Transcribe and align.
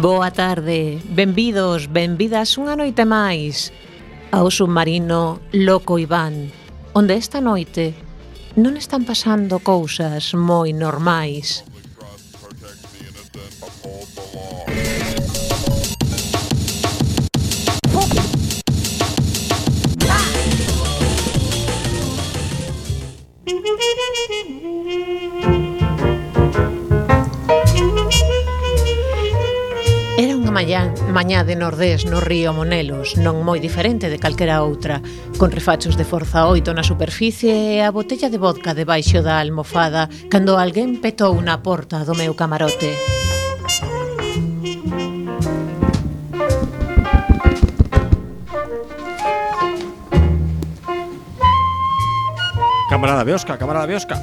Boa 0.00 0.30
tarde, 0.30 0.98
benvidos, 1.04 1.84
benvidas 1.84 2.56
unha 2.56 2.72
noite 2.72 3.04
máis 3.04 3.68
ao 4.32 4.48
submarino 4.48 5.44
Loco 5.52 6.00
Iván, 6.00 6.48
onde 6.96 7.20
esta 7.20 7.44
noite 7.44 7.92
non 8.56 8.80
están 8.80 9.04
pasando 9.04 9.60
cousas 9.60 10.32
moi 10.32 10.72
normais. 10.72 11.68
Mañá 31.10 31.42
de 31.42 31.56
Nordés 31.56 32.06
no 32.06 32.22
río 32.22 32.54
Monelos, 32.54 33.18
non 33.18 33.42
moi 33.42 33.58
diferente 33.58 34.06
de 34.06 34.22
calquera 34.22 34.62
outra, 34.62 35.02
con 35.42 35.50
refachos 35.50 35.98
de 35.98 36.06
forza 36.06 36.46
8 36.46 36.70
na 36.70 36.86
superficie 36.86 37.50
e 37.50 37.82
a 37.82 37.90
botella 37.90 38.30
de 38.30 38.38
vodka 38.38 38.78
debaixo 38.78 39.18
da 39.18 39.42
almofada 39.42 40.06
cando 40.30 40.54
alguén 40.54 41.02
petou 41.02 41.34
na 41.42 41.58
porta 41.66 42.06
do 42.06 42.14
meu 42.14 42.38
camarote. 42.38 42.94
Camarada 52.86 53.26
Biosca, 53.26 53.58
camarada 53.58 53.90
Biosca. 53.90 54.14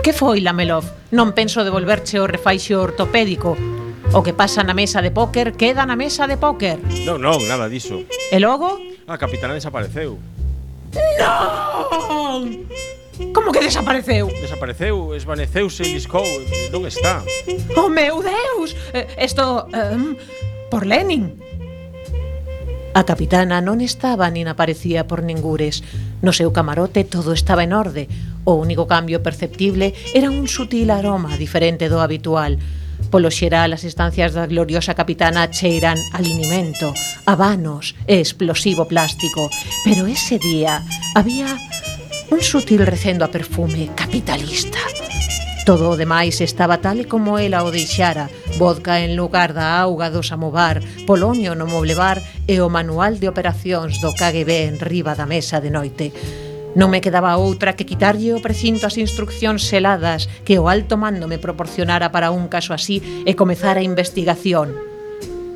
Que 0.00 0.16
foi, 0.16 0.40
Lamelov? 0.40 0.88
Non 1.12 1.36
penso 1.36 1.60
devolverche 1.60 2.16
o 2.16 2.24
refaixo 2.24 2.80
ortopédico 2.80 3.79
O 4.12 4.22
que 4.26 4.34
pasa 4.34 4.66
na 4.66 4.74
mesa 4.74 4.98
de 5.02 5.14
póker 5.14 5.54
queda 5.54 5.86
na 5.86 5.94
mesa 5.94 6.26
de 6.26 6.34
póker. 6.34 6.82
Non, 7.06 7.22
non, 7.22 7.38
nada 7.46 7.70
diso. 7.70 8.02
E 8.34 8.38
logo? 8.42 8.74
Ah, 9.06 9.14
A 9.14 9.18
capitana 9.22 9.54
desapareceu. 9.54 10.18
Non! 11.18 12.66
Como 13.30 13.54
que 13.54 13.62
desapareceu? 13.62 14.26
Desapareceu, 14.42 15.14
esvaneceuse, 15.14 15.86
liscou, 15.86 16.26
non 16.74 16.82
está. 16.90 17.22
Oh 17.78 17.86
meu 17.86 18.18
Deus! 18.18 18.74
Eh, 18.90 19.06
Isto 19.22 19.70
um, 19.70 20.18
por 20.74 20.82
Lenin. 20.90 21.38
A 22.98 23.06
capitana 23.06 23.62
non 23.62 23.78
estaba 23.78 24.26
nin 24.26 24.50
aparecía 24.50 25.06
por 25.06 25.22
ningures. 25.22 25.86
No 26.18 26.34
seu 26.34 26.50
camarote 26.50 27.06
todo 27.06 27.30
estaba 27.30 27.62
en 27.62 27.70
orde. 27.70 28.10
O 28.42 28.58
único 28.58 28.90
cambio 28.90 29.22
perceptible 29.22 29.94
era 30.18 30.26
un 30.34 30.50
sutil 30.50 30.90
aroma 30.90 31.38
diferente 31.38 31.86
do 31.86 32.02
habitual. 32.02 32.58
Polo 33.08 33.32
xeral, 33.32 33.72
as 33.72 33.88
estancias 33.88 34.36
da 34.36 34.44
gloriosa 34.44 34.92
capitana 34.92 35.48
cheiran 35.48 35.96
a 36.12 36.20
linimento, 36.20 36.92
habanos 37.24 37.96
e 38.04 38.20
explosivo 38.20 38.84
plástico. 38.84 39.48
Pero 39.82 40.04
ese 40.04 40.36
día 40.36 40.84
había 41.16 41.56
un 42.30 42.42
sutil 42.44 42.84
recendo 42.84 43.24
a 43.24 43.32
perfume 43.32 43.90
capitalista. 43.96 44.78
Todo 45.64 45.90
o 45.90 45.96
demais 45.96 46.40
estaba 46.40 46.80
tal 46.80 47.00
e 47.00 47.06
como 47.06 47.38
ela 47.38 47.62
o 47.62 47.70
deixara 47.70 48.32
Vodka 48.58 49.04
en 49.04 49.14
lugar 49.14 49.52
da 49.52 49.78
auga 49.78 50.10
do 50.10 50.24
samovar 50.24 50.80
Polonio 51.06 51.54
no 51.54 51.68
moblebar 51.68 52.18
E 52.50 52.58
o 52.58 52.72
manual 52.72 53.22
de 53.22 53.30
operacións 53.30 54.02
do 54.02 54.10
KGB 54.10 54.66
en 54.66 54.76
riba 54.82 55.14
da 55.14 55.30
mesa 55.30 55.62
de 55.62 55.70
noite 55.70 56.10
Non 56.78 56.86
me 56.94 57.02
quedaba 57.02 57.34
outra 57.34 57.74
que 57.74 57.88
quitarlle 57.88 58.30
o 58.30 58.42
precinto 58.42 58.86
as 58.86 58.94
instruccións 58.94 59.66
seladas 59.66 60.30
que 60.46 60.62
o 60.62 60.70
alto 60.70 60.94
mando 60.94 61.26
me 61.26 61.42
proporcionara 61.42 62.14
para 62.14 62.30
un 62.30 62.46
caso 62.46 62.70
así 62.70 63.02
e 63.26 63.34
comezar 63.34 63.74
a 63.74 63.86
investigación. 63.86 64.70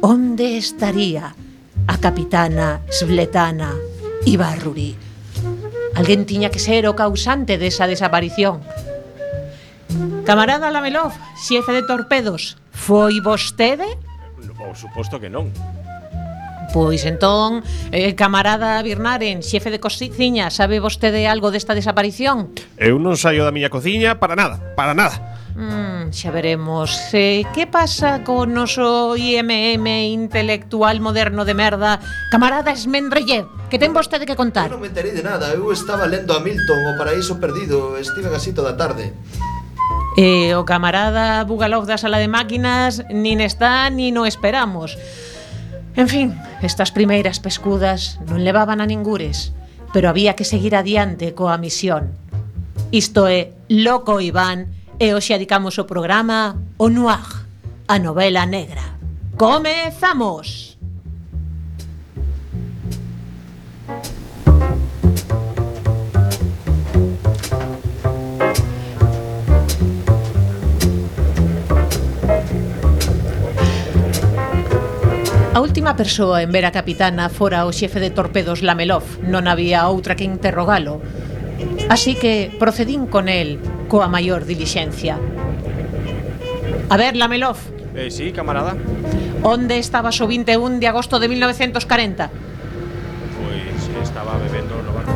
Onde 0.02 0.58
estaría 0.58 1.38
a 1.86 1.96
capitana 2.02 2.82
Svletana 2.90 3.78
Ibarruri? 4.26 4.98
Alguén 5.94 6.26
tiña 6.26 6.50
que 6.50 6.58
ser 6.58 6.90
o 6.90 6.98
causante 6.98 7.62
desa 7.62 7.86
desaparición. 7.86 8.58
Camarada 10.26 10.74
Lamelov, 10.74 11.14
xefe 11.38 11.70
de 11.78 11.86
torpedos, 11.86 12.58
foi 12.74 13.22
vostede? 13.22 13.86
Por 14.58 14.74
suposto 14.74 15.22
que 15.22 15.30
non. 15.30 15.54
Pois 16.74 17.06
entón, 17.06 17.62
eh, 17.94 18.18
camarada 18.18 18.82
Birnaren, 18.82 19.46
xefe 19.46 19.70
de 19.70 19.78
cociña, 19.78 20.50
sabe 20.50 20.82
vostede 20.82 21.30
algo 21.30 21.54
desta 21.54 21.70
desaparición? 21.70 22.50
Eu 22.74 22.98
non 22.98 23.14
saio 23.14 23.46
da 23.46 23.54
miña 23.54 23.70
cociña 23.70 24.18
para 24.18 24.34
nada, 24.34 24.58
para 24.74 24.90
nada. 24.90 25.38
Mm, 25.54 26.10
xa 26.10 26.34
veremos. 26.34 27.14
Eh, 27.14 27.46
que 27.54 27.70
pasa 27.70 28.26
co 28.26 28.42
noso 28.42 29.14
IMM 29.14 29.86
intelectual 29.86 30.98
moderno 30.98 31.46
de 31.46 31.54
merda, 31.54 32.02
camarada 32.34 32.74
Esmendrellev? 32.74 33.46
Que 33.70 33.78
ten 33.78 33.94
vostede 33.94 34.26
que 34.26 34.34
contar? 34.34 34.66
Eu 34.66 34.74
non 34.74 34.82
me 34.82 34.90
enterei 34.90 35.14
de 35.14 35.22
nada. 35.22 35.54
Eu 35.54 35.70
estaba 35.70 36.10
lendo 36.10 36.34
a 36.34 36.42
Milton, 36.42 36.90
o 36.90 36.98
paraíso 36.98 37.38
perdido. 37.38 37.94
Estive 38.02 38.26
casi 38.34 38.50
toda 38.50 38.74
a 38.74 38.76
tarde. 38.76 39.14
E 40.18 40.50
eh, 40.50 40.58
o 40.58 40.66
camarada 40.66 41.46
Bugalov 41.46 41.86
da 41.86 42.02
sala 42.02 42.18
de 42.18 42.26
máquinas 42.26 43.06
nin 43.14 43.38
está 43.38 43.86
nin 43.94 44.18
o 44.18 44.26
esperamos. 44.26 44.98
En 45.96 46.08
fin, 46.08 46.34
estas 46.62 46.90
primeiras 46.90 47.38
pescudas 47.38 48.18
non 48.26 48.42
levaban 48.42 48.82
a 48.82 48.86
ningures, 48.86 49.54
pero 49.94 50.10
había 50.10 50.34
que 50.34 50.42
seguir 50.42 50.74
adiante 50.74 51.38
coa 51.38 51.54
misión. 51.54 52.18
Isto 52.90 53.30
é 53.30 53.54
Loco 53.70 54.18
Iván 54.18 54.74
e 54.98 55.14
hoxe 55.14 55.38
adicamos 55.38 55.78
o 55.78 55.86
programa 55.86 56.58
O 56.82 56.90
Noir, 56.90 57.46
a 57.86 58.02
novela 58.02 58.42
negra. 58.42 58.98
Comezamos! 59.38 60.73
A 75.54 75.60
última 75.60 75.94
persoa 75.94 76.42
en 76.42 76.50
ver 76.50 76.66
a 76.66 76.74
capitana 76.74 77.30
fora 77.30 77.62
o 77.62 77.70
xefe 77.70 78.02
de 78.02 78.10
torpedos 78.10 78.66
Lamelov. 78.66 79.22
Non 79.22 79.46
había 79.46 79.86
outra 79.86 80.18
que 80.18 80.26
interrogalo. 80.26 80.98
Así 81.86 82.18
que 82.18 82.50
procedín 82.58 83.06
con 83.06 83.30
el 83.30 83.62
coa 83.86 84.10
maior 84.10 84.50
dilixencia. 84.50 85.14
A 86.90 86.96
ver, 86.98 87.14
Lamelov. 87.14 87.54
Eh, 87.94 88.10
sí, 88.10 88.34
camarada. 88.34 88.74
Onde 89.46 89.78
estabas 89.78 90.18
o 90.18 90.26
21 90.26 90.82
de 90.82 90.90
agosto 90.90 91.22
de 91.22 91.30
1940? 91.30 92.34
Pois 93.38 93.82
estaba 94.02 94.34
bebendo 94.42 94.74
no 94.82 94.90
barco. 94.90 95.14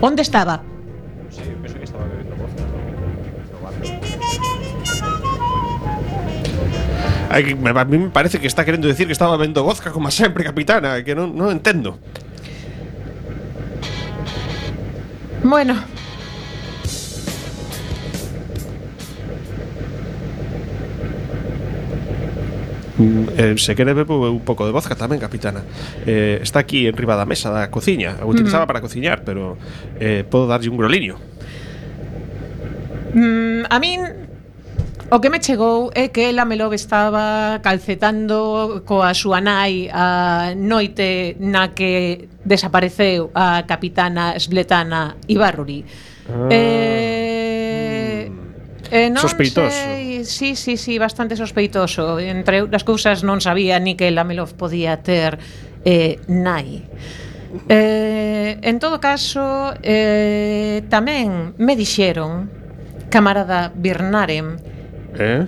Onde 0.00 0.24
estaba? 0.24 0.64
A 7.30 7.84
mí 7.84 7.98
me 7.98 8.10
parece 8.10 8.38
que 8.40 8.46
está 8.46 8.64
querendo 8.64 8.88
decir 8.88 9.06
que 9.06 9.12
estaba 9.12 9.36
bebendo 9.36 9.62
vodka 9.62 9.90
como 9.92 10.10
sempre, 10.10 10.44
capitana, 10.44 11.04
que 11.04 11.14
non, 11.14 11.36
non 11.36 11.52
entendo. 11.52 11.98
Bueno. 15.44 15.76
Mm, 22.98 23.24
eh, 23.38 23.54
se 23.56 23.76
quere 23.76 23.94
bebo 23.94 24.28
un 24.28 24.42
pouco 24.42 24.66
de 24.66 24.72
vodka 24.74 24.98
tamén, 24.98 25.22
capitana. 25.22 25.62
Eh, 26.02 26.42
está 26.42 26.66
aquí 26.66 26.90
en 26.90 26.98
riba 26.98 27.14
da 27.14 27.22
mesa 27.22 27.54
da 27.54 27.70
cociña. 27.70 28.18
O 28.26 28.34
utilizaba 28.34 28.66
para 28.66 28.82
cociñar, 28.82 29.22
pero 29.22 29.54
eh, 30.02 30.26
podo 30.26 30.50
darlle 30.50 30.66
un 30.66 30.78
groliño. 30.80 31.14
Mm, 33.14 33.70
a 33.70 33.78
min 33.78 34.17
O 35.10 35.20
que 35.20 35.30
me 35.30 35.40
chegou 35.40 35.88
é 35.96 36.12
que 36.12 36.28
Lamelov 36.36 36.76
estaba 36.76 37.64
calcetando 37.64 38.84
coa 38.84 39.16
súa 39.16 39.40
nai 39.40 39.88
a 39.88 40.52
noite 40.52 41.32
na 41.40 41.72
que 41.72 42.28
desapareceu 42.44 43.32
a 43.32 43.64
capitana 43.64 44.36
Sletana 44.36 45.16
Ibarruri. 45.24 45.80
Ah. 46.28 46.52
Eh, 46.52 48.28
mm. 48.28 48.92
eh, 48.92 49.08
non 49.08 49.24
Sospeitoso. 49.24 49.72
Sei, 49.72 50.28
sí, 50.28 50.52
sí, 50.52 50.76
sí, 50.76 51.00
bastante 51.00 51.40
sospeitoso. 51.40 52.20
Entre 52.20 52.60
outras 52.60 52.84
cousas 52.84 53.24
non 53.24 53.40
sabía 53.40 53.80
ni 53.80 53.96
que 53.96 54.12
Lamelov 54.12 54.60
podía 54.60 55.00
ter 55.00 55.40
eh, 55.88 56.20
nai. 56.28 56.84
Eh, 57.64 58.60
en 58.60 58.76
todo 58.76 59.00
caso, 59.00 59.72
eh, 59.80 60.84
tamén 60.92 61.56
me 61.56 61.80
dixeron, 61.80 62.52
camarada 63.08 63.72
Birnarem, 63.72 64.76
Eh? 65.18 65.46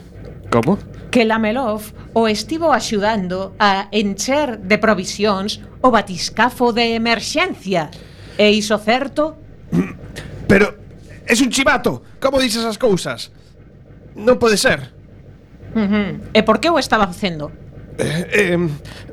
Como? 0.50 0.78
Que 1.10 1.24
Lamelov 1.24 1.94
o 2.12 2.26
estivo 2.26 2.74
axudando 2.74 3.54
a 3.58 3.86
encher 3.94 4.58
de 4.58 4.78
provisións 4.78 5.62
o 5.80 5.94
batiscafo 5.94 6.74
de 6.74 6.98
emerxencia. 6.98 7.90
E 8.34 8.50
iso 8.50 8.78
certo? 8.82 9.38
Pero 10.50 10.74
es 11.26 11.40
un 11.40 11.50
chivato. 11.50 12.02
Como 12.18 12.42
dices 12.42 12.66
esas 12.66 12.78
cousas? 12.78 13.30
Non 14.18 14.42
pode 14.42 14.58
ser. 14.58 14.90
Uh 15.74 15.86
-huh. 15.86 16.10
E 16.34 16.42
por 16.42 16.58
que 16.58 16.66
o 16.66 16.82
estaba 16.82 17.06
facendo? 17.06 17.54
Eh, 17.94 18.56
eh, 18.56 18.68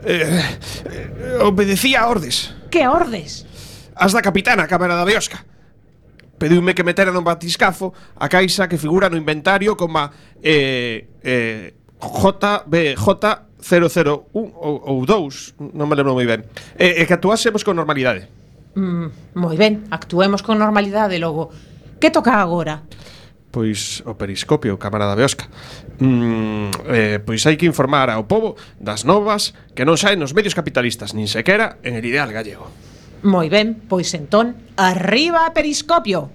eh, 0.05 0.41
eh, 0.89 1.45
obedecía 1.45 2.01
a 2.01 2.09
ordes. 2.09 2.55
Que 2.73 2.89
ordes? 2.89 3.45
As 3.93 4.13
da 4.13 4.21
capitana, 4.25 4.65
Cámara 4.65 4.97
da 4.97 5.05
Biosca 5.05 5.45
pediume 6.37 6.73
que 6.73 6.85
metera 6.85 7.11
no 7.11 7.21
batiscafo 7.25 7.93
a 8.15 8.29
caixa 8.29 8.69
que 8.69 8.77
figura 8.77 9.09
no 9.09 9.17
inventario 9.17 9.75
como 9.75 10.09
eh, 10.41 11.09
eh, 11.25 11.73
JBJ001 11.99 14.23
ou, 14.33 14.81
ou 14.85 15.05
2, 15.05 15.55
non 15.73 15.89
me 15.89 15.95
lembro 15.97 16.13
moi 16.13 16.29
ben. 16.29 16.45
E, 16.77 17.01
e 17.01 17.05
que 17.09 17.17
actuásemos 17.17 17.65
con 17.65 17.75
normalidade. 17.75 18.29
Mm, 18.77 19.33
moi 19.33 19.57
ben, 19.57 19.89
actuemos 19.89 20.45
con 20.45 20.61
normalidade 20.61 21.17
logo. 21.17 21.49
Que 21.97 22.13
toca 22.13 22.37
agora? 22.37 22.85
pois 23.57 24.05
o 24.05 24.13
periscopio, 24.13 24.77
camarada 24.77 25.15
Beosca. 25.15 25.49
Mm, 25.97 26.69
eh, 26.93 27.17
pois 27.25 27.41
hai 27.49 27.57
que 27.57 27.65
informar 27.65 28.13
ao 28.13 28.29
povo 28.29 28.53
das 28.77 29.01
novas 29.01 29.57
que 29.73 29.81
non 29.81 29.97
saen 29.97 30.21
nos 30.21 30.37
medios 30.37 30.53
capitalistas, 30.53 31.17
nin 31.17 31.25
sequera 31.25 31.81
en 31.81 31.97
el 31.97 32.05
ideal 32.05 32.29
gallego. 32.29 32.69
Moi 33.23 33.49
ben, 33.49 33.73
pois 33.89 34.13
entón, 34.13 34.53
arriba 34.77 35.49
periscopio. 35.53 36.29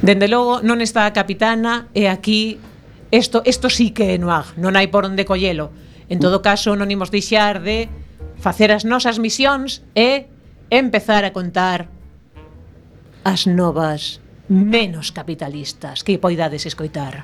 Dende 0.00 0.28
logo 0.32 0.64
non 0.64 0.80
está 0.80 1.04
a 1.04 1.12
capitana 1.12 1.92
e 1.92 2.08
aquí 2.08 2.56
isto 3.12 3.42
isto 3.44 3.68
sí 3.68 3.92
que 3.92 4.14
é 4.14 4.18
noag, 4.18 4.56
non 4.56 4.78
hai 4.78 4.88
por 4.88 5.04
onde 5.04 5.28
collelo. 5.28 5.74
En 6.08 6.22
todo 6.22 6.40
caso, 6.40 6.72
non 6.78 6.88
imos 6.88 7.12
deixar 7.12 7.60
de 7.60 7.90
facer 8.40 8.72
as 8.72 8.88
nosas 8.88 9.20
misións 9.20 9.84
e 9.92 10.30
empezar 10.72 11.26
a 11.26 11.34
contar 11.36 11.92
as 13.26 13.44
novas 13.44 14.24
menos 14.50 15.12
capitalistas. 15.12 16.02
Que 16.02 16.18
poidades 16.18 16.66
escoitar. 16.66 17.22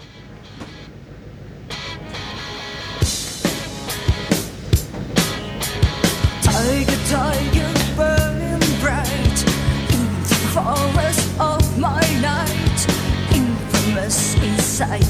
Tiger, 6.41 7.01
tiger, 7.11 7.75
burning 7.99 8.63
bright 8.81 9.39
In 9.91 10.07
the 10.23 10.39
forest 10.55 11.27
of 11.43 11.61
my 11.77 12.07
night. 12.23 12.79
Infamous 13.35 14.37
inside 14.43 15.07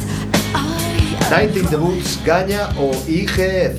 Night 1.30 1.56
in 1.56 1.66
the 1.66 1.76
Woods 1.76 2.18
gaña 2.24 2.70
o 2.78 2.90
IGF 3.06 3.76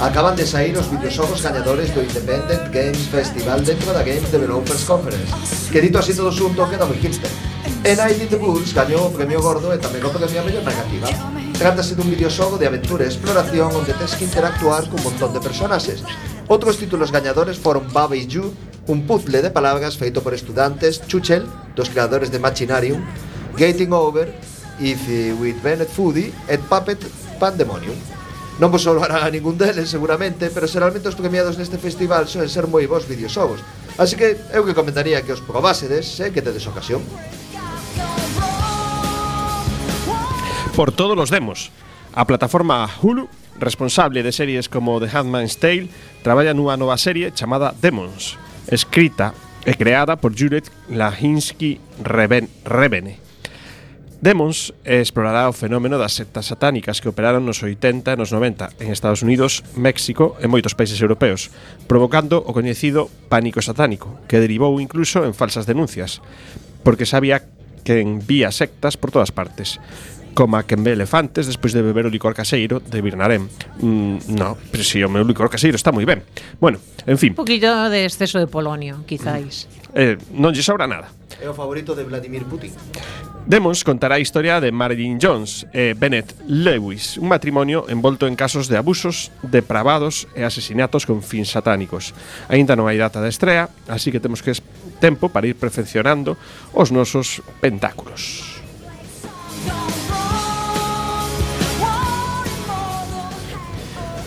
Acaban 0.00 0.36
de 0.36 0.44
sair 0.44 0.76
os 0.76 0.90
videoxogos 0.90 1.40
gañadores 1.40 1.94
do 1.94 2.02
Independent 2.02 2.68
Games 2.68 3.06
Festival 3.08 3.62
dentro 3.62 3.92
da 3.94 4.02
Games 4.02 4.28
Developers 4.30 4.84
Conference. 4.84 5.32
Que 5.72 5.80
dito 5.80 5.98
así 5.98 6.12
todo 6.12 6.32
xunto, 6.32 6.68
queda 6.68 6.84
moi 6.84 6.98
hipster 7.00 7.55
E 7.86 7.90
Eight 7.90 8.20
in 8.20 8.26
the 8.26 8.34
Woods 8.34 8.74
gañou 8.74 9.06
o 9.06 9.14
premio 9.14 9.38
gordo 9.38 9.70
e 9.70 9.78
tamén 9.78 10.02
o 10.02 10.10
premio 10.10 10.42
a 10.42 10.46
mellor 10.50 10.66
negativa. 10.66 11.06
Trátase 11.54 11.94
dun 11.94 12.10
videoxogo 12.10 12.58
de 12.58 12.66
aventura 12.66 13.06
e 13.06 13.10
exploración 13.14 13.70
onde 13.70 13.94
tens 13.94 14.18
que 14.18 14.26
interactuar 14.26 14.90
cun 14.90 14.98
montón 15.06 15.30
de 15.30 15.38
personaxes. 15.38 16.02
Outros 16.50 16.82
títulos 16.82 17.14
gañadores 17.14 17.62
foron 17.62 17.86
Baba 17.94 18.18
e 18.18 18.26
You, 18.26 18.50
un 18.90 19.06
puzzle 19.06 19.38
de 19.38 19.54
palabras 19.54 19.94
feito 19.94 20.18
por 20.18 20.34
estudantes, 20.34 20.98
Chuchel, 21.06 21.46
dos 21.78 21.86
creadores 21.86 22.34
de 22.34 22.42
Machinarium, 22.42 23.06
Gating 23.54 23.94
Over, 23.94 24.34
If 24.82 25.06
with 25.38 25.62
Bennett 25.62 25.94
Foodie 25.94 26.34
e 26.50 26.58
Puppet 26.58 26.98
Pandemonium. 27.38 27.94
Non 28.58 28.74
vos 28.74 28.82
salvarán 28.82 29.22
a 29.22 29.30
ningún 29.30 29.54
deles, 29.54 29.86
seguramente, 29.86 30.50
pero 30.50 30.66
xeralmente 30.66 31.06
os 31.06 31.14
premiados 31.14 31.54
neste 31.54 31.78
festival 31.78 32.26
soen 32.26 32.50
ser 32.50 32.66
moi 32.66 32.82
bons 32.90 33.06
videoxogos. 33.06 33.62
Así 33.94 34.18
que 34.18 34.34
eu 34.50 34.66
que 34.66 34.74
comentaría 34.74 35.22
que 35.22 35.30
os 35.30 35.38
probasedes, 35.38 36.02
se 36.02 36.34
que 36.34 36.42
tedes 36.42 36.66
ocasión. 36.66 36.98
por 40.76 40.92
todos 40.92 41.16
los 41.16 41.30
demos. 41.30 41.70
A 42.12 42.26
plataforma 42.26 42.86
Hulu, 43.00 43.28
responsable 43.58 44.22
de 44.22 44.30
series 44.30 44.68
como 44.68 45.00
The 45.00 45.08
Handmaid's 45.08 45.56
Tale, 45.56 45.88
traballa 46.20 46.52
nunha 46.52 46.76
nova 46.76 47.00
serie 47.00 47.32
chamada 47.32 47.72
Demons, 47.72 48.36
escrita 48.68 49.32
e 49.64 49.72
creada 49.72 50.20
por 50.20 50.36
Juliet 50.36 50.68
Lahinsky 50.92 51.80
Reven 52.04 52.52
Revene. 52.68 53.16
Demons 54.20 54.76
explorará 54.84 55.48
o 55.48 55.56
fenómeno 55.56 55.96
das 55.96 56.12
sectas 56.12 56.52
satánicas 56.52 57.00
que 57.00 57.08
operaron 57.08 57.48
nos 57.48 57.64
80 57.64 58.12
e 58.12 58.20
nos 58.20 58.28
90 58.36 58.76
en 58.76 58.92
Estados 58.92 59.24
Unidos, 59.24 59.64
México 59.80 60.36
e 60.40 60.44
moitos 60.44 60.76
países 60.76 61.00
europeos, 61.00 61.48
provocando 61.88 62.44
o 62.44 62.52
coñecido 62.52 63.08
pánico 63.32 63.64
satánico, 63.64 64.20
que 64.28 64.44
derivou 64.44 64.76
incluso 64.76 65.24
en 65.24 65.32
falsas 65.32 65.64
denuncias, 65.64 66.20
porque 66.84 67.08
sabía 67.08 67.48
que 67.80 68.02
envía 68.02 68.52
sectas 68.52 69.00
por 69.00 69.14
todas 69.14 69.32
partes. 69.32 69.80
Coma 70.36 70.68
que 70.68 70.76
en 70.76 70.84
ve 70.84 70.92
elefantes 70.92 71.48
despois 71.48 71.72
de 71.72 71.80
beber 71.80 72.04
o 72.04 72.12
licor 72.12 72.36
caseiro 72.36 72.76
de 72.76 73.00
Birnarem. 73.00 73.48
Mm, 73.80 74.36
no, 74.36 74.52
pero 74.68 74.84
si 74.84 75.00
o 75.00 75.08
meu 75.08 75.24
licor 75.24 75.48
caseiro 75.48 75.80
está 75.80 75.96
moi 75.96 76.04
ben. 76.04 76.20
Bueno, 76.60 76.76
en 77.08 77.16
fin. 77.16 77.32
Un 77.32 77.40
poquito 77.40 77.88
de 77.88 78.04
exceso 78.04 78.36
de 78.36 78.44
polonio, 78.44 79.00
quizáis. 79.08 79.64
Mm. 79.64 79.96
Eh, 79.96 80.14
non 80.36 80.52
lle 80.52 80.60
sobra 80.60 80.84
nada. 80.84 81.08
É 81.40 81.48
o 81.48 81.56
favorito 81.56 81.96
de 81.96 82.04
Vladimir 82.04 82.44
Putin. 82.44 82.68
Demons 83.48 83.80
contará 83.80 84.16
a 84.16 84.20
historia 84.20 84.60
de 84.60 84.68
Marilyn 84.68 85.16
Jones 85.16 85.64
e 85.72 85.96
Bennett 85.96 86.36
Lewis, 86.44 87.16
un 87.16 87.32
matrimonio 87.32 87.88
envolto 87.88 88.28
en 88.28 88.36
casos 88.36 88.68
de 88.68 88.76
abusos, 88.76 89.32
depravados 89.40 90.28
e 90.36 90.44
asesinatos 90.44 91.08
con 91.08 91.24
fins 91.24 91.48
satánicos. 91.48 92.12
Ainda 92.52 92.76
non 92.76 92.92
hai 92.92 93.00
data 93.00 93.24
de 93.24 93.32
estrea, 93.32 93.72
así 93.88 94.12
que 94.12 94.20
temos 94.20 94.44
que 94.44 94.52
tempo 95.00 95.32
para 95.32 95.48
ir 95.48 95.56
perfeccionando 95.56 96.36
os 96.76 96.92
nosos 96.92 97.40
pentáculos. 97.64 98.65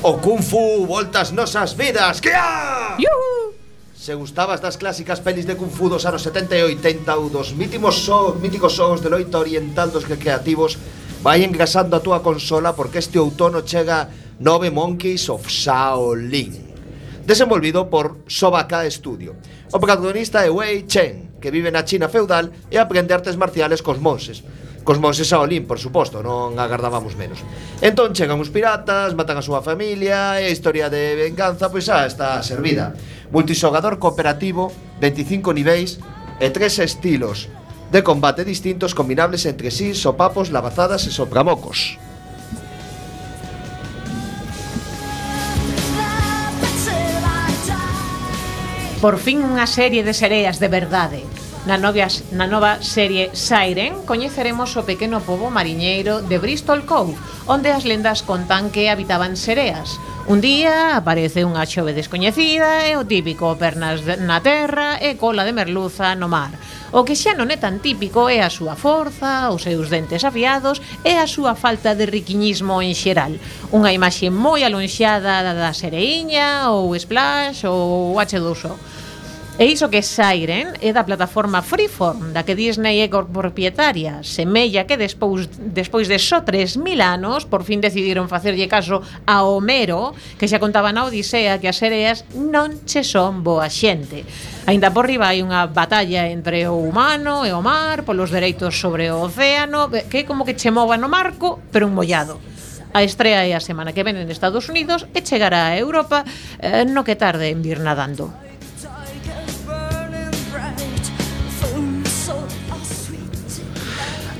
O 0.10 0.18
Kung 0.18 0.42
Fu 0.42 0.90
volta 0.90 1.22
nosas 1.38 1.78
vidas. 1.78 2.18
Que 2.18 2.34
a... 2.34 2.98
Yuhu! 2.98 3.54
Se 3.94 4.18
gustabas 4.18 4.58
das 4.58 4.82
clásicas 4.82 5.22
pelis 5.22 5.46
de 5.46 5.54
Kung 5.54 5.70
Fu 5.70 5.86
dos 5.86 6.02
anos 6.02 6.26
70 6.26 6.58
e 6.58 6.64
80 6.82 7.14
ou 7.14 7.30
dos 7.30 7.54
mítimos 7.54 7.94
so, 7.94 8.34
míticos 8.42 8.74
xogos 8.74 9.06
de 9.06 9.10
loito 9.14 9.38
oriental 9.38 9.94
dos 9.94 10.10
creativos 10.10 10.82
Vai 11.22 11.46
engrasando 11.46 11.94
a 11.94 12.02
túa 12.02 12.26
consola 12.26 12.74
porque 12.74 12.98
este 12.98 13.22
outono 13.22 13.62
chega 13.62 14.10
Nove 14.42 14.74
Monkeys 14.74 15.30
of 15.30 15.46
Shaolin 15.46 16.58
Desenvolvido 17.22 17.86
por 17.86 18.26
Sobaka 18.26 18.90
Studio. 18.90 19.38
O 19.70 19.78
protagonista 19.78 20.42
é 20.42 20.50
Wei 20.50 20.90
Chen, 20.90 21.38
que 21.38 21.54
vive 21.54 21.70
na 21.70 21.86
China 21.86 22.10
feudal 22.10 22.50
e 22.74 22.82
aprende 22.82 23.14
artes 23.14 23.38
marciales 23.38 23.86
cos 23.86 24.02
monses 24.02 24.42
Cos 24.90 24.98
monses 24.98 25.30
a 25.34 25.40
Olín, 25.40 25.70
por 25.70 25.78
suposto, 25.78 26.26
non 26.26 26.58
agardábamos 26.58 27.14
menos. 27.14 27.46
Entón 27.78 28.18
chegan 28.18 28.42
os 28.42 28.50
piratas, 28.50 29.14
matan 29.14 29.38
a 29.38 29.46
súa 29.46 29.62
familia, 29.62 30.42
e 30.42 30.50
a 30.50 30.54
historia 30.56 30.90
de 30.90 31.14
venganza 31.14 31.70
pois 31.70 31.86
xa 31.86 32.10
está 32.10 32.42
servida. 32.42 32.98
Multisogador 33.30 34.02
cooperativo, 34.02 34.74
25 34.98 35.54
niveis 35.54 36.02
e 36.42 36.50
tres 36.50 36.82
estilos 36.82 37.54
de 37.94 38.02
combate 38.02 38.42
distintos 38.42 38.98
combinables 38.98 39.46
entre 39.46 39.70
sí, 39.70 39.94
sopapos, 39.94 40.50
lavazadas 40.50 41.06
e 41.06 41.14
sopramocos. 41.14 42.02
Por 48.98 49.22
fin 49.22 49.46
unha 49.46 49.70
serie 49.70 50.02
de 50.02 50.18
sereas 50.18 50.58
de 50.58 50.66
verdade 50.66 51.22
Na, 51.68 51.76
novias, 51.76 52.24
na 52.32 52.48
nova 52.48 52.80
serie 52.80 53.36
Siren 53.36 54.08
coñeceremos 54.08 54.80
o 54.80 54.88
pequeno 54.88 55.20
pobo 55.20 55.52
mariñeiro 55.52 56.24
de 56.24 56.40
Bristol 56.40 56.88
Cove 56.88 57.20
Onde 57.52 57.76
as 57.76 57.84
lendas 57.84 58.24
contan 58.24 58.70
que 58.72 58.88
habitaban 58.88 59.36
sereas. 59.36 60.00
Un 60.30 60.40
día 60.40 60.96
aparece 60.96 61.44
unha 61.44 61.68
xove 61.68 61.98
descoñecida 61.98 62.88
e 62.88 62.96
o 62.96 63.04
típico 63.04 63.58
pernas 63.60 64.06
na 64.22 64.40
terra 64.40 65.02
e 65.02 65.20
cola 65.20 65.44
de 65.44 65.52
merluza 65.52 66.16
no 66.16 66.32
mar. 66.32 66.56
O 66.96 67.04
que 67.04 67.18
xa 67.18 67.36
non 67.36 67.52
é 67.52 67.58
tan 67.60 67.84
típico 67.84 68.32
é 68.32 68.40
a 68.40 68.54
súa 68.54 68.80
forza, 68.80 69.52
os 69.52 69.66
seus 69.68 69.92
dentes 69.92 70.24
afiados 70.24 70.80
e 71.04 71.18
a 71.18 71.28
súa 71.28 71.60
falta 71.60 71.92
de 71.92 72.06
riquiñismo 72.06 72.80
en 72.80 72.96
xeral. 72.96 73.36
Unha 73.74 73.92
imaxe 73.92 74.32
moi 74.32 74.64
alonxada 74.64 75.42
da 75.44 75.74
sereiña 75.76 76.72
ou 76.72 76.94
Splash 76.96 77.68
ou 77.68 78.16
H2O 78.16 78.78
E 79.60 79.68
iso 79.68 79.92
que 79.92 80.00
Siren 80.00 80.72
é 80.80 80.96
da 80.96 81.04
plataforma 81.04 81.60
Freeform, 81.60 82.32
da 82.32 82.48
que 82.48 82.56
Disney 82.56 83.04
é 83.04 83.12
propietaria. 83.12 84.24
Semella 84.24 84.88
que 84.88 84.96
despois, 84.96 85.52
despois 85.52 86.08
de 86.08 86.16
só 86.16 86.48
3.000 86.48 86.80
anos, 87.04 87.44
por 87.44 87.68
fin 87.68 87.84
decidiron 87.84 88.32
facerlle 88.32 88.72
caso 88.72 89.04
a 89.28 89.44
Homero, 89.44 90.16
que 90.40 90.48
xa 90.48 90.64
contaba 90.64 90.96
na 90.96 91.04
Odisea 91.04 91.60
que 91.60 91.68
as 91.68 91.76
sereas 91.76 92.24
non 92.32 92.88
che 92.88 93.04
son 93.04 93.44
boa 93.44 93.68
xente. 93.68 94.24
Ainda 94.64 94.96
por 94.96 95.12
riba 95.12 95.28
hai 95.28 95.44
unha 95.44 95.68
batalla 95.68 96.32
entre 96.32 96.64
o 96.72 96.80
humano 96.80 97.44
e 97.44 97.52
o 97.52 97.60
mar, 97.60 98.08
polos 98.08 98.32
dereitos 98.32 98.80
sobre 98.80 99.12
o 99.12 99.28
océano, 99.28 99.92
eh, 99.92 100.08
que 100.08 100.24
é 100.24 100.28
como 100.30 100.48
que 100.48 100.56
che 100.56 100.72
mova 100.72 100.96
no 100.96 101.12
marco, 101.12 101.60
pero 101.68 101.84
un 101.84 102.00
mollado. 102.00 102.40
A 102.96 103.04
estrea 103.04 103.44
é 103.44 103.52
a 103.52 103.60
semana 103.60 103.92
que 103.92 104.08
ven 104.08 104.16
en 104.16 104.32
Estados 104.32 104.72
Unidos 104.72 105.04
e 105.12 105.20
chegará 105.20 105.68
a 105.68 105.76
Europa 105.76 106.24
eh, 106.64 106.88
no 106.88 107.04
que 107.04 107.20
tarde 107.20 107.52
en 107.52 107.60
vir 107.60 107.84
nadando. 107.84 108.32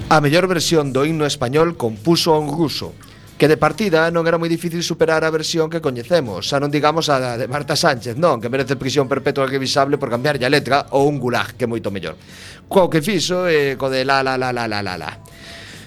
A 0.10 0.22
mellor 0.26 0.50
versión 0.50 0.90
do 0.90 1.06
himno 1.06 1.30
español 1.30 1.78
compuso 1.78 2.34
un 2.34 2.50
ruso, 2.50 2.98
que 3.38 3.46
de 3.46 3.62
partida 3.62 4.10
non 4.10 4.26
era 4.26 4.42
moi 4.42 4.50
difícil 4.50 4.82
superar 4.82 5.22
a 5.22 5.30
versión 5.30 5.70
que 5.70 5.86
coñecemos, 5.86 6.50
xa 6.50 6.58
non 6.58 6.74
digamos 6.74 7.14
a 7.14 7.38
de 7.38 7.46
Marta 7.46 7.78
Sánchez, 7.78 8.18
non, 8.18 8.42
que 8.42 8.50
merece 8.50 8.74
prisión 8.74 9.06
perpetua 9.06 9.46
revisable 9.46 10.02
por 10.02 10.10
cambiarlle 10.10 10.50
a 10.50 10.50
letra 10.50 10.90
ou 10.98 11.06
un 11.06 11.22
gulag, 11.22 11.54
que 11.54 11.64
é 11.64 11.72
moito 11.72 11.94
mellor. 11.94 12.18
Co 12.66 12.90
que 12.90 13.06
fixo, 13.06 13.46
eh, 13.46 13.78
co 13.78 13.86
de 13.94 14.02
la 14.02 14.26
la 14.26 14.34
la 14.34 14.50
la 14.50 14.66
la 14.66 14.82
la 14.82 14.98
la. 14.98 15.14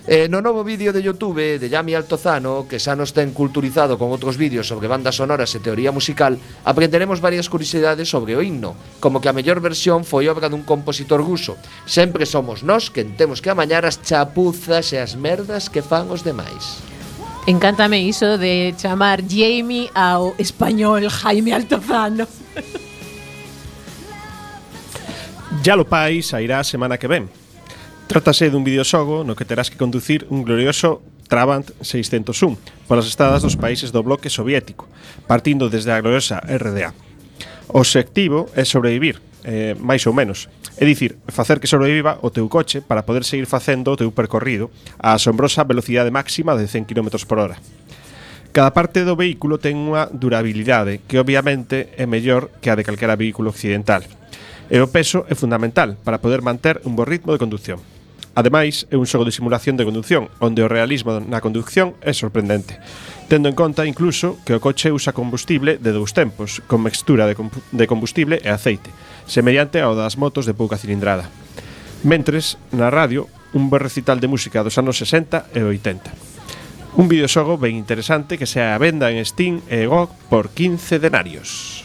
Eh, 0.04 0.26
no 0.26 0.42
novo 0.42 0.64
vídeo 0.64 0.92
de 0.92 1.00
Youtube 1.00 1.62
de 1.62 1.68
Yami 1.70 1.94
Altozano, 1.94 2.66
que 2.66 2.82
xa 2.82 2.98
nos 2.98 3.14
ten 3.14 3.30
culturizado 3.30 3.94
con 3.94 4.10
outros 4.10 4.34
vídeos 4.34 4.66
sobre 4.66 4.90
bandas 4.90 5.14
sonoras 5.14 5.54
e 5.54 5.62
teoría 5.62 5.94
musical, 5.94 6.42
aprenderemos 6.66 7.22
varias 7.22 7.46
curiosidades 7.46 8.10
sobre 8.10 8.34
o 8.34 8.42
himno, 8.42 8.74
como 8.98 9.22
que 9.22 9.30
a 9.30 9.36
mellor 9.36 9.62
versión 9.62 10.02
foi 10.02 10.26
obra 10.26 10.50
dun 10.50 10.66
compositor 10.66 11.22
ruso 11.22 11.54
Sempre 11.86 12.26
somos 12.26 12.66
nós 12.66 12.90
quen 12.90 13.14
temos 13.14 13.38
que 13.38 13.54
amañar 13.54 13.86
as 13.86 14.02
chapuzas 14.02 14.90
e 14.90 14.98
as 14.98 15.14
merdas 15.14 15.70
que 15.70 15.86
fan 15.86 16.10
os 16.10 16.26
demais. 16.26 16.82
Encántame 17.46 18.02
iso 18.02 18.42
de 18.42 18.74
chamar 18.74 19.22
Jamie 19.22 19.86
ao 19.94 20.34
español 20.42 21.06
Jaime 21.06 21.54
Altozano. 21.54 22.26
Ya 25.62 25.78
lo 25.78 25.86
pais, 25.86 26.26
sairá 26.26 26.58
a 26.58 26.66
semana 26.66 26.98
que 26.98 27.06
ven. 27.06 27.41
Trátase 28.12 28.52
dun 28.52 28.60
videoxogo 28.60 29.24
no 29.24 29.32
que 29.32 29.48
terás 29.48 29.72
que 29.72 29.80
conducir 29.80 30.28
un 30.28 30.44
glorioso 30.44 31.00
Trabant 31.32 31.72
601 31.80 32.60
polas 32.84 33.08
estradas 33.08 33.40
dos 33.40 33.56
países 33.56 33.88
do 33.88 34.04
bloque 34.04 34.28
soviético, 34.28 34.84
partindo 35.24 35.72
desde 35.72 35.96
a 35.96 36.04
gloriosa 36.04 36.44
RDA. 36.44 36.92
O 37.72 37.80
obxectivo 37.80 38.52
é 38.52 38.68
sobrevivir, 38.68 39.16
eh, 39.48 39.72
máis 39.80 40.04
ou 40.04 40.12
menos. 40.12 40.52
É 40.76 40.84
dicir, 40.84 41.16
facer 41.32 41.56
que 41.56 41.64
sobreviva 41.64 42.20
o 42.20 42.28
teu 42.28 42.52
coche 42.52 42.84
para 42.84 43.00
poder 43.00 43.24
seguir 43.24 43.48
facendo 43.48 43.88
o 43.88 43.96
teu 43.96 44.12
percorrido 44.12 44.68
a 45.00 45.16
asombrosa 45.16 45.64
velocidade 45.64 46.12
máxima 46.12 46.52
de 46.52 46.68
100 46.68 46.84
km 46.84 47.16
por 47.24 47.40
hora. 47.40 47.56
Cada 48.52 48.76
parte 48.76 49.08
do 49.08 49.16
vehículo 49.16 49.56
ten 49.56 49.80
unha 49.88 50.04
durabilidade 50.12 51.00
que 51.08 51.16
obviamente 51.16 51.96
é 51.96 52.04
mellor 52.04 52.52
que 52.60 52.68
a 52.68 52.76
de 52.76 52.84
calquera 52.84 53.16
vehículo 53.16 53.48
occidental. 53.48 54.04
E 54.68 54.76
o 54.84 54.92
peso 54.92 55.24
é 55.32 55.34
fundamental 55.34 55.96
para 56.04 56.20
poder 56.20 56.44
manter 56.44 56.84
un 56.84 56.92
bo 56.92 57.08
ritmo 57.08 57.32
de 57.32 57.40
conducción. 57.40 57.80
Ademais, 58.32 58.88
é 58.88 58.96
un 58.96 59.04
xogo 59.04 59.28
de 59.28 59.34
simulación 59.36 59.76
de 59.76 59.84
conducción, 59.84 60.32
onde 60.40 60.64
o 60.64 60.70
realismo 60.72 61.20
na 61.20 61.44
conducción 61.44 61.92
é 62.00 62.16
sorprendente, 62.16 62.80
tendo 63.28 63.52
en 63.52 63.56
conta 63.56 63.84
incluso 63.84 64.40
que 64.48 64.56
o 64.56 64.62
coche 64.62 64.88
usa 64.88 65.12
combustible 65.12 65.76
de 65.76 65.92
dous 65.92 66.16
tempos, 66.16 66.64
con 66.64 66.80
mixtura 66.80 67.28
de 67.28 67.84
combustible 67.84 68.40
e 68.40 68.48
aceite, 68.48 68.88
semellante 69.28 69.84
ao 69.84 69.92
das 69.92 70.16
motos 70.16 70.48
de 70.48 70.56
pouca 70.56 70.80
cilindrada. 70.80 71.28
Mentres, 72.08 72.56
na 72.72 72.88
radio, 72.88 73.28
un 73.52 73.68
bo 73.68 73.76
recital 73.76 74.16
de 74.16 74.32
música 74.32 74.64
dos 74.64 74.80
anos 74.80 74.96
60 74.96 75.52
e 75.52 75.60
80. 75.60 76.32
Un 76.96 77.08
videoxogo 77.12 77.60
ben 77.60 77.76
interesante 77.76 78.40
que 78.40 78.48
se 78.48 78.64
a 78.64 78.80
venda 78.80 79.12
en 79.12 79.20
Steam 79.28 79.60
e 79.68 79.84
GOG 79.84 80.08
por 80.32 80.56
15 80.56 80.96
denarios. 81.00 81.81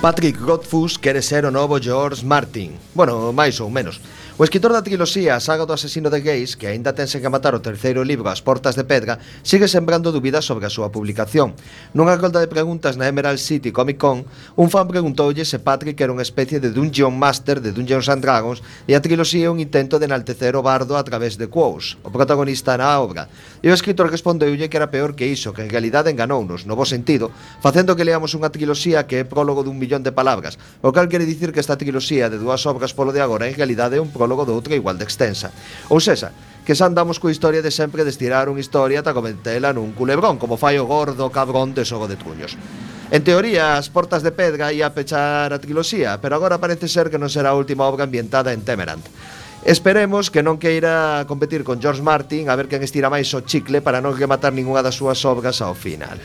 Patrick 0.00 0.38
Rothfuss 0.40 0.96
quere 0.96 1.20
ser 1.20 1.44
o 1.44 1.50
novo 1.50 1.80
George 1.82 2.24
Martin. 2.24 2.78
Bueno, 2.94 3.32
máis 3.32 3.58
ou 3.58 3.68
menos. 3.68 4.00
O 4.38 4.44
escritor 4.46 4.70
da 4.70 4.86
triloxía 4.86 5.42
Saga 5.42 5.66
do 5.66 5.74
asesino 5.74 6.14
de 6.14 6.22
gays, 6.22 6.54
que 6.54 6.70
aínda 6.70 6.94
tense 6.94 7.18
que 7.18 7.26
matar 7.26 7.58
o 7.58 7.64
terceiro 7.68 8.06
libro 8.06 8.30
As 8.30 8.38
portas 8.38 8.78
de 8.78 8.86
pedra, 8.86 9.18
sigue 9.42 9.66
sembrando 9.66 10.14
dúbidas 10.14 10.46
sobre 10.46 10.62
a 10.62 10.70
súa 10.70 10.94
publicación. 10.94 11.58
Nunha 11.90 12.14
rolda 12.14 12.38
de 12.38 12.46
preguntas 12.46 12.94
na 12.94 13.10
Emerald 13.10 13.42
City 13.42 13.74
Comic 13.74 13.98
Con, 13.98 14.30
un 14.54 14.70
fan 14.70 14.86
preguntoulle 14.86 15.42
se 15.42 15.58
Patrick 15.58 15.98
era 15.98 16.14
unha 16.14 16.22
especie 16.22 16.62
de 16.62 16.70
Dungeon 16.70 17.18
Master 17.18 17.58
de 17.58 17.74
Dungeons 17.74 18.06
and 18.06 18.22
Dragons 18.22 18.62
e 18.86 18.94
a 18.94 19.02
triloxía 19.02 19.50
un 19.50 19.58
intento 19.58 19.98
de 19.98 20.06
enaltecer 20.06 20.54
o 20.54 20.62
bardo 20.62 20.94
a 20.94 21.02
través 21.02 21.34
de 21.34 21.50
Quos, 21.50 21.98
o 22.06 22.14
protagonista 22.14 22.78
na 22.78 22.94
obra. 23.02 23.26
E 23.58 23.66
o 23.66 23.74
escritor 23.74 24.06
respondeulle 24.06 24.70
que 24.70 24.78
era 24.78 24.94
peor 24.94 25.18
que 25.18 25.26
iso, 25.26 25.50
que 25.50 25.66
en 25.66 25.70
realidade 25.74 26.14
enganounos, 26.14 26.62
no 26.62 26.78
bo 26.78 26.86
sentido, 26.86 27.34
facendo 27.58 27.98
que 27.98 28.06
leamos 28.06 28.38
unha 28.38 28.54
triloxía 28.54 29.02
que 29.02 29.18
é 29.18 29.26
prólogo 29.26 29.66
dun 29.66 29.82
millón 29.82 30.06
de 30.06 30.14
palabras, 30.14 30.62
o 30.78 30.94
cal 30.94 31.10
quere 31.10 31.26
dicir 31.26 31.50
que 31.50 31.58
esta 31.58 31.74
triloxía 31.74 32.30
de 32.30 32.38
dúas 32.38 32.62
obras 32.70 32.94
polo 32.94 33.10
de 33.10 33.18
agora 33.18 33.50
en 33.50 33.58
realidade 33.58 33.98
é 33.98 34.00
un 34.00 34.14
prólogo 34.14 34.27
prologo 34.28 34.44
do 34.44 34.60
igual 34.76 35.00
de 35.00 35.08
extensa. 35.08 35.48
Ou 35.88 36.04
sexa, 36.04 36.36
que 36.68 36.76
xa 36.76 36.84
andamos 36.84 37.16
coa 37.16 37.32
historia 37.32 37.64
de 37.64 37.72
sempre 37.72 38.04
de 38.04 38.12
estirar 38.12 38.52
unha 38.52 38.60
historia 38.60 39.00
ata 39.00 39.16
comentela 39.16 39.72
nun 39.72 39.96
culebrón, 39.96 40.36
como 40.36 40.60
fai 40.60 40.76
o 40.76 40.84
gordo 40.84 41.32
cabrón 41.32 41.72
de 41.72 41.88
Xogo 41.88 42.04
de 42.04 42.20
Truños. 42.20 42.52
En 43.08 43.24
teoría, 43.24 43.80
as 43.80 43.88
portas 43.88 44.20
de 44.20 44.36
pedra 44.36 44.68
ia 44.68 44.92
pechar 44.92 45.48
a 45.56 45.56
triloxía, 45.56 46.20
pero 46.20 46.36
agora 46.36 46.60
parece 46.60 46.92
ser 46.92 47.08
que 47.08 47.16
non 47.16 47.32
será 47.32 47.56
a 47.56 47.58
última 47.58 47.88
obra 47.88 48.04
ambientada 48.04 48.52
en 48.52 48.60
Temerant. 48.68 49.00
Esperemos 49.64 50.28
que 50.28 50.44
non 50.44 50.60
queira 50.60 51.24
competir 51.24 51.64
con 51.64 51.80
George 51.80 52.04
Martin 52.04 52.52
a 52.52 52.54
ver 52.54 52.68
quen 52.68 52.84
estira 52.84 53.08
máis 53.08 53.32
o 53.32 53.40
chicle 53.40 53.80
para 53.80 54.04
non 54.04 54.12
rematar 54.12 54.52
ningunha 54.52 54.84
das 54.84 55.00
súas 55.00 55.24
obras 55.24 55.64
ao 55.64 55.72
final. 55.72 56.20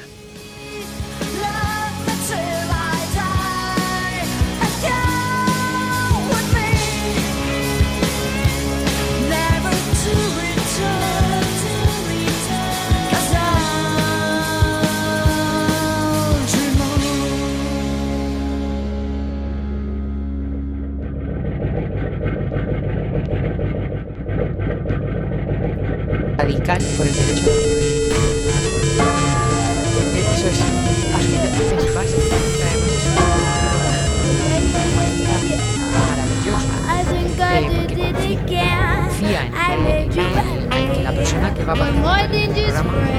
camera 42.83 43.12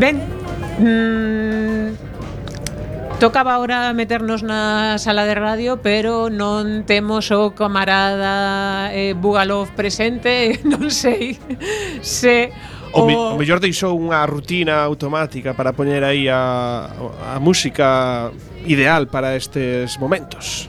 Ben, 0.00 0.16
mm, 0.80 1.92
tocaba 3.20 3.52
ahora 3.52 3.92
meternos 3.92 4.42
na 4.42 4.96
sala 4.96 5.28
de 5.28 5.36
radio, 5.36 5.76
pero 5.84 6.32
non 6.32 6.88
temos 6.88 7.28
o 7.28 7.52
camarada 7.52 8.88
eh, 8.96 9.12
Bugalov 9.12 9.68
presente, 9.76 10.56
non 10.64 10.88
sei 10.88 11.36
se... 12.00 12.48
O, 12.96 13.04
o, 13.04 13.36
o 13.36 13.38
mellor 13.38 13.60
deixou 13.60 13.92
unha 13.92 14.24
rutina 14.24 14.80
automática 14.88 15.52
para 15.52 15.76
poñer 15.76 16.00
aí 16.00 16.32
a, 16.32 16.88
a 17.36 17.36
música 17.36 18.32
ideal 18.64 19.04
para 19.04 19.36
estes 19.36 20.00
momentos. 20.00 20.64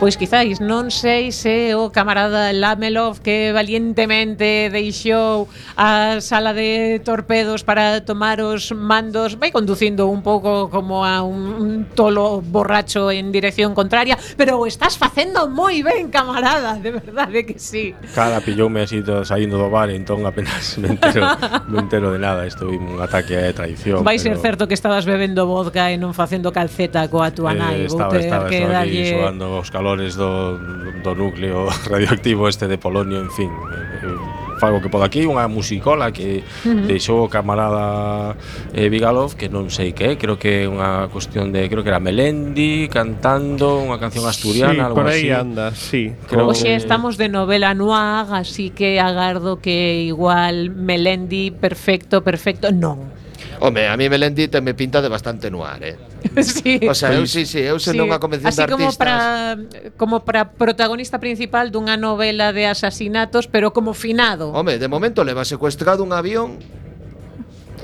Pois 0.00 0.16
quizáis, 0.16 0.64
non 0.64 0.88
sei 0.88 1.28
se 1.28 1.76
o 1.76 1.92
camarada 1.92 2.56
Lamelov 2.56 3.20
que 3.20 3.52
valientemente 3.52 4.72
deixou 4.72 5.44
a 5.76 6.24
sala 6.24 6.56
de 6.56 7.04
torpedos 7.04 7.68
para 7.68 8.00
tomar 8.00 8.40
os 8.40 8.72
mandos 8.72 9.36
vai 9.36 9.52
conducindo 9.52 10.08
un 10.08 10.24
pouco 10.24 10.72
como 10.72 11.04
a 11.04 11.20
un, 11.20 11.52
un 11.52 11.72
tolo 11.92 12.40
borracho 12.40 13.12
en 13.12 13.28
dirección 13.28 13.76
contraria, 13.76 14.16
pero 14.40 14.56
o 14.56 14.64
estás 14.64 14.96
facendo 14.96 15.52
moi 15.52 15.84
ben, 15.84 16.08
camarada, 16.08 16.80
de 16.80 16.96
verdade 16.96 17.44
que 17.44 17.60
sí. 17.60 17.92
Cara, 18.16 18.40
pilloume 18.40 18.88
así 18.88 19.04
saindo 19.04 19.60
do 19.60 19.68
bar, 19.68 19.92
entón 19.92 20.24
apenas 20.24 20.74
me 20.80 20.96
entero, 20.96 21.28
me 21.68 21.76
entero 21.76 22.08
de 22.08 22.24
nada, 22.24 22.48
isto 22.48 22.72
un 22.72 22.96
ataque 23.04 23.36
de 23.36 23.52
traición. 23.52 24.00
Vai 24.00 24.16
ser 24.16 24.40
pero... 24.40 24.48
certo 24.48 24.62
que 24.64 24.72
estabas 24.72 25.04
bebendo 25.04 25.44
vodka 25.44 25.92
e 25.92 26.00
non 26.00 26.16
facendo 26.16 26.56
calceta 26.56 27.04
coa 27.12 27.36
tua 27.36 27.52
eh, 27.52 27.60
nai, 27.60 27.76
eh, 27.84 27.92
estaba, 27.92 28.16
estaba, 28.16 28.48
estaba, 28.48 28.48
que 28.48 28.64
estaba 28.64 28.80
aquí, 28.80 28.96
darlle... 28.96 29.12
soando 29.12 29.60
os 29.60 29.68
calores 29.68 29.89
valores 29.90 30.14
do, 30.14 30.58
do 31.02 31.14
núcleo 31.14 31.66
radioactivo 31.90 32.46
este 32.46 32.68
de 32.68 32.78
Polonio, 32.78 33.18
en 33.20 33.30
fin. 33.30 33.50
Eh, 33.50 34.06
eh, 34.06 34.60
fago 34.60 34.80
que 34.80 34.92
podo 34.92 35.02
aquí 35.02 35.24
unha 35.26 35.48
musicola 35.48 36.12
que 36.12 36.44
uh 36.44 36.68
-huh. 36.68 36.86
deixou 36.86 37.24
o 37.24 37.28
camarada 37.32 38.36
eh, 38.76 38.92
Vigalov, 38.92 39.34
que 39.34 39.48
non 39.48 39.72
sei 39.72 39.96
que, 39.96 40.14
creo 40.14 40.36
que 40.38 40.62
é 40.62 40.70
unha 40.70 41.08
cuestión 41.10 41.50
de 41.50 41.66
creo 41.66 41.82
que 41.82 41.90
era 41.90 41.98
Melendi 41.98 42.86
cantando 42.86 43.80
unha 43.80 43.96
canción 43.96 44.28
asturiana, 44.28 44.76
sí, 44.76 44.86
algo 44.86 44.96
por 45.00 45.08
aí 45.08 45.32
así. 45.32 45.42
anda, 45.42 45.66
sí. 45.74 46.02
Creo 46.28 46.52
Oxe, 46.52 46.70
que... 46.70 46.76
estamos 46.76 47.16
de 47.16 47.32
novela 47.32 47.72
noir, 47.72 48.28
así 48.30 48.68
que 48.70 49.00
agardo 49.00 49.58
que 49.64 50.04
igual 50.04 50.70
Melendi 50.70 51.50
perfecto, 51.50 52.20
perfecto, 52.20 52.68
non 52.70 53.10
Home, 53.60 53.86
a 53.86 53.96
mí 53.96 54.08
Melendita 54.08 54.60
me 54.60 54.72
pinta 54.72 55.02
de 55.02 55.08
bastante 55.08 55.50
noir, 55.50 55.82
eh. 55.84 55.96
sí. 56.42 56.80
O 56.88 56.94
sea, 56.94 57.12
eu 57.12 57.26
sí, 57.28 57.44
sí, 57.44 57.60
eu 57.60 57.76
se 57.76 57.92
sí. 57.92 57.98
non 58.00 58.08
a 58.08 58.16
convención 58.16 58.48
Así 58.48 58.64
de 58.64 58.72
artistas. 58.72 58.96
como 58.96 58.96
para 58.96 59.56
como 60.00 60.14
para 60.24 60.56
protagonista 60.56 61.20
principal 61.20 61.68
dunha 61.68 62.00
novela 62.00 62.56
de 62.56 62.64
asasinatos, 62.64 63.52
pero 63.52 63.76
como 63.76 63.92
finado. 63.92 64.56
Home, 64.56 64.80
de 64.80 64.88
momento 64.88 65.20
leva 65.28 65.44
secuestrado 65.44 66.00
un 66.00 66.16
avión 66.16 66.56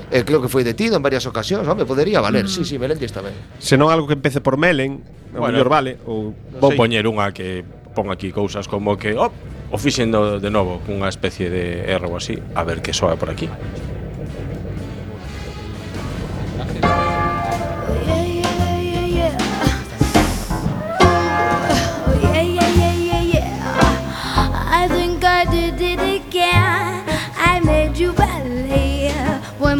eh, 0.09 0.23
creo 0.25 0.41
que 0.41 0.49
foi 0.49 0.63
detido 0.63 0.95
en 0.97 1.03
varias 1.03 1.29
ocasións, 1.29 1.67
home, 1.67 1.85
podería 1.85 2.21
valer. 2.21 2.45
Mm. 2.45 2.51
Sí, 2.51 2.65
sí, 2.65 2.79
Melendi 2.79 3.05
está 3.05 3.21
ben. 3.21 3.37
Se 3.61 3.77
non 3.77 3.93
algo 3.93 4.09
que 4.09 4.17
empece 4.17 4.41
por 4.41 4.57
Melen, 4.57 5.05
bueno, 5.29 5.53
mellor 5.53 5.69
vale 5.69 6.01
ou 6.09 6.33
vou 6.57 6.71
vou 6.71 6.79
poñer 6.79 7.05
unha 7.05 7.29
que 7.29 7.61
pon 7.93 8.09
aquí 8.09 8.33
cousas 8.33 8.65
como 8.65 8.97
que, 8.97 9.13
oh, 9.13 9.29
o 9.69 9.77
fixen 9.77 10.09
de 10.09 10.49
novo 10.49 10.79
cunha 10.85 11.11
especie 11.11 11.51
de 11.51 11.85
erro 11.91 12.15
así, 12.15 12.39
a 12.55 12.63
ver 12.63 12.81
que 12.81 12.95
soa 12.95 13.19
por 13.19 13.29
aquí. 13.29 13.49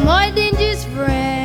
More 0.07 0.31
than 0.31 0.55
just 0.55 0.87
friends. 0.89 1.36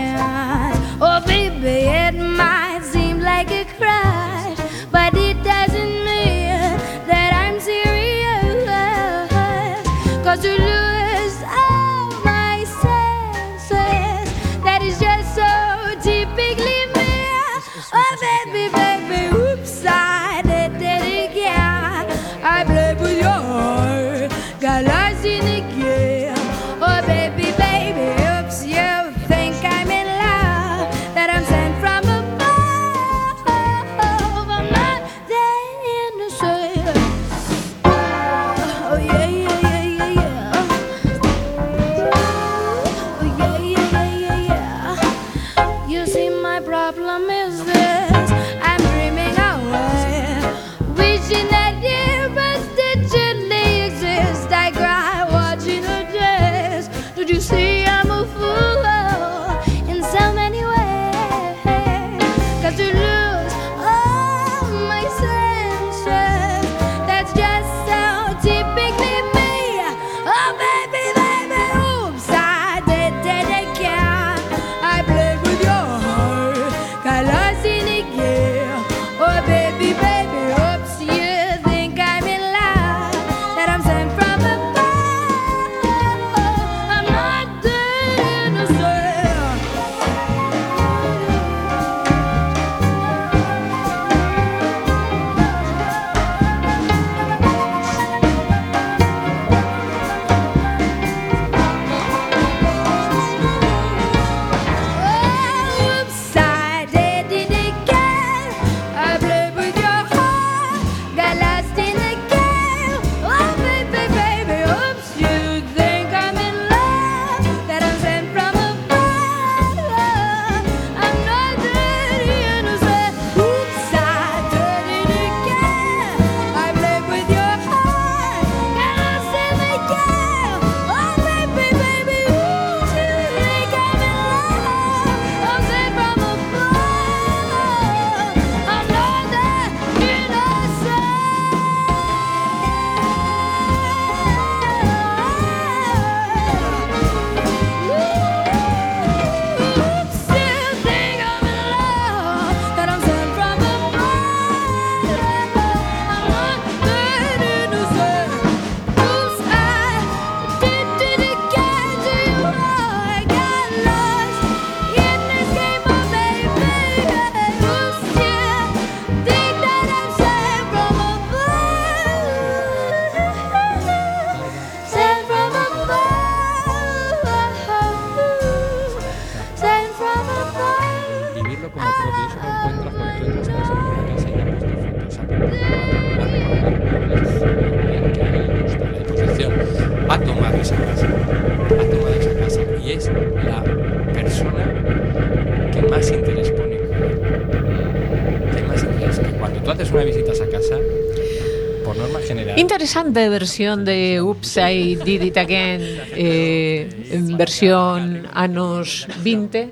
Interesante 202.83 203.29
versión 203.29 203.85
de 203.85 204.21
Oops, 204.21 204.57
I 204.57 204.97
Did 204.97 205.23
It 205.23 205.37
Again, 205.37 205.81
eh, 206.17 207.11
en 207.13 207.37
versión 207.37 208.27
anos 208.35 209.07
20. 209.23 209.71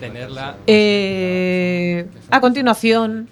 tenerla 0.00 0.56
Eh, 0.66 2.06
a 2.30 2.40
continuación, 2.40 3.28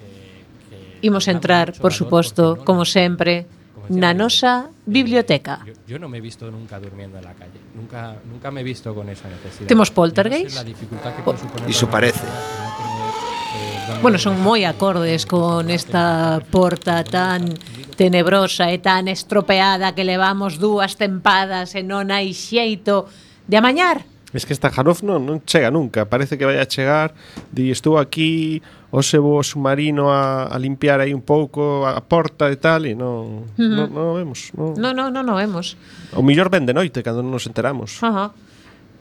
imos 1.01 1.27
entrar, 1.27 1.73
por 1.81 1.91
suposto, 1.91 2.61
como 2.63 2.85
sempre, 2.85 3.49
na 3.89 4.13
nosa 4.13 4.69
biblioteca. 4.85 5.65
Yo, 5.65 5.73
yo 5.87 5.97
no 5.97 6.05
me 6.05 6.19
he 6.19 6.21
visto 6.21 6.45
nunca 6.53 6.77
durmiendo 6.77 7.17
en 7.17 7.25
la 7.25 7.33
calle. 7.33 7.57
Nunca, 7.73 8.13
nunca 8.29 8.51
me 8.53 8.61
he 8.61 8.63
visto 8.63 8.93
con 8.93 9.09
esa 9.09 9.25
necesidad. 9.25 9.65
¿Temos 9.65 9.89
Yo 9.89 9.95
poltergeist? 9.97 10.53
No 10.53 10.61
sé 10.61 11.65
Iso 11.65 11.89
para 11.89 12.13
una 12.13 12.13
parece. 12.13 12.27
eh, 12.27 13.79
Bueno, 14.05 14.21
son 14.21 14.37
moi 14.37 14.61
acordes 14.69 15.25
con 15.25 15.73
esta 15.73 16.37
porta 16.53 17.01
tan 17.01 17.49
tenebrosa 17.99 18.71
e 18.71 18.79
tan 18.79 19.11
estropeada 19.11 19.91
que 19.91 20.07
levamos 20.07 20.55
dúas 20.55 20.95
tempadas 20.95 21.75
e 21.75 21.83
non 21.83 22.15
hai 22.15 22.31
xeito 22.31 23.11
de 23.51 23.59
amañar. 23.59 24.07
Es 24.31 24.47
que 24.47 24.55
esta 24.55 24.71
Janov 24.71 25.03
non, 25.03 25.27
non 25.27 25.43
chega 25.43 25.67
nunca, 25.67 26.07
parece 26.07 26.39
que 26.39 26.47
vai 26.47 26.63
a 26.63 26.69
chegar, 26.69 27.11
di 27.51 27.75
estou 27.75 27.99
aquí, 27.99 28.63
hoxe 28.95 29.19
vou 29.19 29.43
submarino 29.43 30.15
a, 30.15 30.47
a 30.47 30.55
limpiar 30.55 31.03
aí 31.03 31.11
un 31.11 31.25
pouco 31.25 31.83
a 31.83 31.99
porta 31.99 32.47
e 32.47 32.55
tal, 32.55 32.87
e 32.87 32.95
non, 32.95 33.43
uh 33.43 33.59
-huh. 33.59 33.67
non, 33.67 33.87
non 33.91 34.15
vemos. 34.15 34.55
Non, 34.55 34.79
non, 34.79 34.95
non, 34.95 35.11
non, 35.11 35.23
non 35.27 35.35
vemos. 35.35 35.75
O 36.15 36.23
millor 36.23 36.47
vende 36.47 36.71
noite, 36.71 37.03
cando 37.03 37.19
non 37.19 37.35
nos 37.35 37.51
enteramos. 37.51 37.99
Ajá. 37.99 38.31
Uh 38.31 38.31
-huh. 38.31 38.48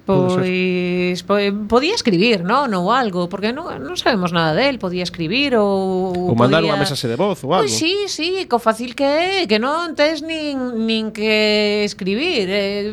Pois, 0.08 1.22
pois 1.28 1.52
podía 1.68 1.92
escribir, 1.92 2.40
non, 2.40 2.72
ou 2.72 2.88
algo, 2.88 3.28
porque 3.28 3.52
non, 3.52 3.68
non 3.68 3.92
sabemos 4.00 4.32
nada 4.32 4.56
del, 4.56 4.80
podía 4.80 5.04
escribir 5.04 5.52
ou 5.60 6.16
ou 6.16 6.32
mandar 6.32 6.64
podía... 6.64 6.72
unha 6.72 6.80
mensaxe 6.80 7.04
de 7.04 7.20
voz 7.20 7.44
ou 7.44 7.52
algo. 7.52 7.68
Pois 7.68 7.76
sí, 7.76 8.08
sí, 8.08 8.48
co 8.48 8.56
fácil 8.56 8.96
que 8.96 9.04
é, 9.04 9.44
que 9.44 9.60
non 9.60 9.92
tes 9.92 10.24
nin 10.24 10.80
nin 10.88 11.12
que 11.12 11.84
escribir. 11.84 12.48
Eh, 12.48 12.88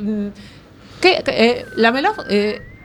que, 0.99 1.23
que 1.23 1.31
eh, 1.31 1.57
la 1.79 1.95
melof 1.95 2.19
eh, 2.27 2.75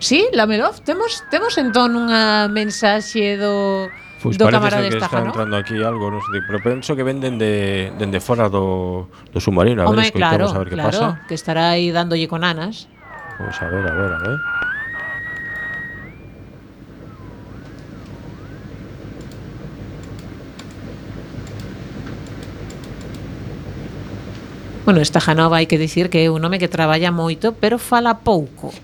Sí, 0.00 0.26
la 0.32 0.46
melof, 0.46 0.80
temos 0.80 1.24
temos 1.28 1.56
entón 1.60 1.92
unha 1.92 2.48
mensaxe 2.48 3.36
do 3.36 3.88
Pois 4.20 4.36
do 4.36 4.48
cámara 4.48 4.80
de 4.80 4.92
estaja, 4.92 5.16
está 5.16 5.20
¿no? 5.20 5.32
entrando 5.32 5.56
aquí 5.56 5.76
algo, 5.80 6.08
non 6.12 6.20
sei, 6.24 6.40
pero 6.44 6.60
penso 6.60 6.92
que 6.92 7.04
venden 7.04 7.36
de 7.36 7.92
dende 7.96 8.20
fora 8.20 8.48
do, 8.48 9.08
do 9.32 9.40
submarino, 9.40 9.84
a 9.84 9.92
ver, 9.92 10.08
Home, 10.08 10.12
claro, 10.12 10.48
a 10.48 10.60
ver 10.60 10.68
que 10.68 10.76
claro, 10.76 10.92
pasa. 10.92 11.24
que 11.28 11.36
estará 11.36 11.72
aí 11.76 11.92
dándolle 11.92 12.28
con 12.28 12.44
anas. 12.44 12.88
Pois 13.40 13.62
a 13.62 13.68
ver, 13.70 13.88
a 13.88 13.94
ver, 13.94 14.12
a 14.12 14.18
ver. 14.18 14.38
Bueno, 24.84 25.00
esta 25.00 25.20
Janova 25.24 25.56
hai 25.56 25.64
que 25.64 25.80
dicir 25.80 26.12
que 26.12 26.20
é 26.20 26.28
un 26.28 26.44
home 26.44 26.60
que 26.60 26.68
traballa 26.68 27.08
moito, 27.08 27.56
pero 27.56 27.80
fala 27.80 28.20
pouco. 28.20 28.76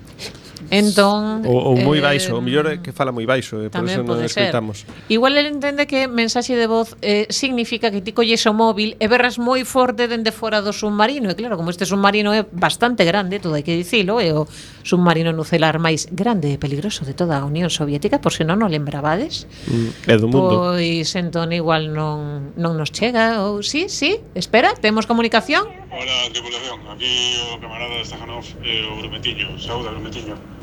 Entón, 0.71 1.47
o, 1.47 1.73
ou 1.73 1.75
moi 1.79 1.99
eh, 1.99 2.05
baixo, 2.05 2.35
eh, 2.35 2.39
o 2.39 2.43
mellor 2.43 2.67
é 2.67 2.77
que 2.83 2.91
fala 2.91 3.15
moi 3.15 3.23
baixo, 3.23 3.63
eh, 3.63 3.71
por 3.71 3.87
eso 3.87 4.03
non 4.03 4.19
escoitamos. 4.19 4.83
Igual 5.07 5.39
ele 5.39 5.55
entende 5.55 5.87
que 5.87 6.11
mensaxe 6.11 6.59
de 6.59 6.67
voz 6.67 6.99
eh, 7.07 7.31
significa 7.31 7.95
que 7.95 8.03
ti 8.03 8.11
colles 8.11 8.43
o 8.51 8.53
móvil 8.53 8.99
e 8.99 9.07
berras 9.07 9.39
moi 9.39 9.63
forte 9.63 10.11
dende 10.11 10.35
fora 10.35 10.61
do 10.61 10.75
submarino, 10.75 11.31
e 11.31 11.37
claro, 11.39 11.55
como 11.55 11.71
este 11.71 11.87
submarino 11.87 12.35
é 12.35 12.43
bastante 12.43 13.07
grande, 13.07 13.39
todo 13.39 13.55
hai 13.55 13.63
que 13.63 13.79
dicilo, 13.79 14.19
é 14.19 14.35
o 14.35 14.51
submarino 14.83 15.31
nucelar 15.31 15.79
máis 15.79 16.11
grande 16.11 16.51
e 16.51 16.59
peligroso 16.59 17.07
de 17.07 17.15
toda 17.15 17.39
a 17.39 17.47
Unión 17.47 17.71
Soviética, 17.71 18.19
por 18.19 18.35
se 18.35 18.43
non 18.43 18.59
o 18.63 18.69
lembrabades. 18.69 19.47
Mm, 19.71 20.11
é 20.11 20.15
do 20.19 20.27
mundo. 20.27 20.75
Pois 20.75 21.15
entón 21.15 21.55
igual 21.55 21.95
non, 21.95 22.51
non 22.59 22.75
nos 22.75 22.91
chega, 22.91 23.47
ou 23.47 23.63
sí, 23.63 23.87
sí, 23.87 24.19
espera, 24.35 24.75
temos 24.75 25.07
comunicación? 25.07 25.71
Hola, 25.95 26.29
tripulación, 26.35 26.83
aquí 26.91 27.39
o 27.55 27.61
camarada 27.63 27.97
de 27.97 28.05
Stajanov, 28.05 28.45
eh, 28.67 28.85
o 28.91 28.99
Grumetiño, 28.99 29.55
saúda 29.63 29.95
Grumetiño. 29.95 30.56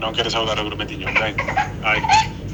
Non 0.00 0.12
quere 0.12 0.28
saudar 0.28 0.60
o 0.60 0.64
grumetiño, 0.68 1.08
ben. 1.16 1.32
Ai, 1.80 2.04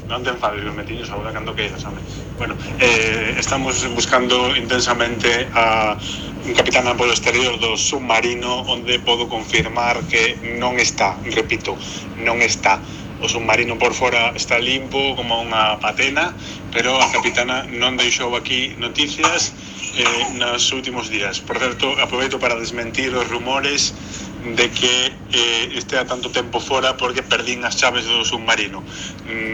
non 0.07 0.23
te 0.23 0.31
enfades, 0.31 0.63
grumetiño, 0.63 1.03
sauda 1.03 1.35
cando 1.35 1.51
queiras, 1.51 1.83
home. 1.83 1.99
Bueno, 2.39 2.55
eh, 2.79 3.35
estamos 3.35 3.83
buscando 3.91 4.55
intensamente 4.55 5.47
a 5.51 5.99
un 6.47 6.53
capitán 6.55 6.87
polo 6.95 7.11
exterior 7.11 7.59
do 7.59 7.75
submarino 7.75 8.63
onde 8.71 8.95
podo 9.03 9.27
confirmar 9.27 9.99
que 10.07 10.39
non 10.59 10.79
está, 10.79 11.19
repito, 11.35 11.75
non 12.19 12.39
está 12.39 12.79
o 13.23 13.27
submarino 13.31 13.79
por 13.79 13.93
fora 13.95 14.35
está 14.35 14.59
limpo 14.59 15.15
como 15.15 15.39
unha 15.39 15.79
patena, 15.79 16.35
pero 16.75 16.99
a 16.99 17.07
capitana 17.07 17.63
non 17.71 17.95
deixou 17.95 18.35
aquí 18.35 18.75
noticias 18.75 19.55
eh, 19.95 20.35
nos 20.35 20.67
últimos 20.75 21.07
días. 21.07 21.39
Por 21.39 21.55
certo, 21.55 21.95
aproveito 22.03 22.35
para 22.35 22.59
desmentir 22.59 23.15
os 23.15 23.23
rumores 23.31 23.95
de 24.43 24.69
que 24.69 25.13
eh, 25.31 25.71
estea 25.75 26.05
tanto 26.05 26.29
tempo 26.29 26.59
fora 26.59 26.97
porque 26.97 27.23
perdín 27.23 27.63
as 27.63 27.79
chaves 27.79 28.03
do 28.03 28.27
submarino. 28.27 28.83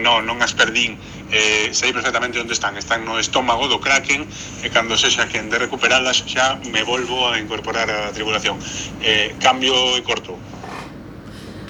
Non, 0.02 0.26
non 0.26 0.42
as 0.42 0.50
perdín. 0.50 0.98
Eh, 1.30 1.70
sei 1.70 1.94
perfectamente 1.94 2.42
onde 2.42 2.52
están. 2.52 2.74
Están 2.74 3.06
no 3.06 3.22
estómago 3.22 3.70
do 3.70 3.78
Kraken 3.78 4.26
e 4.64 4.68
cando 4.74 4.98
sexa 4.98 5.30
quen 5.30 5.46
de 5.46 5.62
recuperalas 5.62 6.26
xa 6.26 6.58
me 6.74 6.82
volvo 6.82 7.30
a 7.30 7.38
incorporar 7.38 7.86
a 7.86 8.10
tripulación. 8.10 8.58
Eh, 9.00 9.38
cambio 9.38 9.74
e 9.94 10.02
corto. 10.02 10.34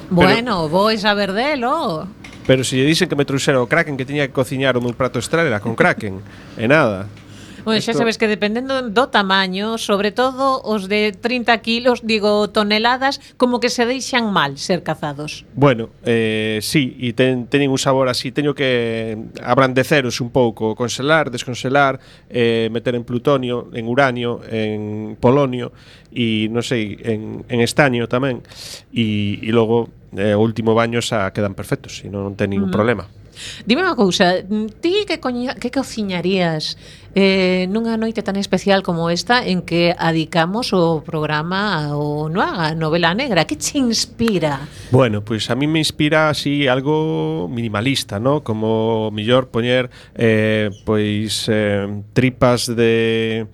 Bueno, 0.09 0.65
Pero... 0.65 0.73
vou 0.73 0.89
saber 0.97 1.37
delo. 1.37 2.09
Pero 2.49 2.65
se 2.65 2.81
lle 2.81 2.89
dicen 2.89 3.07
que 3.07 3.15
me 3.15 3.29
trouxera 3.29 3.61
o 3.61 3.69
Kraken 3.69 4.01
que 4.01 4.09
tiña 4.09 4.27
que 4.27 4.35
cociñar 4.35 4.75
o 4.75 4.83
meu 4.83 4.97
prato 4.97 5.21
estrela 5.21 5.61
con 5.61 5.77
Kraken, 5.77 6.25
e 6.57 6.65
nada. 6.67 7.07
Bueno, 7.65 7.79
Esto... 7.79 7.93
xa 7.93 7.99
sabes 7.99 8.17
que 8.19 8.29
dependendo 8.29 8.81
do 8.89 9.09
tamaño, 9.09 9.77
sobre 9.77 10.11
todo 10.11 10.61
os 10.65 10.89
de 10.89 11.13
30 11.13 11.53
kilos, 11.61 12.01
digo, 12.03 12.49
toneladas, 12.49 13.21
como 13.37 13.61
que 13.61 13.69
se 13.69 13.85
deixan 13.85 14.33
mal 14.33 14.57
ser 14.57 14.83
cazados. 14.83 15.45
Bueno, 15.55 15.91
eh, 16.05 16.59
sí, 16.63 16.97
e 16.99 17.13
ten, 17.13 17.47
teñen 17.47 17.71
un 17.71 17.81
sabor 17.81 18.09
así, 18.09 18.33
teño 18.33 18.57
que 18.57 19.17
abrandeceros 19.43 20.21
un 20.21 20.31
pouco, 20.31 20.75
conselar, 20.75 21.31
desconselar, 21.31 22.01
eh, 22.29 22.69
meter 22.73 22.97
en 22.97 23.05
plutonio, 23.05 23.69
en 23.73 23.85
uranio, 23.87 24.41
en 24.49 25.17
polonio, 25.21 25.73
e 26.11 26.51
non 26.51 26.65
sei, 26.65 26.99
en, 27.05 27.47
en 27.47 27.59
estaño 27.61 28.11
tamén, 28.11 28.43
e, 28.91 29.39
e 29.41 29.51
logo 29.55 29.93
eh, 30.17 30.35
o 30.35 30.43
último 30.43 30.75
baño 30.75 30.99
xa 30.99 31.31
quedan 31.31 31.55
perfectos, 31.55 32.03
e 32.03 32.09
non 32.11 32.35
ten 32.35 32.51
ningún 32.51 32.73
problema. 32.73 33.07
Dime 33.67 33.83
unha 33.83 33.99
cousa, 33.99 34.41
mm, 34.43 34.81
ti 34.81 35.05
que, 35.05 35.21
coña, 35.21 35.55
que 35.57 35.71
cociñarías 35.75 36.79
eh, 37.15 37.67
nunha 37.67 37.99
noite 37.99 38.23
tan 38.23 38.39
especial 38.39 38.87
como 38.87 39.11
esta 39.11 39.43
en 39.43 39.67
que 39.67 39.95
adicamos 39.99 40.71
o 40.71 41.03
programa 41.03 41.91
ao 41.91 42.31
Noaga, 42.31 42.75
novela 42.79 43.15
negra? 43.19 43.45
Que 43.51 43.59
che 43.59 43.83
inspira? 43.83 44.63
Bueno, 44.95 45.27
pois 45.27 45.47
pues 45.47 45.51
a 45.51 45.55
mí 45.59 45.67
me 45.67 45.81
inspira 45.81 46.31
así 46.31 46.69
algo 46.69 47.49
minimalista, 47.51 48.21
¿no? 48.21 48.45
Como 48.45 49.11
mellor 49.11 49.51
poñer 49.51 49.91
eh, 50.15 50.71
pois 50.87 51.49
eh, 51.49 51.89
tripas 52.13 52.71
de 52.71 53.47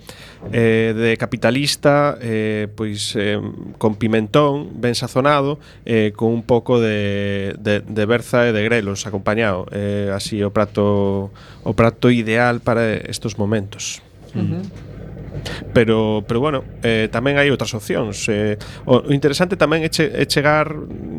eh, 0.52 0.94
de 0.96 1.16
capitalista 1.16 2.18
eh, 2.20 2.68
pois 2.74 3.14
eh, 3.16 3.40
con 3.78 3.96
pimentón 3.96 4.70
ben 4.80 4.94
sazonado 4.94 5.58
eh, 5.84 6.12
con 6.14 6.32
un 6.32 6.42
pouco 6.42 6.80
de, 6.80 7.54
de, 7.58 7.80
de 7.80 8.04
berza 8.06 8.46
e 8.48 8.52
de 8.52 8.62
grelos 8.64 9.06
acompañado. 9.06 9.66
Eh, 9.72 10.10
así 10.12 10.42
o 10.42 10.50
prato 10.50 11.30
o 11.62 11.72
prato 11.74 12.10
ideal 12.10 12.60
para 12.60 12.94
estos 13.06 13.38
momentos. 13.38 14.02
Uh 14.34 14.40
-huh. 14.40 14.62
Mm. 14.62 14.95
Pero 15.72 16.24
pero 16.26 16.40
bueno, 16.40 16.64
eh, 16.82 17.08
tamén 17.10 17.36
hai 17.38 17.48
outras 17.52 17.72
opcións. 17.74 18.28
Eh, 18.28 18.58
o 18.86 19.12
interesante 19.12 19.56
tamén 19.56 19.84
é, 19.84 19.90
che, 19.90 20.08
é 20.10 20.24
chegar 20.26 20.72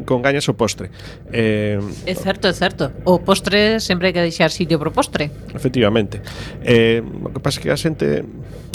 con 0.06 0.22
gañas 0.22 0.48
o 0.50 0.54
postre. 0.56 0.90
Eh, 1.32 1.80
é 2.06 2.16
certo, 2.16 2.48
é 2.48 2.56
certo. 2.56 2.92
O 3.04 3.22
postre 3.22 3.80
sempre 3.80 4.10
hai 4.10 4.14
que 4.14 4.24
deixar 4.24 4.50
sitio 4.52 4.80
pro 4.80 4.92
postre. 4.92 5.30
Efectivamente. 5.54 6.22
Eh, 6.64 7.02
o 7.02 7.30
que 7.32 7.42
pasa 7.42 7.60
é 7.60 7.62
que 7.64 7.70
a 7.72 7.78
xente 7.78 8.26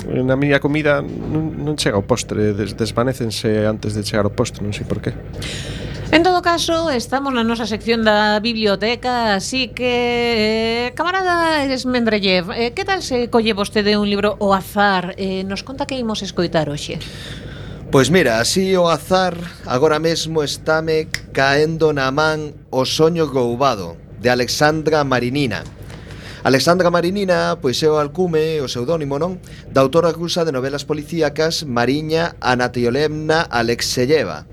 na 0.06 0.34
miña 0.34 0.58
comida 0.58 0.98
non, 1.02 1.54
non 1.62 1.74
chega 1.78 1.94
ao 1.94 2.04
postre, 2.04 2.54
des, 2.54 2.74
desvanécense 2.74 3.66
antes 3.66 3.94
de 3.94 4.02
chegar 4.02 4.26
ao 4.26 4.34
postre, 4.34 4.62
non 4.62 4.74
sei 4.74 4.86
por 4.86 4.98
qué. 4.98 5.14
En 6.12 6.22
todo 6.22 6.42
caso, 6.42 6.90
estamos 6.90 7.32
na 7.32 7.40
nosa 7.40 7.64
sección 7.64 8.04
da 8.04 8.36
biblioteca, 8.36 9.32
así 9.32 9.72
que, 9.72 10.92
eh, 10.92 10.92
camarada 10.92 11.64
Esmendrellev, 11.64 12.52
eh, 12.52 12.76
que 12.76 12.84
tal 12.84 13.00
se 13.00 13.32
colle 13.32 13.56
vostede 13.56 13.96
un 13.96 14.12
libro 14.12 14.36
o 14.36 14.52
azar? 14.52 15.16
Eh, 15.16 15.40
nos 15.48 15.64
conta 15.64 15.88
que 15.88 15.96
imos 15.96 16.20
escoitar 16.20 16.68
hoxe. 16.68 17.00
Pois 17.88 18.12
mira, 18.12 18.44
así 18.44 18.76
o 18.76 18.92
azar 18.92 19.40
agora 19.64 19.96
mesmo 19.96 20.44
estáme 20.44 21.08
caendo 21.32 21.96
na 21.96 22.12
man 22.12 22.52
O 22.68 22.84
soño 22.84 23.24
goubado 23.32 23.96
de 24.20 24.28
Alexandra 24.28 25.08
Marinina. 25.08 25.64
Alexandra 26.44 26.92
Marinina, 26.92 27.56
pois 27.56 27.80
é 27.80 27.88
o 27.88 27.96
alcume, 27.96 28.60
o 28.60 28.68
pseudónimo, 28.68 29.16
non? 29.16 29.40
Da 29.72 29.80
autora 29.80 30.12
rusa 30.12 30.44
de 30.44 30.52
novelas 30.52 30.84
policíacas 30.84 31.64
Mariña 31.64 32.36
Anatiolemna 32.44 33.48
Alexeyeva 33.48 34.44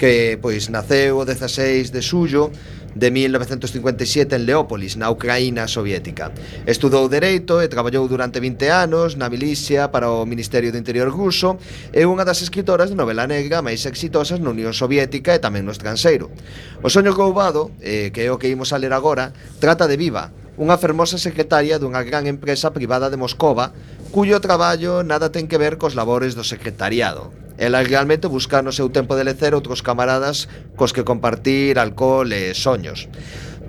que 0.00 0.40
pois 0.40 0.72
naceu 0.72 1.20
o 1.20 1.28
16 1.28 1.92
de 1.92 2.00
xullo 2.00 2.48
de 2.96 3.12
1957 3.12 4.32
en 4.32 4.48
Leópolis, 4.48 4.96
na 4.96 5.12
Ucraína 5.12 5.68
soviética. 5.68 6.32
Estudou 6.64 7.04
Dereito 7.12 7.60
e 7.60 7.68
traballou 7.68 8.08
durante 8.08 8.40
20 8.40 8.64
anos 8.72 9.20
na 9.20 9.28
milixia 9.28 9.92
para 9.92 10.08
o 10.08 10.24
Ministerio 10.24 10.72
do 10.72 10.80
Interior 10.80 11.12
ruso 11.12 11.60
e 11.92 12.08
unha 12.08 12.24
das 12.24 12.40
escritoras 12.40 12.88
de 12.88 12.96
novela 12.96 13.28
negra 13.28 13.60
máis 13.60 13.84
exitosas 13.84 14.40
na 14.40 14.56
Unión 14.56 14.72
Soviética 14.72 15.36
e 15.36 15.42
tamén 15.44 15.68
no 15.68 15.76
estranxeiro. 15.76 16.32
O 16.80 16.88
soño 16.88 17.12
roubado, 17.12 17.68
eh, 17.84 18.08
que 18.08 18.24
é 18.24 18.32
o 18.32 18.40
que 18.40 18.48
imos 18.48 18.72
a 18.72 18.80
ler 18.80 18.96
agora, 18.96 19.36
trata 19.60 19.84
de 19.84 20.00
Viva, 20.00 20.32
unha 20.60 20.80
fermosa 20.80 21.16
secretaria 21.16 21.80
dunha 21.80 22.04
gran 22.04 22.28
empresa 22.28 22.68
privada 22.68 23.12
de 23.12 23.20
Moscova 23.20 23.72
cuyo 24.10 24.40
traballo 24.40 25.02
nada 25.06 25.30
ten 25.30 25.46
que 25.46 25.58
ver 25.58 25.78
cos 25.78 25.94
labores 25.94 26.34
do 26.34 26.42
secretariado. 26.42 27.30
Ela 27.60 27.84
realmente 27.84 28.26
busca 28.26 28.62
no 28.62 28.74
seu 28.74 28.90
tempo 28.90 29.14
de 29.14 29.22
lecer 29.22 29.54
outros 29.54 29.86
camaradas 29.86 30.50
cos 30.74 30.90
que 30.90 31.06
compartir 31.06 31.78
alcohol 31.78 32.26
e 32.34 32.50
soños. 32.56 33.06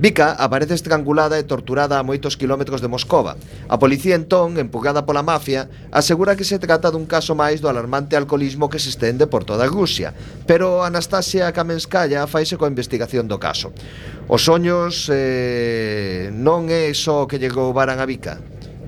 Vika 0.02 0.34
aparece 0.34 0.74
estrangulada 0.74 1.38
e 1.38 1.46
torturada 1.46 2.02
a 2.02 2.08
moitos 2.08 2.34
quilómetros 2.34 2.82
de 2.82 2.90
Moscova. 2.90 3.38
A 3.70 3.78
policía 3.78 4.18
entón, 4.18 4.58
empugada 4.58 5.06
pola 5.06 5.22
mafia, 5.22 5.70
asegura 5.94 6.34
que 6.34 6.42
se 6.42 6.58
trata 6.58 6.90
dun 6.90 7.06
caso 7.06 7.38
máis 7.38 7.62
do 7.62 7.70
alarmante 7.70 8.18
alcoholismo 8.18 8.66
que 8.66 8.82
se 8.82 8.90
estende 8.90 9.30
por 9.30 9.46
toda 9.46 9.70
Rusia, 9.70 10.10
pero 10.50 10.82
Anastasia 10.82 11.54
Kamenskaya 11.54 12.26
faise 12.26 12.58
coa 12.58 12.72
investigación 12.72 13.30
do 13.30 13.38
caso. 13.38 13.78
Os 14.26 14.42
soños 14.42 15.06
eh, 15.14 16.34
non 16.34 16.74
é 16.74 16.90
só 16.98 17.30
que 17.30 17.38
lle 17.38 17.54
roubaran 17.54 18.02
a 18.02 18.10
Vika, 18.10 18.42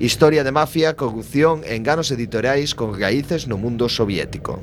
Historia 0.04 0.44
de 0.44 0.52
mafia, 0.52 0.98
corrupción 0.98 1.64
e 1.64 1.80
enganos 1.80 2.12
editoriais 2.12 2.76
con 2.76 3.00
raíces 3.00 3.48
no 3.48 3.56
mundo 3.56 3.88
soviético. 3.88 4.60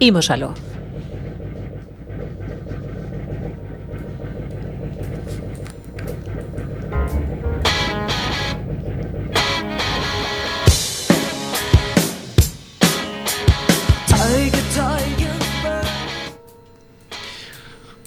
Imos 0.00 0.34
aló. 0.34 0.50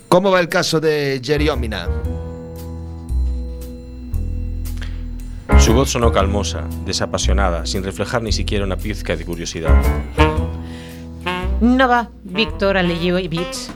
Como 0.09 0.31
va 0.31 0.41
el 0.41 0.49
caso 0.49 0.81
de 0.81 1.21
Jerry 1.23 1.47
Omina? 1.47 1.87
Su 5.63 5.73
voz 5.73 5.91
sonó 5.91 6.11
calmosa, 6.11 6.65
desapasionada, 6.85 7.65
sin 7.65 7.85
reflejar 7.85 8.21
ni 8.21 8.33
siquiera 8.33 8.65
una 8.65 8.75
pizca 8.75 9.15
de 9.15 9.23
curiosidad. 9.23 9.73
No 11.61 11.87
va, 11.87 12.09
Víctor 12.25 12.75
Alejevich. 12.75 13.69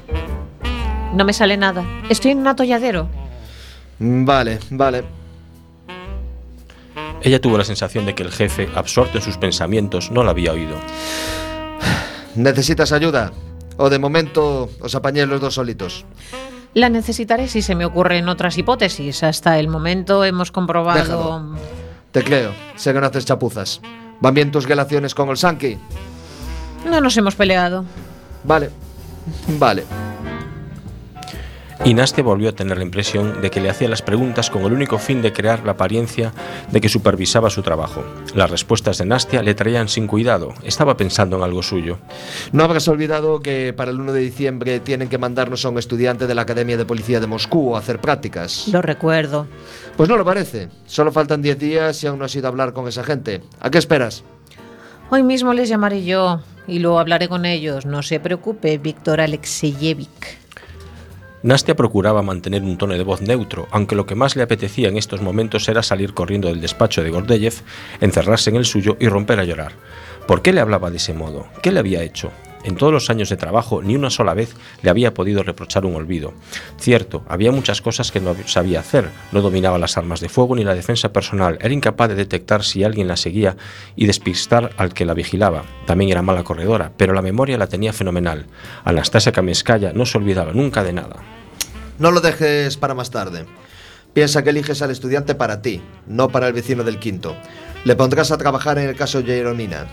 No 1.14 1.24
me 1.24 1.32
sale 1.32 1.56
nada. 1.56 1.86
Estoy 2.10 2.32
en 2.32 2.40
un 2.40 2.48
atolladero. 2.48 3.08
Vale, 4.00 4.60
vale. 4.70 5.06
Ella 7.22 7.40
tuvo 7.40 7.58
la 7.58 7.64
sensación 7.64 8.06
de 8.06 8.14
que 8.14 8.24
el 8.24 8.34
jefe, 8.34 8.68
absorto 8.76 9.20
en 9.20 9.24
sus 9.24 9.38
pensamientos, 9.38 10.12
no 10.12 10.26
la 10.26 10.32
había 10.32 10.52
oído. 10.52 10.76
Necesitas 12.36 12.92
ayuda? 12.92 13.32
O 13.78 13.90
de 13.90 13.98
momento 13.98 14.70
os 14.82 14.94
apañé 14.94 15.26
los 15.26 15.40
dos 15.40 15.54
solitos. 15.54 16.06
La 16.74 16.90
necesitaré 16.90 17.48
si 17.48 17.62
se 17.62 17.76
me 17.76 17.86
ocurren 17.86 18.30
otras 18.30 18.58
hipótesis. 18.58 19.24
Hasta 19.24 19.60
el 19.60 19.68
momento 19.68 20.24
hemos 20.24 20.52
comprobado... 20.52 21.00
Déjalo. 21.00 21.78
Te 22.12 22.24
creo, 22.24 22.52
sé 22.76 22.94
que 22.94 23.00
no 23.00 23.08
haces 23.08 23.26
chapuzas. 23.26 23.82
¿Van 24.20 24.34
bien 24.34 24.52
tus 24.52 24.68
relaciones 24.68 25.14
con 25.14 25.30
el 25.30 25.38
Sankey? 25.38 25.78
No 26.90 27.02
nos 27.02 27.18
hemos 27.18 27.36
peleado. 27.36 27.86
Vale, 28.44 28.70
vale. 29.60 29.84
Y 31.86 31.94
Nastia 31.94 32.24
volvió 32.24 32.50
a 32.50 32.54
tener 32.54 32.78
la 32.78 32.84
impresión 32.84 33.42
de 33.42 33.50
que 33.50 33.62
le 33.62 33.70
hacía 33.70 33.88
las 33.88 34.02
preguntas 34.02 34.50
con 34.50 34.64
el 34.64 34.74
único 34.74 34.98
fin 34.98 35.22
de 35.22 35.32
crear 35.32 35.64
la 35.64 35.74
apariencia 35.74 36.34
de 36.72 36.82
que 36.82 36.90
supervisaba 36.90 37.50
su 37.50 37.62
trabajo. 37.62 38.04
Las 38.36 38.50
respuestas 38.50 38.98
de 38.98 39.06
Nastia 39.06 39.42
le 39.42 39.54
traían 39.54 39.88
sin 39.88 40.08
cuidado. 40.08 40.54
Estaba 40.64 40.98
pensando 40.98 41.38
en 41.38 41.44
algo 41.44 41.64
suyo. 41.64 42.00
No 42.52 42.64
habrás 42.64 42.88
olvidado 42.88 43.40
que 43.40 43.74
para 43.74 43.92
el 43.92 44.02
1 44.02 44.12
de 44.12 44.20
diciembre 44.20 44.80
tienen 44.80 45.08
que 45.08 45.18
mandarnos 45.18 45.64
a 45.66 45.70
un 45.70 45.78
estudiante 45.78 46.28
de 46.28 46.36
la 46.36 46.42
Academia 46.42 46.78
de 46.78 46.86
Policía 46.86 47.20
de 47.20 47.28
Moscú 47.28 47.76
a 47.76 47.80
hacer 47.80 48.02
prácticas. 48.02 48.68
Lo 48.68 48.82
recuerdo. 48.82 49.48
Pues 49.96 50.10
no 50.10 50.18
lo 50.18 50.26
parece. 50.26 50.70
Solo 50.88 51.12
faltan 51.12 51.42
10 51.42 51.60
días 51.60 52.04
y 52.04 52.08
aún 52.08 52.20
no 52.20 52.26
has 52.26 52.36
ido 52.36 52.48
a 52.48 52.50
hablar 52.50 52.74
con 52.74 52.88
esa 52.88 53.04
gente. 53.04 53.42
¿A 53.60 53.70
qué 53.70 53.78
esperas? 53.78 54.24
Hoy 55.10 55.24
mismo 55.24 55.54
les 55.54 55.70
llamaré 55.70 56.04
yo 56.04 56.42
y 56.68 56.80
lo 56.80 57.00
hablaré 57.00 57.30
con 57.30 57.46
ellos. 57.46 57.86
No 57.86 58.04
se 58.04 58.20
preocupe, 58.20 58.78
Víctor 58.78 59.22
Alexeyevich. 59.22 60.47
Nastia 61.48 61.78
procuraba 61.78 62.22
mantener 62.24 62.62
un 62.62 62.78
tono 62.78 62.96
de 62.96 63.06
voz 63.06 63.22
neutro, 63.22 63.70
aunque 63.72 63.96
lo 63.96 64.06
que 64.06 64.16
más 64.16 64.36
le 64.36 64.44
apetecía 64.44 64.90
en 64.90 64.98
estos 64.98 65.22
momentos 65.22 65.70
era 65.70 65.82
salir 65.82 66.14
corriendo 66.14 66.50
del 66.50 66.60
despacho 66.60 67.02
de 67.02 67.10
Gordeyev, 67.10 67.54
encerrarse 68.02 68.50
en 68.50 68.58
el 68.58 68.66
suyo 68.66 68.98
y 69.00 69.08
romper 69.08 69.40
a 69.40 69.46
llorar. 69.46 69.72
¿Por 70.28 70.42
qué 70.42 70.52
le 70.52 70.60
hablaba 70.60 70.92
de 70.92 70.98
ese 70.98 71.14
modo? 71.14 71.48
¿Qué 71.64 71.72
le 71.72 71.80
había 71.80 72.04
hecho? 72.04 72.34
En 72.66 72.76
todos 72.76 72.92
los 72.92 73.10
años 73.10 73.30
de 73.30 73.38
trabajo, 73.38 73.82
ni 73.82 73.96
una 73.96 74.10
sola 74.10 74.34
vez 74.34 74.58
le 74.82 74.90
había 74.90 75.14
podido 75.14 75.42
reprochar 75.42 75.86
un 75.86 75.96
olvido. 75.96 76.34
Cierto, 76.78 77.24
había 77.30 77.54
muchas 77.54 77.82
cosas 77.82 78.12
que 78.12 78.20
no 78.20 78.36
sabía 78.46 78.82
hacer. 78.82 79.10
No 79.32 79.42
dominaba 79.42 79.78
las 79.78 79.98
armas 79.98 80.20
de 80.20 80.28
fuego 80.28 80.54
ni 80.54 80.66
la 80.66 80.76
defensa 80.76 81.14
personal. 81.14 81.60
Era 81.62 81.74
incapaz 81.74 82.10
de 82.10 82.16
detectar 82.16 82.66
si 82.66 82.84
alguien 82.84 83.08
la 83.08 83.16
seguía 83.16 83.56
y 83.96 84.06
despistar 84.06 84.72
al 84.76 84.94
que 84.94 85.06
la 85.06 85.14
vigilaba. 85.14 85.64
También 85.86 86.12
era 86.12 86.22
mala 86.22 86.44
corredora, 86.44 86.92
pero 86.98 87.14
la 87.14 87.22
memoria 87.22 87.58
la 87.58 87.68
tenía 87.68 87.94
fenomenal. 87.94 88.48
Anastasia 88.84 89.32
Kamenskaya 89.32 89.94
no 89.94 90.06
se 90.06 90.18
olvidaba 90.18 90.52
nunca 90.52 90.84
de 90.84 90.92
nada. 90.92 91.37
No 92.00 92.12
lo 92.12 92.22
dejes 92.22 92.78
para 92.78 92.94
más 92.94 93.10
tarde. 93.10 93.46
Piensa 94.14 94.44
que 94.44 94.52
eliges 94.52 94.82
al 94.82 94.92
estudiante 94.92 95.36
para 95.36 95.62
ti, 95.62 95.82
no 96.06 96.30
para 96.30 96.48
el 96.48 96.54
vecino 96.54 96.84
del 96.84 97.00
quinto. 97.00 97.36
Le 97.86 97.96
pondrás 97.96 98.32
a 98.32 98.38
trabajar 98.38 98.78
en 98.78 98.90
el 98.90 98.96
caso 98.96 99.24
Jeromina. 99.24 99.88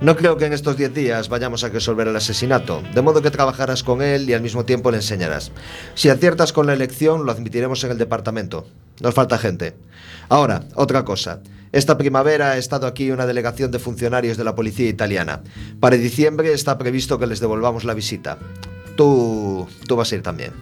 No 0.00 0.16
creo 0.16 0.36
que 0.36 0.46
en 0.46 0.52
estos 0.52 0.76
10 0.76 0.92
días 0.92 1.28
vayamos 1.28 1.62
a 1.62 1.68
resolver 1.68 2.08
el 2.08 2.16
asesinato, 2.16 2.82
de 2.94 3.02
modo 3.02 3.22
que 3.22 3.30
trabajarás 3.30 3.84
con 3.84 4.02
él 4.02 4.28
y 4.28 4.34
al 4.34 4.42
mismo 4.42 4.64
tiempo 4.64 4.90
le 4.90 4.96
enseñarás. 4.96 5.52
Si 5.94 6.08
aciertas 6.08 6.52
con 6.52 6.66
la 6.66 6.72
elección, 6.72 7.24
lo 7.24 7.32
admitiremos 7.32 7.82
en 7.84 7.92
el 7.92 7.98
departamento. 7.98 8.66
Nos 9.00 9.14
falta 9.14 9.38
gente. 9.38 9.76
Ahora, 10.28 10.64
otra 10.74 11.04
cosa. 11.04 11.40
Esta 11.70 11.96
primavera 11.96 12.52
ha 12.52 12.58
estado 12.58 12.86
aquí 12.86 13.10
una 13.10 13.26
delegación 13.26 13.70
de 13.70 13.78
funcionarios 13.78 14.36
de 14.36 14.44
la 14.44 14.54
policía 14.54 14.88
italiana. 14.88 15.42
Para 15.80 15.96
diciembre 15.96 16.52
está 16.52 16.78
previsto 16.78 17.18
que 17.18 17.26
les 17.26 17.40
devolvamos 17.40 17.84
la 17.84 17.94
visita. 17.94 18.38
Tú, 18.96 19.66
tú 19.86 19.96
vas 19.96 20.12
a 20.12 20.14
ir 20.16 20.22
también. 20.22 20.52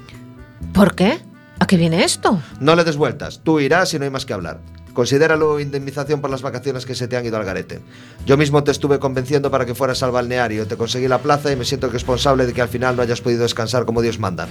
¿Por 0.72 0.94
qué? 0.94 1.20
¿A 1.58 1.66
qué 1.66 1.76
viene 1.76 2.04
esto? 2.04 2.40
No 2.60 2.74
le 2.74 2.84
des 2.84 2.96
vueltas. 2.96 3.40
Tú 3.42 3.60
irás 3.60 3.94
y 3.94 3.98
no 3.98 4.04
hay 4.04 4.10
más 4.10 4.26
que 4.26 4.32
hablar. 4.32 4.60
Considéralo 4.92 5.58
indemnización 5.58 6.20
por 6.20 6.30
las 6.30 6.42
vacaciones 6.42 6.84
que 6.84 6.94
se 6.94 7.08
te 7.08 7.16
han 7.16 7.24
ido 7.24 7.36
al 7.36 7.44
garete. 7.44 7.80
Yo 8.26 8.36
mismo 8.36 8.62
te 8.62 8.70
estuve 8.70 8.98
convenciendo 8.98 9.50
para 9.50 9.64
que 9.64 9.74
fueras 9.74 10.02
al 10.02 10.10
balneario, 10.10 10.66
te 10.66 10.76
conseguí 10.76 11.08
la 11.08 11.18
plaza 11.18 11.50
y 11.50 11.56
me 11.56 11.64
siento 11.64 11.88
responsable 11.88 12.46
de 12.46 12.52
que 12.52 12.60
al 12.60 12.68
final 12.68 12.96
no 12.96 13.02
hayas 13.02 13.20
podido 13.20 13.42
descansar 13.42 13.86
como 13.86 14.02
Dios 14.02 14.18
manda. 14.18 14.48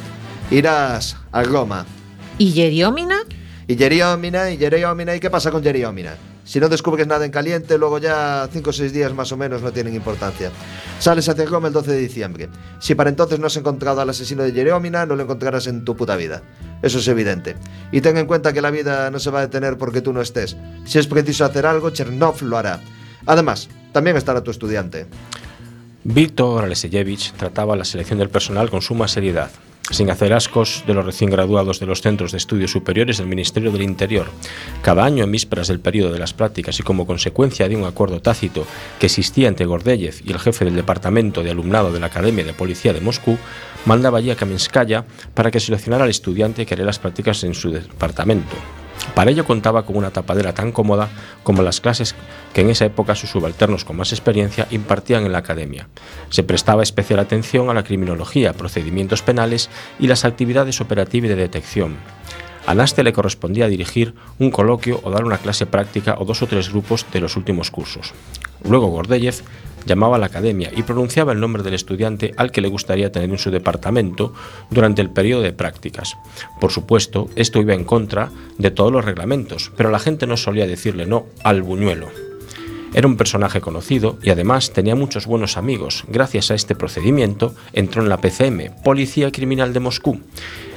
Irás 0.50 1.18
a 1.32 1.44
Roma. 1.44 1.86
¿Y 2.38 2.54
Yeriómina? 2.54 3.18
Y 3.68 3.76
Yeriómina, 3.76 4.50
y 4.50 4.58
Yeriómina, 4.58 5.16
¿y 5.16 5.20
qué 5.20 5.30
pasa 5.30 5.52
con 5.52 5.62
Yeriómina? 5.62 6.16
Si 6.44 6.60
no 6.60 6.70
descubres 6.70 7.08
nada 7.08 7.26
en 7.26 7.32
caliente, 7.32 7.78
luego 7.78 8.00
ya 8.00 8.48
5 8.52 8.70
o 8.70 8.74
6 8.74 8.94
días 8.94 9.14
más 9.14 9.32
o 9.32 9.38
menos 9.38 9.62
no 9.62 9.72
tienen 9.72 9.96
importancia. 9.96 10.52
Sales 11.00 11.30
hacia 11.30 11.46
Roma 11.46 11.68
el 11.68 11.74
12 11.74 11.92
de 11.92 11.98
diciembre. 12.00 12.50
Si 12.80 12.96
para 12.96 13.10
entonces 13.10 13.40
no 13.40 13.48
has 13.48 13.58
encontrado 13.58 14.02
al 14.02 14.10
asesino 14.10 14.44
de 14.44 14.52
Yeriómina, 14.52 15.06
no 15.06 15.16
lo 15.16 15.24
encontrarás 15.24 15.68
en 15.68 15.86
tu 15.86 15.96
puta 15.96 16.16
vida. 16.16 16.42
Eso 16.82 17.00
es 17.00 17.08
evidente. 17.08 17.56
Y 17.92 18.02
ten 18.02 18.18
en 18.18 18.26
cuenta 18.26 18.54
que 18.54 18.62
la 18.62 18.72
vida 18.72 19.12
no 19.12 19.20
se 19.20 19.30
va 19.30 19.40
a 19.40 19.44
detener 19.44 19.78
porque 19.78 20.02
tú 20.02 20.14
no 20.14 20.22
estés. 20.22 20.58
Si 20.86 20.98
es 20.98 21.08
preciso 21.08 21.46
hacer 21.46 21.66
algo, 21.66 21.92
Chernov 21.92 22.42
lo 22.42 22.58
hará. 22.58 22.80
Además, 23.26 23.70
también 23.92 24.18
estará 24.18 24.42
tu 24.42 24.52
estudiante. 24.52 25.06
Víctor 26.04 26.64
Alexeyevich 26.64 27.34
trataba 27.34 27.76
la 27.76 27.86
selección 27.86 28.18
del 28.18 28.30
personal 28.30 28.72
con 28.72 28.82
suma 28.82 29.08
seriedad, 29.08 29.52
sin 29.90 30.10
hacer 30.10 30.34
ascos 30.34 30.84
de 30.86 30.94
los 30.94 31.06
recién 31.06 31.30
graduados 31.30 31.80
de 31.80 31.86
los 31.86 32.02
centros 32.02 32.32
de 32.32 32.38
estudios 32.38 32.72
superiores 32.72 33.18
del 33.18 33.28
Ministerio 33.28 33.72
del 33.72 33.82
Interior. 33.82 34.28
Cada 34.82 35.04
año, 35.04 35.24
en 35.24 35.32
vísperas 35.32 35.68
del 35.68 35.80
periodo 35.80 36.14
de 36.14 36.20
las 36.20 36.34
prácticas 36.34 36.80
y 36.80 36.84
como 36.84 37.08
consecuencia 37.08 37.68
de 37.68 37.76
un 37.76 37.86
acuerdo 37.86 38.22
tácito 38.22 38.66
que 39.00 39.08
existía 39.08 39.48
entre 39.48 39.66
Gordeyev 39.66 40.22
y 40.24 40.32
el 40.32 40.40
jefe 40.40 40.66
del 40.66 40.76
departamento 40.76 41.44
de 41.44 41.52
alumnado 41.52 41.92
de 41.92 42.00
la 42.00 42.08
Academia 42.08 42.46
de 42.46 42.54
Policía 42.54 42.94
de 42.94 43.02
Moscú, 43.02 43.38
mandaba 43.86 44.20
allí 44.20 44.32
a 44.32 44.36
Kamenskaya 44.36 45.06
para 45.34 45.52
que 45.52 45.60
seleccionara 45.60 46.04
al 46.04 46.10
estudiante 46.10 46.66
que 46.66 46.74
haría 46.74 46.86
las 46.86 47.00
prácticas 47.00 47.44
en 47.44 47.54
su 47.54 47.72
departamento. 47.72 48.56
Para 49.16 49.32
ello 49.32 49.46
contaba 49.46 49.84
con 49.86 49.98
una 49.98 50.12
tapadera 50.12 50.54
tan 50.54 50.72
cómoda 50.72 51.10
como 51.44 51.62
las 51.62 51.82
clases 51.82 52.16
que 52.54 52.62
en 52.62 52.70
esa 52.70 52.86
época 52.86 53.16
sus 53.16 53.30
subalternos 53.30 53.86
con 53.86 53.98
más 53.98 54.12
experiencia 54.12 54.68
impartían 54.72 55.26
en 55.26 55.32
la 55.32 55.40
academia. 55.40 55.90
Se 56.30 56.44
prestaba 56.44 56.84
especial 56.84 57.20
atención 57.20 57.70
a 57.70 57.74
la 57.74 57.84
criminología, 57.84 58.54
procedimientos 58.54 59.22
penales 59.22 59.70
y 60.00 60.08
las 60.08 60.26
actividades 60.26 60.82
operativas 60.82 61.30
de 61.30 61.36
detección. 61.36 61.98
A 62.68 62.76
Nastia 62.76 63.04
le 63.04 63.14
correspondía 63.14 63.68
dirigir 63.68 64.14
un 64.38 64.52
coloquio 64.52 65.00
o 65.04 65.10
dar 65.10 65.26
una 65.26 65.40
clase 65.40 65.66
práctica 65.66 66.16
o 66.20 66.26
dos 66.26 66.42
o 66.44 66.48
tres 66.48 66.70
grupos 66.70 67.06
de 67.12 67.20
los 67.20 67.36
últimos 67.36 67.72
cursos. 67.72 68.14
Luego 68.64 68.88
Gordeyev 68.88 69.42
llamaba 69.86 70.16
a 70.16 70.20
la 70.20 70.28
academia 70.28 70.72
y 70.76 70.84
pronunciaba 70.84 71.34
el 71.34 71.40
nombre 71.40 71.64
del 71.64 71.74
estudiante 71.74 72.34
al 72.38 72.52
que 72.52 72.62
le 72.62 72.68
gustaría 72.68 73.12
tener 73.12 73.30
en 73.30 73.38
su 73.38 73.52
departamento 73.52 74.34
durante 74.70 75.02
el 75.02 75.10
periodo 75.10 75.42
de 75.42 75.54
prácticas. 75.54 76.18
Por 76.60 76.72
supuesto, 76.72 77.30
esto 77.36 77.60
iba 77.60 77.74
en 77.74 77.84
contra 77.84 78.32
de 78.58 78.72
todos 78.72 78.92
los 78.92 79.06
reglamentos, 79.06 79.72
pero 79.76 79.92
la 79.92 80.00
gente 80.00 80.28
no 80.28 80.38
solía 80.38 80.68
decirle 80.68 81.06
no 81.06 81.26
al 81.44 81.62
buñuelo. 81.62 82.10
Era 82.94 83.08
un 83.08 83.16
personaje 83.16 83.62
conocido 83.62 84.18
y 84.22 84.32
además 84.32 84.74
tenía 84.74 84.96
muchos 84.96 85.26
buenos 85.26 85.56
amigos. 85.56 86.04
Gracias 86.10 86.52
a 86.52 86.56
este 86.56 86.76
procedimiento 86.76 87.56
entró 87.72 88.04
en 88.04 88.10
la 88.10 88.20
PCM, 88.20 88.84
Policía 88.84 89.32
Criminal 89.32 89.72
de 89.72 89.80
Moscú, 89.80 90.20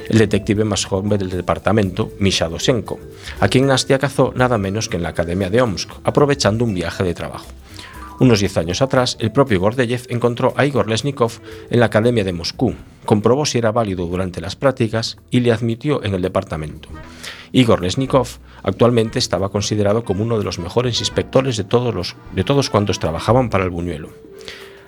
el 0.07 0.19
detective 0.19 0.63
más 0.63 0.85
joven 0.85 1.17
del 1.17 1.29
departamento, 1.29 2.11
Misha 2.19 2.47
Dosenko, 2.47 2.99
a 3.41 3.49
quien 3.49 3.67
Nastia 3.67 3.99
cazó 3.99 4.31
nada 4.35 4.57
menos 4.57 4.87
que 4.87 4.95
en 4.95 5.03
la 5.03 5.09
Academia 5.09 5.49
de 5.49 5.61
Omsk, 5.61 5.89
aprovechando 6.05 6.63
un 6.63 6.73
viaje 6.73 7.03
de 7.03 7.13
trabajo. 7.13 7.47
Unos 8.17 8.39
10 8.39 8.57
años 8.57 8.81
atrás, 8.81 9.17
el 9.19 9.33
propio 9.33 9.59
Gordeyev 9.59 10.03
encontró 10.07 10.53
a 10.55 10.65
Igor 10.65 10.87
Lesnikov 10.87 11.33
en 11.69 11.81
la 11.81 11.87
Academia 11.87 12.23
de 12.23 12.31
Moscú, 12.31 12.73
comprobó 13.03 13.45
si 13.45 13.57
era 13.57 13.73
válido 13.73 14.05
durante 14.05 14.39
las 14.39 14.55
prácticas 14.55 15.17
y 15.31 15.41
le 15.41 15.51
admitió 15.51 16.01
en 16.01 16.13
el 16.13 16.21
departamento. 16.21 16.87
Igor 17.51 17.81
Lesnikov 17.81 18.27
actualmente 18.63 19.19
estaba 19.19 19.49
considerado 19.49 20.05
como 20.05 20.23
uno 20.23 20.37
de 20.37 20.45
los 20.45 20.59
mejores 20.59 21.01
inspectores 21.01 21.57
de 21.57 21.65
todos, 21.65 21.93
los, 21.93 22.15
de 22.33 22.45
todos 22.45 22.69
cuantos 22.69 22.99
trabajaban 22.99 23.49
para 23.49 23.65
el 23.65 23.69
buñuelo. 23.69 24.11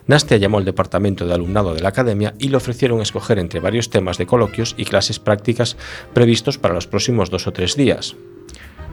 Nastia 0.05 0.37
llamó 0.37 0.57
al 0.57 0.65
departamento 0.65 1.27
de 1.27 1.33
alumnado 1.33 1.73
de 1.73 1.81
la 1.81 1.89
academia 1.89 2.33
y 2.39 2.47
le 2.47 2.55
ofrecieron 2.55 3.01
escoger 3.01 3.39
entre 3.39 3.59
varios 3.59 3.89
temas 3.89 4.17
de 4.17 4.25
coloquios 4.25 4.73
y 4.77 4.85
clases 4.85 5.19
prácticas 5.19 5.75
previstos 6.13 6.57
para 6.57 6.73
los 6.73 6.87
próximos 6.87 7.29
dos 7.29 7.45
o 7.45 7.51
tres 7.51 7.75
días. 7.75 8.15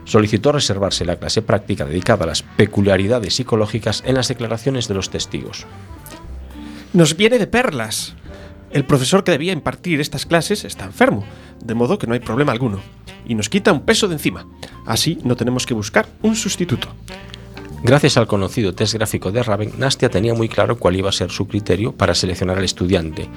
Solicitó 0.05 0.51
reservarse 0.51 1.03
la 1.03 1.17
clase 1.17 1.41
práctica 1.41 1.85
dedicada 1.85 2.23
a 2.23 2.27
las 2.27 2.43
peculiaridades 2.43 3.35
psicológicas 3.35 4.03
en 4.05 4.15
las 4.15 4.27
declaraciones 4.27 4.87
de 4.87 4.93
los 4.93 5.09
testigos. 5.09 5.65
Nos 6.93 7.17
viene 7.17 7.39
de 7.39 7.47
perlas. 7.47 8.15
El 8.71 8.85
profesor 8.85 9.23
que 9.23 9.31
debía 9.31 9.53
impartir 9.53 9.99
estas 9.99 10.25
clases 10.25 10.63
está 10.63 10.85
enfermo, 10.85 11.25
de 11.63 11.73
modo 11.73 11.97
que 11.97 12.07
no 12.07 12.13
hay 12.13 12.19
problema 12.19 12.51
alguno. 12.51 12.79
Y 13.27 13.35
nos 13.35 13.49
quita 13.49 13.73
un 13.73 13.81
peso 13.81 14.07
de 14.07 14.13
encima. 14.13 14.47
Así 14.85 15.19
no 15.23 15.35
tenemos 15.35 15.65
que 15.65 15.73
buscar 15.73 16.07
un 16.21 16.35
sustituto. 16.35 16.87
Gracias 17.87 18.17
al 18.17 18.25
conocido 18.25 18.73
test 18.73 18.95
gráfico 18.95 19.31
de 19.31 19.43
Raven, 19.43 19.73
Nastia 19.77 20.09
tenía 20.09 20.33
muy 20.33 20.49
claro 20.49 20.79
cuál 20.79 20.95
iba 20.95 21.09
a 21.09 21.11
ser 21.11 21.29
su 21.29 21.47
criterio 21.47 21.91
para 21.91 22.15
seleccionar 22.15 22.57
al 22.57 22.63
estudiante. 22.63 23.29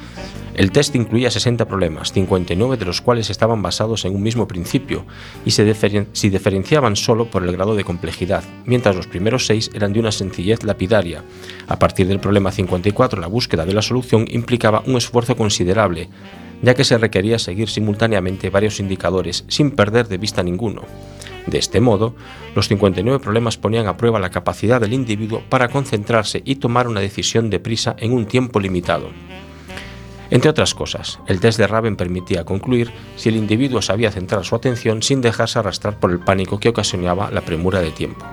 El 0.55 0.73
test 0.73 0.95
incluía 0.97 1.31
60 1.31 1.67
problemas, 1.69 2.15
59 2.15 2.79
de 2.79 2.87
los 2.87 3.03
cuales 3.03 3.29
estaban 3.29 3.61
basados 3.61 4.07
en 4.07 4.15
un 4.15 4.23
mismo 4.23 4.49
principio 4.49 5.05
y 5.45 5.51
se, 5.51 5.71
diferen- 5.71 6.07
se 6.13 6.31
diferenciaban 6.31 6.97
solo 6.97 7.31
por 7.31 7.45
el 7.45 7.53
grado 7.53 7.75
de 7.77 7.85
complejidad, 7.85 8.43
mientras 8.65 8.97
los 8.97 9.07
primeros 9.07 9.45
seis 9.45 9.71
eran 9.75 9.93
de 9.93 10.01
una 10.01 10.13
sencillez 10.13 10.65
lapidaria. 10.65 11.23
A 11.67 11.79
partir 11.79 12.09
del 12.09 12.19
problema 12.19 12.51
54, 12.51 13.21
la 13.21 13.27
búsqueda 13.27 13.67
de 13.67 13.75
la 13.75 13.83
solución 13.83 14.25
implicaba 14.31 14.83
un 14.87 14.97
esfuerzo 14.97 15.37
considerable, 15.37 16.09
ya 16.63 16.73
que 16.73 16.85
se 16.85 16.97
requería 16.97 17.39
seguir 17.39 17.69
simultáneamente 17.69 18.49
varios 18.49 18.81
indicadores 18.81 19.45
sin 19.49 19.73
perder 19.73 20.09
de 20.09 20.17
vista 20.17 20.43
ninguno. 20.43 20.85
De 21.49 21.57
este 21.59 21.81
modo, 21.81 22.15
los 22.55 22.69
59 22.69 23.21
problemas 23.21 23.57
ponían 23.57 23.87
a 23.87 23.97
prueba 23.97 24.19
la 24.19 24.31
capacidad 24.31 24.83
del 24.83 24.93
individuo 24.93 25.43
para 25.49 25.69
concentrarse 25.69 26.43
y 26.45 26.57
tomar 26.57 26.87
una 26.89 27.01
decisión 27.01 27.49
deprisa 27.49 27.97
en 27.99 28.13
un 28.13 28.27
tiempo 28.27 28.61
limitado. 28.61 29.09
Entre 30.31 30.51
otras 30.51 30.75
cosas, 30.75 31.21
el 31.27 31.41
test 31.41 31.59
de 31.59 31.67
Raven 31.67 31.97
permitía 31.97 32.45
concluir 32.45 32.93
si 33.17 33.31
el 33.31 33.37
individuo 33.37 33.81
sabía 33.81 34.11
centrar 34.11 34.45
su 34.45 34.55
atención 34.55 35.03
sin 35.03 35.23
dejarse 35.23 35.59
arrastrar 35.59 35.99
por 35.99 36.11
el 36.11 36.19
pánico 36.19 36.61
que 36.61 36.69
ocasionaba 36.69 37.31
la 37.31 37.41
premura 37.41 37.81
de 37.81 37.93
tiempo. 37.93 38.27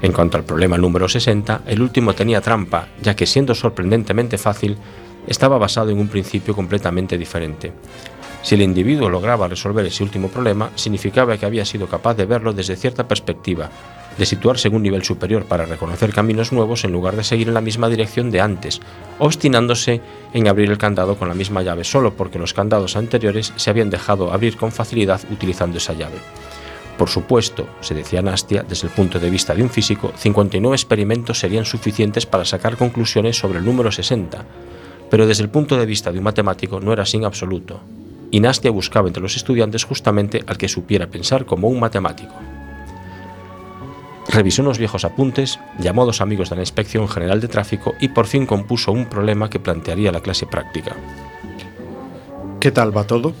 En 0.00 0.12
cuanto 0.12 0.38
al 0.38 0.44
problema 0.44 0.78
número 0.78 1.10
60, 1.10 1.62
el 1.66 1.82
último 1.82 2.14
tenía 2.14 2.40
trampa, 2.40 2.88
ya 3.02 3.14
que 3.14 3.26
siendo 3.26 3.54
sorprendentemente 3.54 4.38
fácil, 4.38 4.78
estaba 5.26 5.58
basado 5.58 5.90
en 5.90 5.98
un 5.98 6.08
principio 6.08 6.54
completamente 6.54 7.18
diferente. 7.18 7.72
Si 8.42 8.56
el 8.56 8.62
individuo 8.62 9.08
lograba 9.08 9.48
resolver 9.48 9.86
ese 9.86 10.02
último 10.02 10.28
problema, 10.28 10.70
significaba 10.74 11.36
que 11.38 11.46
había 11.46 11.64
sido 11.64 11.86
capaz 11.86 12.14
de 12.14 12.26
verlo 12.26 12.52
desde 12.52 12.76
cierta 12.76 13.06
perspectiva, 13.06 13.70
de 14.18 14.26
situarse 14.26 14.68
en 14.68 14.74
un 14.74 14.82
nivel 14.82 15.04
superior 15.04 15.44
para 15.44 15.64
reconocer 15.64 16.12
caminos 16.12 16.52
nuevos 16.52 16.84
en 16.84 16.92
lugar 16.92 17.16
de 17.16 17.24
seguir 17.24 17.48
en 17.48 17.54
la 17.54 17.60
misma 17.60 17.88
dirección 17.88 18.30
de 18.30 18.40
antes, 18.40 18.80
obstinándose 19.18 20.00
en 20.34 20.48
abrir 20.48 20.70
el 20.70 20.78
candado 20.78 21.16
con 21.16 21.28
la 21.28 21.34
misma 21.34 21.62
llave 21.62 21.84
solo 21.84 22.14
porque 22.14 22.38
los 22.38 22.52
candados 22.52 22.96
anteriores 22.96 23.52
se 23.56 23.70
habían 23.70 23.90
dejado 23.90 24.32
abrir 24.32 24.56
con 24.56 24.72
facilidad 24.72 25.20
utilizando 25.30 25.78
esa 25.78 25.94
llave. 25.94 26.18
Por 26.98 27.08
supuesto, 27.08 27.68
se 27.80 27.94
decía 27.94 28.22
Nastia, 28.22 28.64
desde 28.68 28.88
el 28.88 28.92
punto 28.92 29.18
de 29.18 29.30
vista 29.30 29.54
de 29.54 29.62
un 29.62 29.70
físico, 29.70 30.12
59 30.16 30.76
experimentos 30.76 31.38
serían 31.38 31.64
suficientes 31.64 32.26
para 32.26 32.44
sacar 32.44 32.76
conclusiones 32.76 33.38
sobre 33.38 33.60
el 33.60 33.64
número 33.64 33.90
60, 33.90 34.44
pero 35.08 35.26
desde 35.26 35.42
el 35.42 35.48
punto 35.48 35.76
de 35.78 35.86
vista 35.86 36.12
de 36.12 36.18
un 36.18 36.24
matemático 36.24 36.80
no 36.80 36.92
era 36.92 37.04
así 37.04 37.16
en 37.16 37.24
absoluto, 37.24 37.80
y 38.32 38.40
Nastia 38.40 38.72
buscaba 38.72 39.06
entre 39.06 39.22
los 39.22 39.36
estudiantes 39.36 39.84
justamente 39.84 40.42
al 40.46 40.58
que 40.58 40.68
supiera 40.68 41.06
pensar 41.06 41.44
como 41.46 41.68
un 41.68 41.78
matemático. 41.78 42.34
Revisó 44.28 44.62
unos 44.62 44.78
viejos 44.78 45.04
apuntes, 45.04 45.60
llamó 45.78 46.02
a 46.02 46.06
dos 46.06 46.22
amigos 46.22 46.48
de 46.48 46.56
la 46.56 46.62
Inspección 46.62 47.08
General 47.08 47.40
de 47.40 47.48
Tráfico 47.48 47.94
y 48.00 48.08
por 48.08 48.26
fin 48.26 48.46
compuso 48.46 48.90
un 48.90 49.06
problema 49.06 49.50
que 49.50 49.60
plantearía 49.60 50.10
la 50.10 50.20
clase 50.20 50.46
práctica. 50.46 50.96
¿Qué 52.58 52.70
tal 52.70 52.96
va 52.96 53.04
todo? 53.04 53.34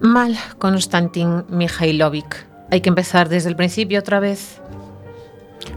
Mal, 0.00 0.36
Konstantin 0.58 1.44
Mikhailovich. 1.48 2.46
Hay 2.70 2.82
que 2.82 2.90
empezar 2.90 3.30
desde 3.30 3.48
el 3.48 3.56
principio 3.56 4.00
otra 4.00 4.20
vez. 4.20 4.60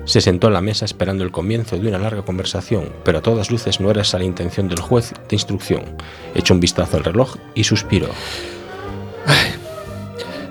Se 0.05 0.21
sentó 0.21 0.47
en 0.47 0.53
la 0.53 0.61
mesa 0.61 0.85
esperando 0.85 1.23
el 1.23 1.31
comienzo 1.31 1.77
de 1.77 1.87
una 1.87 1.97
larga 1.97 2.23
conversación, 2.23 2.89
pero 3.03 3.19
a 3.19 3.21
todas 3.21 3.51
luces 3.51 3.79
no 3.79 3.89
era 3.91 4.01
esa 4.01 4.17
la 4.17 4.25
intención 4.25 4.67
del 4.67 4.79
juez 4.79 5.13
de 5.29 5.35
instrucción. 5.35 5.83
Echó 6.35 6.53
un 6.53 6.59
vistazo 6.59 6.97
al 6.97 7.03
reloj 7.03 7.35
y 7.55 7.63
suspiró. 7.63 8.07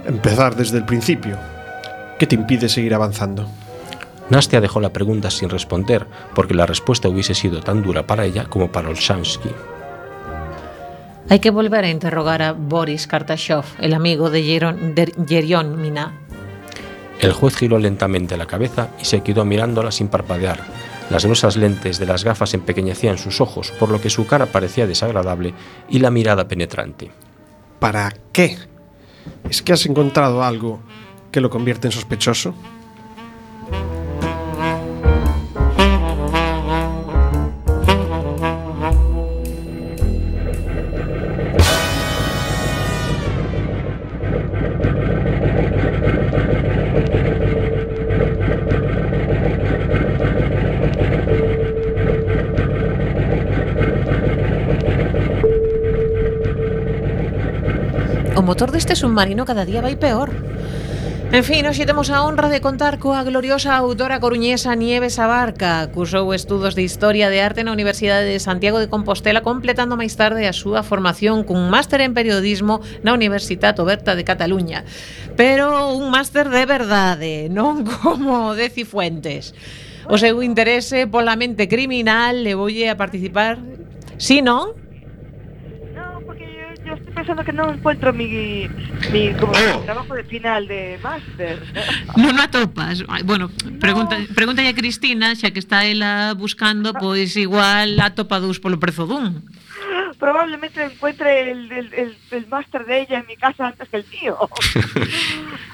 Empezar 0.07 0.57
desde 0.57 0.79
el 0.79 0.85
principio. 0.85 1.39
¿Qué 2.19 2.27
te 2.27 2.35
impide 2.35 2.69
seguir 2.69 2.95
avanzando? 2.95 3.49
Nastia 4.31 4.61
dejó 4.61 4.81
la 4.81 4.93
pregunta 4.93 5.31
sin 5.31 5.51
responder, 5.51 6.07
porque 6.35 6.55
la 6.55 6.67
respuesta 6.67 7.09
hubiese 7.09 7.35
sido 7.35 7.61
tan 7.61 7.83
dura 7.83 8.07
para 8.07 8.25
ella 8.25 8.47
como 8.47 8.73
para 8.73 8.89
Olshansky. 8.89 9.51
Hay 11.29 11.39
que 11.39 11.51
volver 11.51 11.85
a 11.85 11.91
interrogar 11.91 12.43
a 12.43 12.53
Boris 12.53 13.07
Kartashov, 13.07 13.65
el 13.79 13.95
amigo 13.95 14.31
de 14.31 14.43
Yeron, 14.43 14.95
de 14.95 15.13
Yerion 15.27 15.81
Mina. 15.81 16.19
El 17.23 17.33
juez 17.33 17.55
giró 17.55 17.79
lentamente 17.79 18.37
la 18.37 18.47
cabeza 18.47 18.89
y 19.01 19.05
se 19.05 19.21
quedó 19.21 19.45
mirándola 19.45 19.93
sin 19.93 20.09
parpadear. 20.09 20.59
Las 21.09 21.25
gruesas 21.25 21.57
lentes 21.57 22.01
de 22.01 22.07
las 22.07 22.25
gafas 22.25 22.53
empequeñecían 22.53 23.17
sus 23.17 23.41
ojos, 23.41 23.71
por 23.79 23.91
lo 23.91 24.01
que 24.01 24.11
su 24.11 24.27
cara 24.27 24.47
parecía 24.47 24.89
desagradable 24.89 25.55
y 25.89 26.01
la 26.01 26.11
mirada 26.11 26.49
penetrante. 26.49 27.13
¿Para 27.79 28.13
qué? 28.33 28.59
¿Es 29.49 29.63
que 29.63 29.73
has 29.73 29.87
encontrado 29.87 30.43
algo 30.43 30.81
que 31.31 31.41
lo 31.41 31.49
convierte 31.49 31.87
en 31.87 31.93
sospechoso? 31.93 32.57
motor 58.63 58.79
deste 58.79 58.95
submarino 58.95 59.43
cada 59.45 59.67
día 59.67 59.83
vai 59.83 59.99
peor. 59.99 60.31
En 61.35 61.43
fin, 61.43 61.67
hoxe 61.67 61.83
temos 61.83 62.15
a 62.15 62.23
honra 62.23 62.47
de 62.47 62.63
contar 62.63 63.03
coa 63.03 63.27
gloriosa 63.27 63.75
autora 63.75 64.23
coruñesa 64.23 64.79
Nieves 64.79 65.19
Abarca. 65.19 65.91
Cursou 65.91 66.31
estudos 66.31 66.79
de 66.79 66.87
Historia 66.87 67.27
de 67.27 67.43
Arte 67.43 67.67
na 67.67 67.75
Universidade 67.75 68.23
de 68.23 68.39
Santiago 68.39 68.79
de 68.79 68.87
Compostela, 68.87 69.43
completando 69.43 69.99
máis 69.99 70.15
tarde 70.15 70.47
a 70.47 70.55
súa 70.55 70.87
formación 70.87 71.43
cun 71.43 71.75
máster 71.75 72.07
en 72.07 72.15
periodismo 72.15 72.79
na 73.03 73.19
Universitat 73.19 73.75
Oberta 73.83 74.15
de 74.15 74.23
Cataluña. 74.23 74.87
Pero 75.35 75.99
un 75.99 76.15
máster 76.15 76.47
de 76.47 76.63
verdade, 76.63 77.51
non 77.51 77.83
como 77.99 78.55
de 78.55 78.71
Cifuentes. 78.71 79.59
O 80.07 80.23
seu 80.23 80.39
interese 80.39 81.11
pola 81.11 81.35
mente 81.35 81.67
criminal 81.67 82.47
levoulle 82.47 82.87
a 82.87 82.95
participar, 82.95 83.59
si 84.23 84.39
non, 84.39 84.82
pensando 87.23 87.45
que 87.47 87.55
non 87.55 87.79
encuentro 87.79 88.11
mi, 88.11 88.67
mi 89.15 89.31
como 89.39 89.55
oh. 89.55 89.79
mi 89.79 89.87
trabajo 89.87 90.11
de 90.19 90.25
final 90.27 90.67
de 90.67 90.99
máster. 90.99 91.63
Non 92.19 92.35
no 92.35 92.43
atopas. 92.43 93.07
Bueno, 93.23 93.47
pregunta, 93.79 94.19
pregunta 94.35 94.59
a 94.67 94.75
Cristina, 94.75 95.39
xa 95.39 95.55
que 95.55 95.63
está 95.63 95.87
ela 95.87 96.35
buscando, 96.35 96.91
pois 96.99 97.39
igual 97.39 97.95
atopa 98.03 98.43
dous 98.43 98.59
polo 98.59 98.83
prezo 98.83 99.07
dun. 99.07 99.39
Probablemente 100.23 100.85
encuentre 100.85 101.51
el, 101.51 101.73
el, 101.73 101.93
el, 101.95 102.17
el 102.31 102.47
máster 102.47 102.87
de 102.87 103.01
ella 103.01 103.19
en 103.19 103.27
mi 103.27 103.37
casa 103.37 103.67
antes 103.67 103.89
que 103.89 103.97
el 103.97 104.05
mío. 104.09 104.39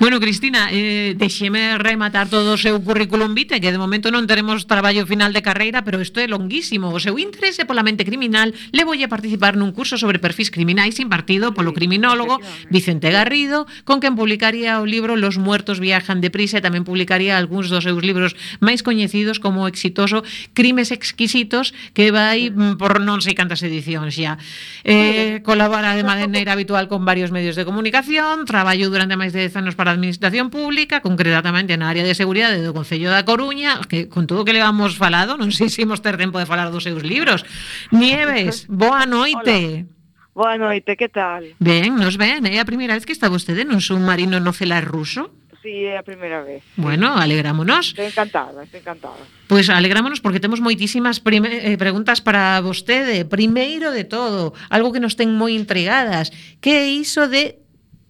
Bueno, 0.01 0.21
Cristina, 0.21 0.69
eh, 0.71 1.15
deixeme 1.19 1.77
rematar 1.77 2.31
todo 2.31 2.55
o 2.55 2.57
seu 2.57 2.79
currículum 2.79 3.35
vitae, 3.35 3.59
que 3.59 3.75
de 3.75 3.83
momento 3.83 4.15
non 4.15 4.31
teremos 4.31 4.63
traballo 4.71 5.03
final 5.11 5.35
de 5.35 5.43
carreira, 5.43 5.83
pero 5.83 5.99
isto 5.99 6.23
é 6.23 6.31
longuísimo. 6.31 6.95
O 6.95 7.03
seu 7.03 7.19
interese 7.19 7.67
pola 7.67 7.83
mente 7.83 8.07
criminal 8.07 8.55
le 8.71 8.87
voy 8.87 9.03
a 9.03 9.11
participar 9.11 9.59
nun 9.59 9.75
curso 9.75 9.99
sobre 9.99 10.23
perfis 10.23 10.55
criminais 10.55 11.03
impartido 11.03 11.51
polo 11.51 11.75
criminólogo 11.75 12.39
Vicente 12.71 13.11
Garrido, 13.11 13.67
con 13.83 13.99
quen 13.99 14.15
publicaría 14.15 14.79
o 14.79 14.87
libro 14.87 15.19
Los 15.19 15.35
muertos 15.35 15.83
viajan 15.83 16.23
deprisa 16.23 16.63
e 16.63 16.65
tamén 16.65 16.87
publicaría 16.87 17.35
algúns 17.35 17.67
dos 17.67 17.83
seus 17.83 17.99
libros 17.99 18.39
máis 18.63 18.87
coñecidos 18.87 19.43
como 19.43 19.67
exitoso 19.67 20.23
Crimes 20.55 20.95
exquisitos, 20.95 21.75
que 21.91 22.15
vai 22.15 22.55
mm, 22.55 22.79
por 22.79 23.03
non 23.03 23.19
sei 23.19 23.35
cantas 23.35 23.67
edicións 23.67 24.15
xa. 24.15 24.38
Eh, 24.85 25.41
colabora 25.45 25.95
de 25.95 26.05
maneira 26.05 26.53
habitual 26.53 26.89
con 26.89 27.05
varios 27.05 27.31
medios 27.31 27.57
de 27.57 27.65
comunicación, 27.65 28.45
traballou 28.45 28.89
durante 28.89 29.19
máis 29.19 29.35
de 29.35 29.47
10 29.47 29.61
anos 29.61 29.75
para 29.75 29.91
a 29.91 29.95
Administración 29.95 30.49
Pública, 30.49 31.03
concretamente 31.03 31.77
na 31.77 31.91
área 31.91 32.07
de 32.07 32.15
Seguridade 32.17 32.63
do 32.63 32.73
Concello 32.73 33.11
da 33.11 33.27
Coruña, 33.27 33.83
que 33.87 34.07
con 34.07 34.27
todo 34.27 34.43
o 34.43 34.47
que 34.47 34.57
levamos 34.57 34.99
falado, 34.99 35.37
non 35.37 35.51
sei 35.55 35.69
se 35.69 35.85
imos 35.85 36.01
ter 36.01 36.17
tempo 36.17 36.39
de 36.41 36.47
falar 36.49 36.71
dos 36.71 36.85
seus 36.85 37.03
libros. 37.03 37.47
Nieves, 37.93 38.67
boa 38.67 39.05
noite. 39.05 39.87
Hola. 39.87 39.99
Boa 40.39 40.55
noite, 40.55 40.95
que 40.95 41.09
tal? 41.09 41.43
Ben, 41.59 41.99
nos 41.99 42.15
ven, 42.15 42.47
é 42.47 42.63
a 42.63 42.69
primeira 42.69 42.95
vez 42.95 43.03
que 43.03 43.11
está 43.11 43.27
vostede 43.27 43.67
nun 43.67 43.83
submarino 43.83 44.39
no 44.39 44.55
celar 44.55 44.87
ruso? 44.87 45.35
Sí, 45.63 45.85
é 45.85 45.99
a 45.99 46.07
primeira 46.07 46.43
vez. 46.47 46.63
Bueno, 46.79 47.19
alegrámonos. 47.19 47.91
Estou 47.91 48.07
encantada, 48.07 48.63
estou 48.63 48.79
encantada. 48.79 49.19
Pois 49.51 49.67
pues 49.67 49.75
alegrámonos 49.75 50.23
porque 50.23 50.39
temos 50.39 50.63
moitísimas 50.63 51.19
eh, 51.19 51.77
preguntas 51.77 52.23
para 52.23 52.63
vostede. 52.63 53.27
Primeiro 53.27 53.91
de 53.91 54.07
todo, 54.07 54.55
algo 54.71 54.95
que 54.95 55.03
nos 55.03 55.19
ten 55.19 55.35
moi 55.35 55.51
intrigadas, 55.51 56.31
que 56.63 56.79
é 56.79 56.87
iso 56.87 57.27
de 57.27 57.59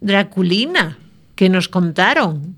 Draculina 0.00 1.00
que 1.34 1.48
nos 1.48 1.72
contaron? 1.72 2.54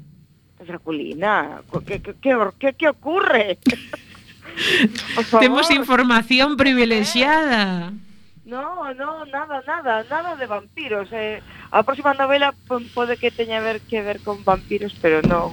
Draculina, 0.58 1.62
que 1.86 2.02
que 2.02 2.14
que, 2.18 2.32
que, 2.58 2.70
que 2.74 2.88
ocurre? 2.88 3.58
Temos 5.40 5.70
información 5.70 6.56
privilexiada. 6.56 7.92
Eh? 7.94 8.09
No, 8.52 8.62
no, 8.94 9.24
nada, 9.26 9.62
nada, 9.66 9.94
nada 10.12 10.30
de 10.40 10.46
vampiros. 10.54 11.08
Eh, 11.12 11.38
a 11.78 11.80
próxima 11.86 12.12
novela 12.20 12.48
pode 12.96 13.14
que 13.20 13.30
teña 13.38 13.58
ver 13.66 13.78
que 13.88 13.98
ver 14.08 14.18
con 14.26 14.36
vampiros, 14.50 14.92
pero 15.02 15.16
non 15.32 15.48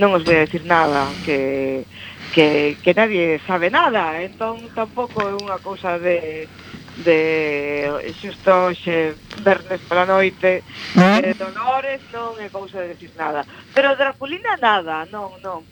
non 0.00 0.10
os 0.16 0.24
vou 0.26 0.34
a 0.34 0.42
decir 0.44 0.62
nada 0.76 1.02
que 1.24 1.38
que 2.34 2.46
que 2.82 2.92
nadie 3.00 3.24
sabe 3.48 3.68
nada, 3.78 4.04
entón 4.28 4.56
tampouco 4.78 5.18
é 5.30 5.34
unha 5.44 5.58
cousa 5.68 5.90
de 6.06 6.16
de 7.02 7.90
xusto 8.20 8.70
xe 8.76 9.18
vernes 9.42 9.80
pola 9.88 10.06
noite 10.06 10.62
¿Eh? 10.94 11.20
de 11.22 11.34
Dolores 11.34 12.00
non 12.14 12.38
é 12.38 12.46
cousa 12.52 12.78
de 12.84 12.94
decir 12.94 13.10
nada 13.18 13.42
pero 13.74 13.98
Draculina 13.98 14.54
nada, 14.60 15.08
non, 15.10 15.34
non 15.42 15.66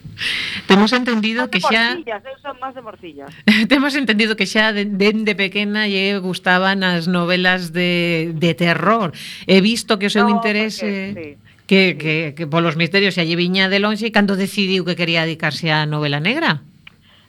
Temos 0.68 0.92
entendido 0.92 1.48
que 1.48 1.60
xa 1.60 1.96
eu 1.96 2.36
son 2.44 2.56
máis 2.60 2.76
de 2.76 2.84
morcillas. 2.84 3.32
Temos 3.72 3.96
entendido 3.96 4.36
que 4.36 4.44
xa 4.44 4.70
dende 4.70 5.24
de, 5.24 5.24
de 5.24 5.34
pequena 5.34 5.88
lle 5.88 6.20
gustaban 6.20 6.84
as 6.84 7.08
novelas 7.08 7.72
de, 7.72 8.30
de 8.36 8.52
terror. 8.52 9.16
He 9.48 9.64
visto 9.64 9.96
que 9.96 10.06
o 10.06 10.12
seu 10.12 10.28
no, 10.28 10.36
interese 10.36 11.16
porque, 11.16 11.40
sí 11.40 11.52
que, 11.66 11.96
que, 11.96 12.34
que 12.36 12.46
polos 12.46 12.76
misterios 12.76 13.14
se 13.14 13.24
lle 13.24 13.36
viña 13.36 13.72
de 13.72 13.80
lonxe 13.80 14.12
e 14.12 14.14
cando 14.14 14.36
decidiu 14.36 14.84
que 14.84 14.92
quería 14.92 15.24
dedicarse 15.24 15.72
á 15.72 15.88
novela 15.88 16.20
negra? 16.20 16.60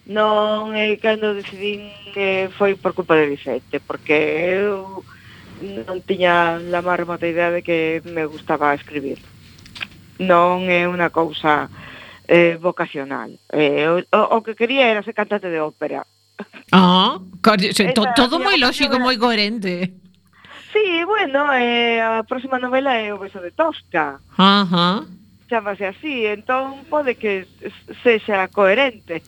non 0.06 0.76
eh, 0.76 1.00
cando 1.00 1.32
decidín 1.32 1.88
que 2.12 2.52
foi 2.60 2.76
por 2.76 2.92
culpa 2.92 3.16
de 3.16 3.32
Vicente, 3.32 3.80
porque 3.80 4.52
eu 4.52 5.00
non 5.88 6.04
tiña 6.04 6.60
la 6.60 6.84
má 6.84 7.00
remota 7.00 7.24
idea 7.24 7.48
de 7.48 7.64
que 7.64 8.04
me 8.04 8.28
gustaba 8.28 8.76
escribir. 8.76 9.24
Non 10.20 10.68
é 10.68 10.84
unha 10.84 11.08
cousa 11.08 11.72
eh, 12.28 12.60
vocacional. 12.60 13.32
Eh, 13.48 13.88
o, 13.88 14.20
o 14.36 14.44
que 14.44 14.60
quería 14.60 14.92
era 14.92 15.08
ser 15.08 15.16
cantante 15.16 15.48
de 15.48 15.64
ópera. 15.64 16.04
Ah, 16.76 17.24
to, 17.40 18.04
todo 18.16 18.44
moi 18.44 18.60
lógico, 18.60 19.00
moi 19.00 19.16
coherente. 19.16 19.94
Sí, 20.74 21.06
bueno, 21.06 21.48
eh, 21.54 22.02
a 22.02 22.26
próxima 22.28 22.60
novela 22.60 22.98
é 22.98 23.14
o 23.14 23.22
beso 23.22 23.40
de 23.40 23.56
Tosca. 23.56 24.20
Ajá. 24.36 25.00
Uh 25.00 25.08
-huh 25.08 25.23
chamase 25.54 25.86
así, 25.86 26.26
entón 26.26 26.82
pode 26.90 27.14
que 27.14 27.46
sexa 28.02 28.50
coherente. 28.50 29.22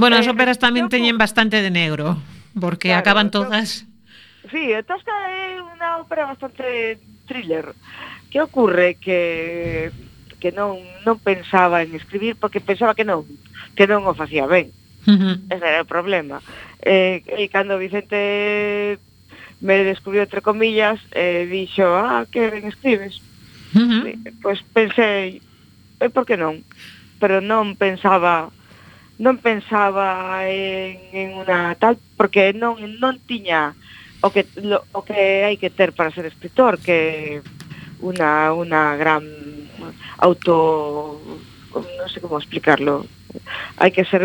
Bueno, 0.00 0.16
as 0.16 0.24
eh, 0.24 0.32
óperas 0.32 0.56
tamén 0.56 0.88
eh, 0.88 0.92
teñen 0.96 1.20
bastante 1.20 1.60
de 1.60 1.68
negro, 1.68 2.16
porque 2.56 2.88
claro, 2.88 3.04
acaban 3.04 3.28
todas... 3.28 3.84
Yo, 4.48 4.56
sí, 4.56 4.72
Tosca 4.88 5.12
é 5.28 5.60
unha 5.60 6.00
ópera 6.00 6.24
bastante 6.24 6.96
thriller. 7.28 7.76
Que 8.32 8.40
ocorre 8.40 8.96
que 8.96 9.92
que 10.40 10.56
non 10.56 10.80
non 11.04 11.20
pensaba 11.20 11.84
en 11.84 11.92
escribir 11.92 12.40
porque 12.40 12.64
pensaba 12.64 12.96
que 12.96 13.04
non 13.04 13.28
que 13.76 13.84
non 13.84 14.08
o 14.08 14.16
facía 14.16 14.48
ben. 14.48 14.72
Ese 15.04 15.60
era 15.60 15.84
o 15.84 15.90
problema. 15.90 16.40
Eh, 16.80 17.20
e 17.28 17.52
cando 17.52 17.76
Vicente 17.76 18.96
me 19.60 19.84
descubriu 19.84 20.24
entre 20.24 20.40
comillas, 20.40 20.96
eh, 21.12 21.44
dixo, 21.44 21.84
ah, 21.84 22.24
que 22.24 22.48
ben 22.48 22.64
escribes. 22.64 23.20
Uh. 23.74 24.16
Pois 24.42 24.60
pensei, 24.74 25.40
e 26.00 26.06
por 26.10 26.26
que 26.26 26.36
non? 26.36 26.64
Pero 27.20 27.38
non 27.44 27.76
pensaba 27.76 28.50
non 29.20 29.36
pensaba 29.36 30.48
en, 30.48 30.96
en 31.12 31.28
unha 31.36 31.76
tal 31.76 32.00
porque 32.16 32.56
non 32.56 32.80
non 32.98 33.20
tiña 33.28 33.76
o 34.24 34.32
que 34.32 34.48
lo, 34.64 34.80
o 34.96 35.04
que 35.04 35.44
hai 35.44 35.60
que 35.60 35.68
ter 35.68 35.92
para 35.92 36.12
ser 36.12 36.24
escritor, 36.24 36.80
que 36.80 37.40
unha 38.00 38.52
unha 38.56 38.96
gran 38.96 39.28
auto 40.24 41.20
non 41.76 42.08
sei 42.08 42.20
como 42.24 42.40
explicarlo. 42.40 43.04
Hai 43.76 43.92
que 43.92 44.08
ser 44.08 44.24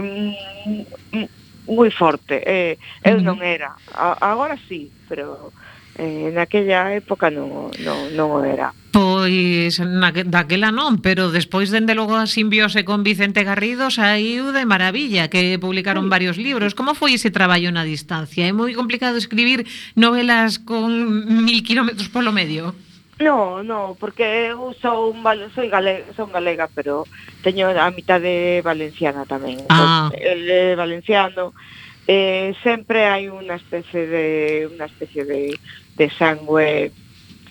moi 1.67 1.91
forte. 1.91 2.39
Eh, 2.43 2.79
eu 3.03 3.19
non 3.19 3.43
era. 3.43 3.75
A, 3.91 4.15
agora 4.31 4.55
sí, 4.67 4.91
pero 5.11 5.51
eh, 5.97 6.31
naquella 6.33 6.91
época 6.95 7.31
non, 7.31 7.71
non, 7.83 7.99
non 8.15 8.27
o 8.35 8.39
era. 8.43 8.75
Pois 8.91 9.79
na, 9.79 10.11
daquela 10.11 10.71
non, 10.71 10.99
pero 11.03 11.31
despois 11.31 11.71
dende 11.71 11.95
logo 11.95 12.15
a 12.15 12.27
simbiose 12.27 12.87
con 12.87 13.03
Vicente 13.03 13.43
Garrido 13.43 13.91
saiu 13.91 14.55
de 14.55 14.63
maravilla, 14.63 15.27
que 15.27 15.59
publicaron 15.59 16.11
varios 16.11 16.39
libros. 16.39 16.75
Como 16.75 16.95
foi 16.95 17.15
ese 17.15 17.31
traballo 17.31 17.71
na 17.71 17.87
distancia? 17.87 18.47
É 18.47 18.53
moi 18.55 18.71
complicado 18.75 19.19
escribir 19.19 19.67
novelas 19.95 20.59
con 20.59 20.91
mil 21.43 21.63
kilómetros 21.63 22.11
polo 22.11 22.31
medio? 22.35 22.75
No, 23.19 23.63
no, 23.63 23.95
porque 23.95 24.51
eu 24.51 24.75
sou 24.83 25.15
un 25.15 25.23
soy 25.55 25.71
galega, 25.71 26.03
son 26.19 26.35
galega, 26.35 26.67
pero 26.67 27.07
teño 27.39 27.71
a 27.71 27.87
mitad 27.91 28.19
de 28.19 28.59
valenciana 28.59 29.23
tamén. 29.23 29.63
Ah. 29.71 30.11
Entón, 30.11 30.19
el 30.19 30.75
valenciano 30.75 31.55
eh, 32.07 32.53
sempre 32.61 33.07
hai 33.07 33.31
unha 33.31 33.57
especie 33.57 34.05
de 34.05 34.25
unha 34.69 34.85
especie 34.85 35.23
de 35.25 35.55
de 35.95 36.09
sangue 36.11 36.91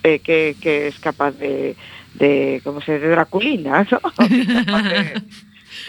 eh, 0.04 0.18
que, 0.20 0.56
que 0.60 0.88
es 0.88 0.98
capaz 1.00 1.32
de, 1.32 1.76
de 2.14 2.60
como 2.62 2.80
se 2.80 2.98
de 2.98 3.08
Draculina, 3.08 3.86
¿no? 3.90 4.00
de, 4.82 5.22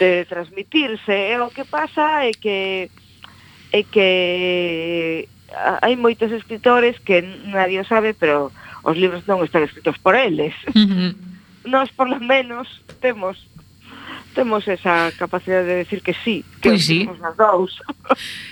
de 0.00 0.24
transmitirse. 0.24 1.12
Eh, 1.12 1.32
e 1.34 1.40
o 1.40 1.50
que 1.52 1.64
pasa 1.64 2.24
é 2.24 2.32
que 2.32 2.90
é 3.72 3.82
que 3.82 5.28
ah, 5.52 5.78
hai 5.82 5.96
moitos 5.96 6.32
escritores 6.32 6.98
que 7.04 7.22
nadie 7.50 7.80
o 7.80 7.86
sabe, 7.86 8.14
pero 8.14 8.50
os 8.82 8.96
libros 8.96 9.26
non 9.28 9.44
están 9.44 9.62
escritos 9.62 9.98
por 10.00 10.16
eles. 10.16 10.54
Uh 10.72 10.86
-huh. 10.86 11.12
Nós, 11.66 11.90
por 11.90 12.06
lo 12.06 12.22
menos, 12.22 12.70
temos 13.02 13.42
temos 14.36 14.68
esa 14.68 15.10
capacidade 15.16 15.64
de 15.64 15.76
decir 15.76 16.02
que 16.02 16.12
sí, 16.12 16.44
que 16.60 16.76
pois 16.76 16.84
sí. 16.84 17.08
as 17.24 17.36
dous. 17.40 17.80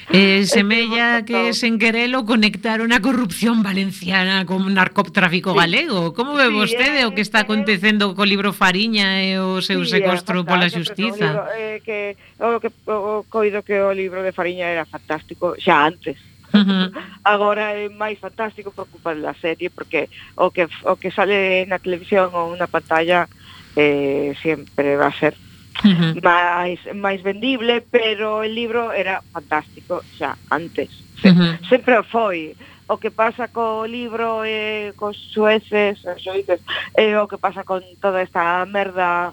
Eh, 0.08 0.48
semella 0.48 1.28
que 1.28 1.52
sen 1.52 1.76
querelo 1.76 2.24
conectaron 2.24 2.88
a 2.96 3.04
corrupción 3.04 3.60
valenciana 3.60 4.48
con 4.48 4.64
narcotráfico 4.72 5.52
sí. 5.52 5.58
galego. 5.60 6.16
Como 6.16 6.40
ve 6.40 6.48
sí, 6.48 6.56
vostede 6.56 7.04
eh, 7.04 7.06
o 7.06 7.12
que 7.12 7.20
está 7.20 7.44
eh. 7.44 7.46
acontecendo 7.46 8.16
co 8.16 8.24
libro 8.24 8.56
Fariña 8.56 9.20
e 9.20 9.36
o 9.36 9.60
seu 9.60 9.84
sí, 9.84 10.00
secuestro 10.00 10.40
é, 10.40 10.48
pola 10.48 10.72
xustiza? 10.72 11.28
O 11.28 11.36
libro, 11.36 11.44
eh, 11.52 11.78
que, 11.84 12.16
o, 12.40 12.56
que, 12.56 12.72
o 12.88 13.20
coido 13.28 13.60
que 13.60 13.76
o 13.76 13.92
libro 13.92 14.24
de 14.24 14.32
Fariña 14.32 14.72
era 14.72 14.88
fantástico 14.88 15.52
xa 15.60 15.84
antes. 15.84 16.16
Uh 16.56 16.64
-huh. 16.64 16.88
Agora 17.28 17.76
é 17.76 17.92
máis 17.92 18.16
fantástico 18.16 18.72
por 18.72 18.88
culpa 18.88 19.12
da 19.12 19.36
serie 19.36 19.68
porque 19.68 20.08
o 20.40 20.48
que 20.48 20.64
o 20.64 20.96
que 20.96 21.12
sale 21.12 21.68
na 21.68 21.76
televisión 21.76 22.32
ou 22.32 22.56
na 22.56 22.72
pantalla 22.72 23.28
eh, 23.76 24.32
sempre 24.40 24.96
va 24.96 25.12
a 25.12 25.18
ser 25.20 25.36
uh 25.82 25.90
-huh. 25.90 26.12
máis 26.22 26.78
máis 26.94 27.20
vendible, 27.22 27.82
pero 27.90 28.42
el 28.46 28.54
libro 28.54 28.92
era 28.92 29.22
fantástico 29.32 30.04
xa 30.14 30.38
antes. 30.50 30.90
Se, 31.18 31.30
uh 31.30 31.34
-huh. 31.34 31.52
Sempre 31.68 32.02
foi 32.06 32.54
o 32.86 32.98
que 32.98 33.10
pasa 33.10 33.48
co 33.48 33.86
libro 33.88 34.44
e 34.44 34.52
eh, 34.52 34.92
cos 34.96 35.16
sueces, 35.32 36.04
sueces 36.20 36.60
e 36.94 37.00
eh, 37.00 37.10
eh, 37.12 37.16
o 37.16 37.26
que 37.26 37.40
pasa 37.40 37.64
con 37.64 37.80
toda 38.00 38.20
esta 38.20 38.64
merda 38.68 39.32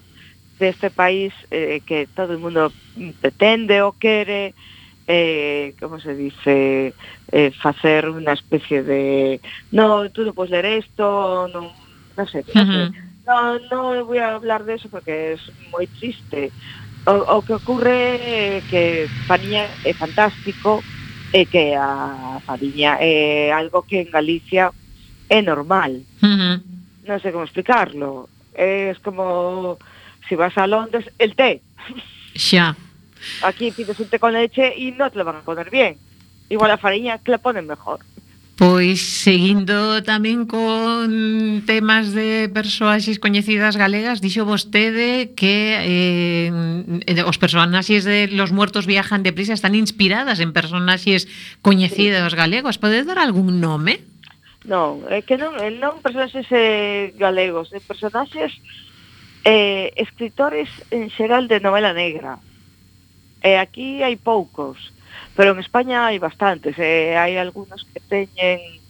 deste 0.58 0.90
país 0.90 1.34
eh, 1.52 1.82
que 1.86 2.08
todo 2.16 2.38
o 2.38 2.40
mundo 2.40 2.72
pretende 3.20 3.82
ou 3.82 3.92
quere 3.92 4.56
eh, 5.08 5.74
como 5.80 6.00
se 6.00 6.16
dice 6.16 6.94
eh, 7.32 7.52
facer 7.60 8.08
unha 8.08 8.32
especie 8.32 8.86
de 8.88 9.42
no, 9.76 10.08
tú 10.16 10.24
non 10.24 10.38
podes 10.38 10.56
ler 10.56 10.80
isto 10.80 11.04
non, 11.52 11.68
non 12.16 12.26
sei, 12.32 12.48
uh 12.56 12.64
-huh. 12.64 13.11
No, 13.26 13.60
no 13.72 14.06
voy 14.06 14.18
a 14.18 14.36
hablar 14.36 14.64
de 14.66 14.76
eso 14.76 14.90
porque 14.90 15.34
es 15.34 15.42
moi 15.72 15.88
triste. 15.88 16.52
O, 17.06 17.38
o 17.38 17.42
que 17.42 17.54
ocurre 17.54 18.18
é 18.22 18.62
que 18.70 19.10
Faniña 19.26 19.66
é 19.86 19.94
fantástico 19.94 20.82
e 21.34 21.46
que 21.46 21.74
a 21.74 22.42
Fariña 22.46 22.98
é 23.00 23.50
eh, 23.50 23.52
algo 23.54 23.86
que 23.86 24.02
en 24.02 24.10
Galicia 24.12 24.74
é 25.30 25.42
normal. 25.42 26.02
Uh 26.22 26.28
-huh. 26.28 26.56
Non 27.08 27.18
sei 27.22 27.32
como 27.32 27.46
explicarlo. 27.46 28.30
Es 28.54 29.00
como 29.00 29.78
se 30.28 30.30
si 30.30 30.36
vas 30.36 30.58
a 30.58 30.68
Londres, 30.68 31.10
el 31.18 31.36
té. 31.36 31.62
Xa. 32.36 32.76
Aquí 33.44 33.72
pides 33.72 34.00
un 34.00 34.10
té 34.10 34.18
con 34.20 34.34
leche 34.34 34.74
e 34.74 34.92
non 34.98 35.10
te 35.10 35.18
lo 35.18 35.26
van 35.26 35.42
a 35.42 35.48
poner 35.48 35.70
bien. 35.70 35.98
Igual 36.50 36.72
a 36.72 36.82
Fariña 36.82 37.18
te 37.18 37.32
la 37.32 37.38
ponen 37.38 37.68
mejor. 37.68 38.00
Pois 38.62 39.02
seguindo 39.26 40.06
tamén 40.06 40.46
con 40.46 41.10
temas 41.66 42.14
de 42.14 42.46
persoaxes 42.46 43.18
coñecidas 43.18 43.74
galegas, 43.74 44.22
dixo 44.22 44.46
vostede 44.46 45.34
que 45.34 45.82
eh, 45.82 46.54
eh, 47.10 47.26
os 47.26 47.42
personaxes 47.42 48.06
de 48.06 48.30
Los 48.30 48.54
Muertos 48.54 48.86
Viajan 48.86 49.26
Deprisa 49.26 49.58
están 49.58 49.74
inspiradas 49.74 50.38
en 50.38 50.54
personaxes 50.54 51.26
coñecidos 51.66 52.38
galegos. 52.38 52.78
Pode 52.78 53.02
dar 53.02 53.18
algún 53.18 53.58
nome? 53.66 54.06
Non, 54.70 55.10
é 55.10 55.26
que 55.26 55.42
non, 55.42 55.58
eh, 55.58 55.74
non 55.74 55.98
personaxes 56.06 56.46
eh, 56.54 57.18
galegos, 57.18 57.74
é 57.74 57.82
personaxes 57.82 58.62
eh, 59.42 59.90
escritores 59.98 60.70
en 60.94 61.10
xeral 61.10 61.50
de 61.50 61.58
novela 61.66 61.98
negra. 61.98 62.38
E 63.42 63.58
eh, 63.58 63.58
aquí 63.58 64.06
hai 64.06 64.22
poucos 64.22 64.91
pero 65.36 65.52
en 65.52 65.60
España 65.60 66.08
hai 66.08 66.20
bastantes, 66.20 66.76
eh, 66.78 67.16
hai 67.18 67.38
algunos 67.38 67.88
que 67.88 68.00
teñen 68.00 68.82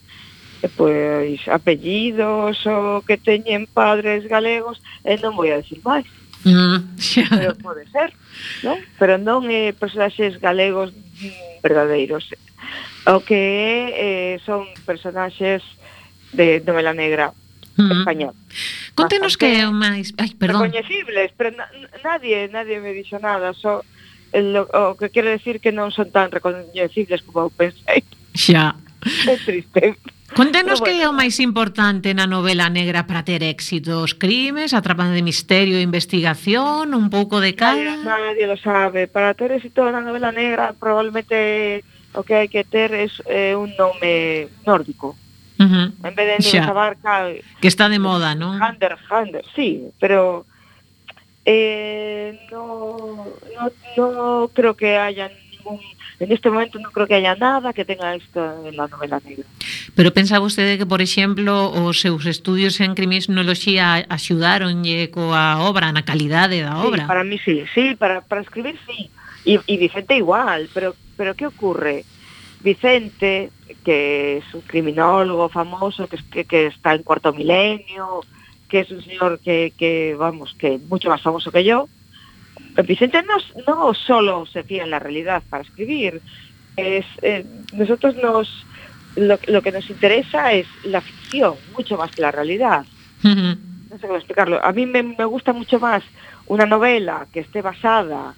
eh, 0.61 0.69
pois 0.77 1.41
apellidos 1.49 2.65
ou 2.69 3.01
que 3.01 3.17
teñen 3.17 3.65
padres 3.65 4.29
galegos 4.29 4.77
e 5.01 5.17
non 5.17 5.33
vou 5.33 5.49
a 5.49 5.57
decir 5.57 5.81
máis 5.81 6.05
mm. 6.45 6.77
pero 7.33 7.57
pode 7.57 7.89
ser 7.89 8.13
non? 8.61 8.77
pero 9.01 9.17
non 9.17 9.49
é 9.49 9.69
eh, 9.69 9.73
personaxes 9.73 10.37
galegos 10.37 10.93
verdadeiros 11.65 12.29
o 13.09 13.17
que 13.25 13.41
é 13.41 13.81
eh, 13.97 14.33
son 14.45 14.69
personaxes 14.85 15.65
de 16.29 16.61
novela 16.61 16.93
negra 16.93 17.33
mm-hmm. 17.33 17.89
mm. 17.89 17.99
español 18.05 18.35
Contenos 18.91 19.39
que 19.39 19.47
é 19.47 19.63
o 19.63 19.71
máis... 19.71 20.11
Ai, 20.19 20.35
perdón. 20.35 20.67
Recoñecibles, 20.67 21.31
pero 21.39 21.55
na, 21.55 21.63
nadie, 22.03 22.51
nadie 22.51 22.83
me 22.83 22.91
dixo 22.91 23.17
nada, 23.23 23.55
só 23.55 23.87
lo, 24.33 24.67
o 24.71 24.95
que 24.95 25.09
quere 25.11 25.35
decir 25.35 25.59
que 25.59 25.75
non 25.75 25.91
son 25.91 26.11
tan 26.11 26.31
recoñecibles 26.31 27.21
como 27.27 27.47
eu 27.47 27.51
pensei. 27.51 28.03
Xa. 28.31 28.75
É 29.27 29.35
triste. 29.35 29.99
Contenos 30.33 30.79
bueno. 30.79 30.85
que 30.85 31.03
é 31.03 31.07
o 31.09 31.13
máis 31.13 31.43
importante 31.43 32.15
na 32.15 32.23
novela 32.23 32.71
negra 32.71 33.03
para 33.03 33.27
ter 33.27 33.43
éxito 33.43 33.99
Os 33.99 34.15
crimes, 34.15 34.71
a 34.71 34.79
trama 34.79 35.11
de 35.11 35.19
misterio 35.19 35.75
e 35.75 35.83
investigación, 35.83 36.95
un 36.95 37.11
pouco 37.11 37.43
de 37.43 37.51
cada... 37.51 37.75
Nadie, 37.75 38.07
nadie 38.07 38.45
lo 38.47 38.55
sabe. 38.55 39.11
Para 39.11 39.35
ter 39.35 39.51
éxito 39.51 39.83
na 39.91 39.99
novela 39.99 40.31
negra 40.31 40.71
probablemente 40.71 41.83
o 42.15 42.23
que 42.23 42.35
hai 42.35 42.47
que 42.47 42.63
ter 42.63 42.95
é 42.95 43.07
eh, 43.27 43.55
un 43.59 43.75
nome 43.75 44.47
nórdico. 44.63 45.19
Uh 45.59 45.67
-huh. 45.67 45.87
En 46.07 46.13
vez 46.15 46.27
de 46.31 46.37
xa. 46.39 46.63
abarca... 46.63 47.27
Que 47.59 47.67
está 47.67 47.91
de 47.91 47.99
moda, 47.99 48.31
non? 48.31 48.55
Hander, 48.55 48.95
Hander, 49.11 49.43
sí, 49.51 49.91
pero 49.99 50.47
eh, 51.45 52.39
no, 52.51 53.27
no, 53.57 53.71
no 53.97 54.47
creo 54.53 54.75
que 54.75 54.97
haya 54.97 55.29
ningún 55.51 55.79
en 56.21 56.31
este 56.31 56.53
momento 56.53 56.77
non 56.77 56.93
creo 56.93 57.09
que 57.09 57.17
haya 57.17 57.33
nada 57.33 57.73
que 57.73 57.81
tenga 57.81 58.13
isto 58.13 58.37
en 58.69 58.77
la 58.77 58.85
novela 58.85 59.17
negra. 59.25 59.41
Pero 59.97 60.13
pensa 60.13 60.37
vostede 60.37 60.77
que, 60.77 60.85
por 60.85 61.01
exemplo, 61.01 61.73
os 61.73 61.97
seus 61.97 62.29
estudios 62.29 62.77
en 62.77 62.93
criminoloxía 62.93 64.05
axudaronlle 64.05 65.09
coa 65.09 65.65
obra, 65.65 65.89
na 65.89 66.05
calidade 66.05 66.61
da 66.61 66.77
obra? 66.85 67.09
Sí, 67.09 67.09
para 67.09 67.25
mí 67.25 67.41
sí, 67.41 67.65
sí, 67.73 67.97
para, 67.97 68.21
para 68.21 68.45
escribir 68.45 68.77
sí. 68.85 69.09
E, 69.49 69.57
Vicente 69.65 70.13
igual, 70.13 70.69
pero, 70.77 70.93
pero 71.17 71.33
que 71.33 71.49
ocurre? 71.49 72.05
Vicente, 72.61 73.49
que 73.81 74.45
es 74.45 74.47
un 74.53 74.61
criminólogo 74.61 75.49
famoso, 75.49 76.05
que, 76.05 76.21
que, 76.29 76.45
que 76.45 76.69
está 76.69 76.93
en 76.93 77.01
cuarto 77.01 77.33
milenio, 77.33 78.21
que 78.71 78.79
es 78.79 78.89
un 78.89 79.03
señor 79.03 79.41
que, 79.43 79.73
que, 79.77 80.15
vamos, 80.17 80.55
que 80.57 80.79
mucho 80.87 81.09
más 81.09 81.21
famoso 81.21 81.51
que 81.51 81.65
yo, 81.65 81.89
Vicente 82.87 83.21
no, 83.23 83.35
no 83.67 83.93
solo 83.93 84.45
se 84.45 84.63
fía 84.63 84.85
en 84.85 84.91
la 84.91 84.99
realidad 84.99 85.43
para 85.49 85.63
escribir, 85.63 86.21
es 86.77 87.05
eh, 87.21 87.45
nosotros 87.73 88.15
nos 88.15 88.65
lo, 89.17 89.37
lo 89.47 89.61
que 89.61 89.73
nos 89.73 89.89
interesa 89.89 90.53
es 90.53 90.67
la 90.85 91.01
ficción, 91.01 91.55
mucho 91.75 91.97
más 91.97 92.11
que 92.11 92.21
la 92.21 92.31
realidad. 92.31 92.85
No 93.23 93.97
sé 93.99 94.07
cómo 94.07 94.15
explicarlo. 94.15 94.63
A 94.63 94.71
mí 94.71 94.85
me, 94.85 95.03
me 95.03 95.25
gusta 95.25 95.51
mucho 95.51 95.77
más 95.81 96.01
una 96.47 96.65
novela 96.65 97.27
que 97.33 97.41
esté 97.41 97.61
basada 97.61 98.35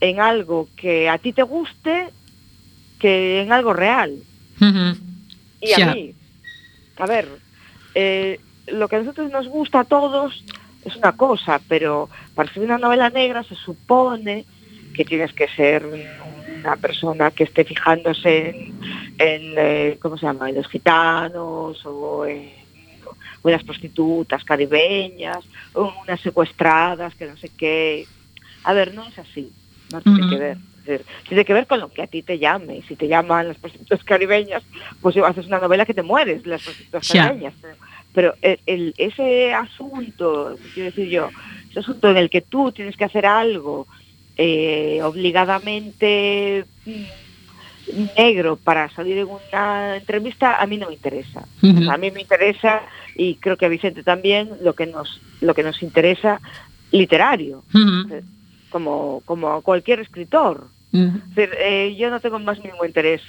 en 0.00 0.20
algo 0.20 0.68
que 0.76 1.08
a 1.08 1.18
ti 1.18 1.32
te 1.32 1.42
guste 1.42 2.10
que 3.00 3.42
en 3.42 3.52
algo 3.52 3.72
real. 3.72 4.14
Y 5.60 5.82
a 5.82 5.92
mí, 5.92 6.14
a 6.96 7.06
ver, 7.06 7.28
eh, 7.96 8.38
lo 8.72 8.88
que 8.88 8.96
a 8.96 8.98
nosotros 9.00 9.30
nos 9.30 9.48
gusta 9.48 9.80
a 9.80 9.84
todos 9.84 10.44
es 10.84 10.96
una 10.96 11.12
cosa, 11.12 11.60
pero 11.68 12.08
para 12.34 12.46
escribir 12.46 12.70
una 12.70 12.78
novela 12.78 13.10
negra 13.10 13.42
se 13.42 13.54
supone 13.54 14.44
que 14.94 15.04
tienes 15.04 15.32
que 15.32 15.48
ser 15.48 15.84
una 16.58 16.76
persona 16.76 17.30
que 17.30 17.44
esté 17.44 17.64
fijándose 17.64 18.48
en, 18.48 18.74
en, 19.18 19.54
eh, 19.56 19.98
¿cómo 20.00 20.16
se 20.16 20.26
llama?, 20.26 20.48
en 20.48 20.56
los 20.56 20.68
gitanos 20.68 21.84
o 21.84 22.26
en, 22.26 22.58
las 23.44 23.64
prostitutas 23.64 24.44
caribeñas 24.44 25.38
o 25.72 25.90
unas 26.02 26.20
secuestradas 26.20 27.14
que 27.14 27.24
no 27.24 27.34
sé 27.38 27.48
qué. 27.56 28.06
A 28.64 28.74
ver, 28.74 28.92
no 28.92 29.06
es 29.06 29.18
así, 29.18 29.50
no 29.90 30.02
tiene 30.02 30.28
que 30.28 30.36
ver. 30.36 30.58
Es 30.80 30.84
decir, 30.84 31.06
tiene 31.28 31.44
que 31.46 31.54
ver 31.54 31.66
con 31.66 31.80
lo 31.80 31.88
que 31.88 32.02
a 32.02 32.06
ti 32.06 32.22
te 32.22 32.38
llame. 32.38 32.82
Si 32.86 32.94
te 32.94 33.08
llaman 33.08 33.48
las 33.48 33.56
prostitutas 33.56 34.04
caribeñas, 34.04 34.62
pues 35.00 35.16
haces 35.16 35.46
una 35.46 35.60
novela 35.60 35.86
que 35.86 35.94
te 35.94 36.02
mueres 36.02 36.44
las 36.46 36.62
prostitutas 36.62 37.08
caribeñas. 37.08 37.54
Pero 38.18 38.34
el, 38.42 38.58
el- 38.66 38.94
ese 38.98 39.54
asunto, 39.54 40.58
quiero 40.74 40.90
decir 40.90 41.08
yo, 41.08 41.30
ese 41.70 41.78
asunto 41.78 42.10
en 42.10 42.16
el 42.16 42.28
que 42.28 42.40
tú 42.40 42.72
tienes 42.72 42.96
que 42.96 43.04
hacer 43.04 43.24
algo 43.24 43.86
eh, 44.36 44.98
obligadamente 45.04 46.64
mm, 46.84 48.06
negro 48.16 48.56
para 48.56 48.90
salir 48.90 49.18
en 49.18 49.28
una 49.28 49.98
entrevista, 49.98 50.56
a 50.60 50.66
mí 50.66 50.78
no 50.78 50.88
me 50.88 50.94
interesa. 50.94 51.44
A 51.88 51.96
mí 51.96 52.10
me 52.10 52.22
interesa, 52.22 52.82
y 53.14 53.36
creo 53.36 53.56
que 53.56 53.66
a 53.66 53.68
Vicente 53.68 54.02
también, 54.02 54.50
lo 54.62 54.72
que 54.74 54.86
nos, 54.86 55.20
lo 55.40 55.54
que 55.54 55.62
nos 55.62 55.80
interesa 55.80 56.40
literario, 56.90 57.62
como, 58.68 59.22
como 59.26 59.62
cualquier 59.62 60.00
escritor. 60.00 60.66
Ujú. 60.92 61.18
Es 61.18 61.34
decir, 61.36 61.54
eh, 61.60 61.94
yo 61.96 62.10
no 62.10 62.18
tengo 62.18 62.40
más 62.40 62.58
ningún 62.64 62.84
interés 62.84 63.22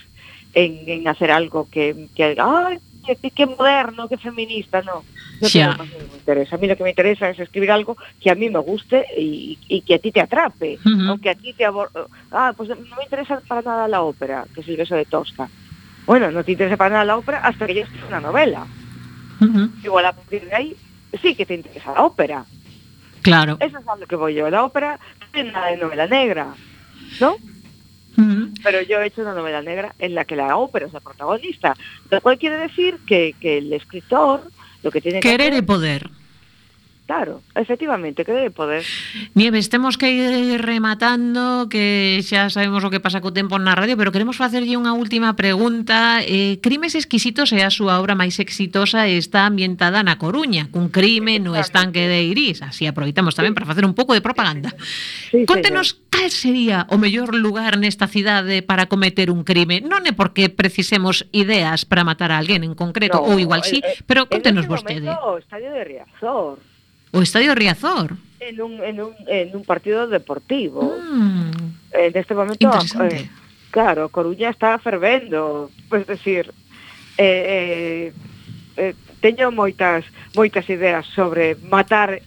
en, 0.55 0.79
en 0.87 1.07
hacer 1.07 1.29
algo 1.29 1.67
que, 1.69 2.07
que 2.15 2.35
ay, 2.39 2.79
qué, 3.15 3.31
qué 3.31 3.45
moderno, 3.45 4.07
qué 4.07 4.17
feminista, 4.17 4.81
no. 4.81 5.03
No 5.41 5.47
tengo 5.49 5.69
más 5.69 5.87
ningún 5.87 6.15
interés. 6.15 6.51
A 6.51 6.57
mí 6.57 6.67
lo 6.67 6.75
que 6.75 6.83
me 6.83 6.89
interesa 6.89 7.29
es 7.29 7.39
escribir 7.39 7.71
algo 7.71 7.97
que 8.19 8.29
a 8.29 8.35
mí 8.35 8.49
me 8.49 8.59
guste 8.59 9.05
y, 9.17 9.57
y 9.67 9.81
que 9.81 9.95
a 9.95 9.99
ti 9.99 10.11
te 10.11 10.21
atrape. 10.21 10.79
Ujú. 10.85 11.09
Aunque 11.09 11.29
a 11.29 11.35
ti 11.35 11.53
te 11.53 11.65
abor... 11.65 11.89
Ah, 12.31 12.53
pues 12.55 12.69
no 12.69 12.75
me 12.75 13.03
interesa 13.03 13.41
para 13.47 13.61
nada 13.61 13.87
la 13.87 14.01
ópera, 14.01 14.45
que 14.53 14.61
es 14.61 14.67
el 14.67 14.77
beso 14.77 14.95
de 14.95 15.05
Tosca. 15.05 15.49
Bueno, 16.05 16.31
no 16.31 16.43
te 16.43 16.51
interesa 16.51 16.77
para 16.77 16.89
nada 16.91 17.05
la 17.05 17.17
ópera 17.17 17.39
hasta 17.39 17.67
que 17.67 17.75
ya 17.75 17.81
escribes 17.83 18.07
una 18.07 18.19
novela. 18.19 18.65
Igual 19.83 20.05
a 20.05 20.13
partir 20.13 20.43
de 20.43 20.55
ahí 20.55 20.75
sí 21.21 21.35
que 21.35 21.45
te 21.45 21.55
interesa 21.55 21.93
la 21.93 22.03
ópera. 22.03 22.45
Claro. 23.21 23.57
Eso 23.59 23.77
es 23.77 23.87
a 23.87 23.95
lo 23.95 24.07
que 24.07 24.15
voy 24.15 24.33
yo. 24.33 24.49
La 24.49 24.63
ópera 24.63 24.99
no 25.19 25.27
tiene 25.31 25.51
nada 25.51 25.67
de 25.67 25.77
novela 25.77 26.07
negra, 26.07 26.53
¿no? 27.19 27.37
Pero 28.63 28.81
yo 28.81 28.99
he 28.99 29.07
hecho 29.07 29.21
una 29.21 29.33
novela 29.33 29.61
negra 29.61 29.95
en 29.99 30.15
la 30.15 30.25
que 30.25 30.35
la 30.35 30.57
ópera 30.57 30.87
es 30.87 30.93
la 30.93 30.99
protagonista, 30.99 31.75
lo 32.09 32.21
cual 32.21 32.37
quiere 32.37 32.57
decir 32.57 32.97
que, 33.07 33.33
que 33.39 33.59
el 33.59 33.71
escritor 33.71 34.41
lo 34.83 34.91
que 34.91 35.01
tiene 35.01 35.19
que 35.19 35.29
Querer 35.29 35.53
hacer, 35.53 35.65
poder. 35.65 36.09
Claro, 37.09 37.41
efectivamente, 37.55 38.23
que 38.23 38.31
debe 38.31 38.51
poder. 38.51 38.85
Nieves, 39.33 39.69
temos 39.69 39.97
que 39.97 40.11
ir 40.11 40.61
rematando, 40.61 41.65
que 41.67 42.21
xa 42.21 42.53
sabemos 42.53 42.85
o 42.85 42.93
que 42.93 43.01
pasa 43.01 43.17
co 43.17 43.33
tempo 43.33 43.57
na 43.57 43.73
radio, 43.73 43.97
pero 43.97 44.13
queremos 44.13 44.37
facerlle 44.37 44.77
unha 44.77 44.93
última 44.93 45.33
pregunta. 45.33 46.21
Eh, 46.21 46.61
Crimes 46.61 46.93
exquisitos 46.93 47.49
é 47.49 47.65
a 47.65 47.73
súa 47.73 47.97
obra 47.97 48.13
máis 48.13 48.37
exitosa 48.37 49.09
e 49.09 49.17
está 49.17 49.49
ambientada 49.49 50.05
na 50.05 50.21
Coruña, 50.21 50.69
cun 50.69 50.93
crime 50.93 51.41
no 51.41 51.57
estanque 51.57 52.05
de 52.05 52.29
Irís. 52.29 52.61
Así 52.61 52.85
aproveitamos 52.85 53.33
tamén 53.33 53.57
para 53.57 53.65
facer 53.65 53.89
un 53.89 53.97
pouco 53.97 54.13
de 54.13 54.21
propaganda. 54.21 54.69
Sí, 55.33 55.49
Contenos 55.49 55.97
señor. 55.97 56.13
cal 56.13 56.29
sería 56.29 56.77
o 56.93 57.01
mellor 57.01 57.33
lugar 57.33 57.81
nesta 57.81 58.05
cidade 58.05 58.61
para 58.61 58.85
cometer 58.85 59.33
un 59.33 59.41
crime. 59.41 59.81
Non 59.81 60.05
é 60.05 60.13
porque 60.13 60.53
precisemos 60.53 61.25
ideas 61.33 61.89
para 61.89 62.05
matar 62.05 62.29
a 62.29 62.37
alguén 62.37 62.61
en 62.61 62.77
concreto, 62.77 63.17
no, 63.17 63.33
ou 63.33 63.41
igual 63.41 63.65
sí, 63.65 63.81
eh, 63.81 63.97
eh 63.97 64.05
pero 64.05 64.29
contenos 64.29 64.69
este 64.69 64.73
vostede. 64.77 65.09
Momento, 65.09 65.25
o 65.25 65.41
estadio 65.41 65.73
de 65.73 65.81
Riazor 65.89 66.68
O 67.11 67.21
Estadio 67.21 67.55
Riazor. 67.55 68.17
En 68.39 68.61
un, 68.61 68.83
en 68.83 69.01
un, 69.01 69.13
en 69.27 69.55
un 69.55 69.63
partido 69.63 70.07
deportivo. 70.07 70.95
Mm. 70.97 71.51
En 71.91 72.17
este 72.17 72.35
momento, 72.35 72.71
eh, 73.09 73.29
claro, 73.71 74.09
Coruña 74.09 74.49
está 74.49 74.77
fervendo, 74.77 75.71
pues 75.89 76.05
decir, 76.05 76.51
eh, 77.17 78.13
eh, 78.13 78.13
eh, 78.77 78.95
teño 79.19 79.51
moitas 79.51 80.05
moitas 80.37 80.69
ideas 80.69 81.03
sobre 81.11 81.57
matar 81.67 82.21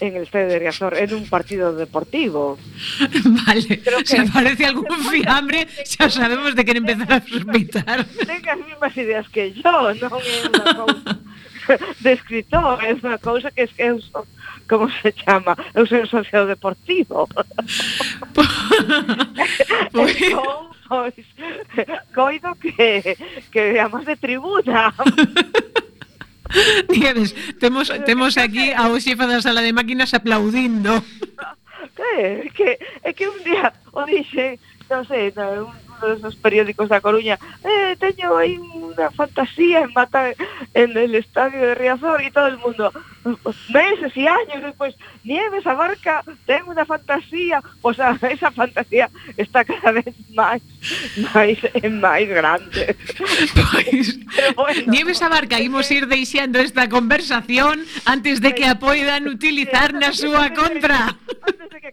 en 0.00 0.14
el 0.14 0.22
estadio 0.22 0.46
de 0.46 0.58
Riazor 0.60 0.94
en 0.96 1.12
un 1.14 1.26
partido 1.26 1.74
deportivo. 1.74 2.58
Vale, 3.46 3.82
Creo 3.82 3.98
que... 3.98 4.06
se 4.06 4.20
aparece 4.20 4.66
algún 4.66 4.86
fiambre, 5.10 5.66
xa 5.84 6.06
sabemos 6.12 6.54
de 6.54 6.64
que 6.64 6.76
empezar 6.76 7.12
a 7.12 7.20
sospeitar. 7.24 8.06
Ten 8.06 8.44
as 8.46 8.60
mismas 8.62 8.94
ideas 8.94 9.26
que 9.32 9.50
yo, 9.56 9.72
non 9.98 10.20
é 10.22 10.36
unha 10.52 10.66
cousa 10.76 11.12
de 12.00 12.12
escritor, 12.12 12.80
é 12.84 12.94
unha 12.94 13.18
cousa 13.18 13.50
que 13.50 13.68
é 13.78 13.92
un, 13.92 14.00
como 14.68 14.88
se 14.90 15.12
chama, 15.12 15.56
eu 15.74 15.86
sou 15.86 16.00
un 16.00 16.08
socio 16.08 16.46
deportivo. 16.46 17.28
pois... 19.92 20.16
Entón, 20.20 20.72
pois, 20.88 21.14
coido 22.14 22.54
que, 22.56 23.16
que 23.52 23.80
a 23.80 23.88
de 23.88 24.16
tribuna. 24.16 24.92
Nieves, 26.88 27.34
temos, 27.60 27.92
temos 28.08 28.38
aquí 28.40 28.72
ao 28.72 28.96
xefa 28.96 29.28
da 29.28 29.44
sala 29.44 29.60
de 29.60 29.76
máquinas 29.76 30.14
aplaudindo. 30.16 31.04
É 31.98 32.48
que, 32.54 32.78
é 33.02 33.12
que 33.12 33.26
un 33.26 33.42
día 33.42 33.74
o 33.90 34.06
dixe, 34.06 34.54
non 34.86 35.02
sei, 35.02 35.34
non, 35.34 35.66
un 35.66 35.87
dos 36.00 36.36
periódicos 36.36 36.88
da 36.88 37.00
Coruña, 37.00 37.38
eh, 37.64 37.96
teño 37.98 38.36
aí 38.36 38.58
unha 38.58 39.10
fantasía 39.10 39.82
en 39.82 39.90
matar 39.94 40.34
en 40.74 40.96
el 40.96 41.14
estadio 41.14 41.60
de 41.60 41.74
Riazor 41.74 42.22
e 42.22 42.30
todo 42.30 42.48
el 42.48 42.58
mundo, 42.58 42.90
meses 43.68 44.12
e 44.16 44.24
años 44.28 44.62
despois, 44.62 44.94
Nieves 45.24 45.66
a 45.66 45.74
barca 45.74 46.24
ten 46.48 46.64
unha 46.64 46.88
fantasía, 46.88 47.60
pois 47.84 48.00
a, 48.04 48.16
esa 48.32 48.48
fantasía 48.48 49.12
está 49.36 49.64
cada 49.64 49.92
vez 49.92 50.08
máis 50.32 50.62
máis 51.34 51.58
máis 52.00 52.28
grande. 52.28 52.96
Pois, 53.52 54.06
bueno. 54.56 54.88
Nieves 54.88 55.20
a 55.20 55.28
barca, 55.28 55.60
imos 55.60 55.90
ir 55.92 56.08
deixando 56.08 56.58
esta 56.58 56.88
conversación 56.88 57.84
antes 58.08 58.40
de 58.40 58.54
que 58.56 58.64
a 58.64 58.80
poidan 58.80 59.28
utilizar 59.28 59.92
na 59.92 60.16
súa 60.16 60.54
contra. 60.56 61.12
Antes 61.44 61.68
de 61.68 61.78
que. 61.82 61.88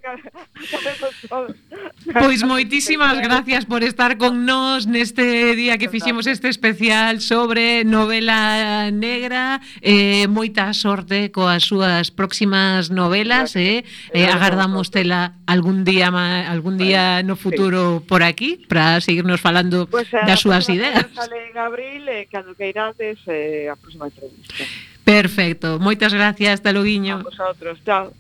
Pois 2.14 2.44
moitísimas 2.44 3.18
gracias 3.20 3.66
por 3.66 3.84
estar 3.84 4.18
con 4.18 4.46
nós 4.46 4.86
neste 4.86 5.56
día 5.58 5.78
que 5.78 5.90
fixemos 5.90 6.28
este 6.28 6.48
especial 6.50 7.20
sobre 7.20 7.84
novela 7.84 8.92
negra. 8.94 9.60
Eh, 9.82 10.30
moita 10.30 10.72
sorte 10.72 11.25
coas 11.32 11.64
súas 11.64 12.12
próximas 12.12 12.90
novelas, 12.92 13.56
eh? 13.56 13.86
eh 14.14 14.26
agardamos 14.28 14.92
tela 14.92 15.38
algún 15.46 15.84
día 15.84 16.10
algún 16.50 16.78
día 16.78 17.24
no 17.24 17.36
futuro 17.36 18.04
por 18.06 18.24
aquí 18.24 18.66
para 18.68 19.02
seguirnos 19.02 19.42
falando 19.42 19.90
eh, 19.90 20.06
das 20.26 20.42
súas 20.42 20.70
ideas. 20.70 21.06
Sale 21.14 21.50
en 21.52 21.58
abril, 21.58 22.08
eh, 22.10 22.28
cando 22.32 22.56
queirades 22.56 23.20
eh, 23.28 23.70
a 23.72 23.76
próxima 23.76 24.08
entrevista. 24.08 24.66
Perfecto. 25.06 25.80
Moitas 25.80 26.14
gracias, 26.14 26.62
hasta 26.62 26.74
luguiño. 26.74 27.22
A 27.22 27.24
vosotros, 27.24 27.80
chao. 27.86 28.14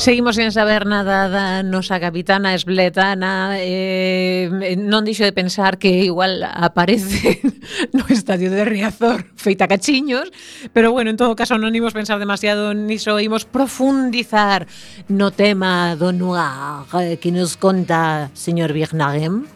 Seguimos 0.02 0.34
sen 0.34 0.50
saber 0.50 0.82
nada 0.82 1.30
da 1.30 1.62
nosa 1.62 2.02
capitana 2.02 2.58
esbletana 2.58 3.54
eh, 3.62 4.50
eh 4.50 4.74
Non 4.74 5.06
dixo 5.06 5.22
de 5.22 5.30
pensar 5.30 5.78
que 5.78 6.02
igual 6.02 6.42
aparece 6.42 7.38
no 7.94 8.02
estadio 8.10 8.50
de 8.50 8.66
Riazor 8.66 9.30
feita 9.38 9.70
cachiños 9.70 10.34
Pero 10.74 10.90
bueno, 10.90 11.14
en 11.14 11.18
todo 11.22 11.38
caso 11.38 11.54
non 11.54 11.70
imos 11.70 11.94
pensar 11.94 12.18
demasiado 12.18 12.74
niso 12.74 13.14
Imos 13.22 13.46
profundizar 13.46 14.66
no 15.06 15.30
tema 15.30 15.94
do 15.94 16.10
noir 16.10 17.22
que 17.22 17.30
nos 17.30 17.54
conta 17.54 18.34
señor 18.34 18.74
Vignagem 18.74 19.46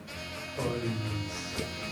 Pois 0.54 1.05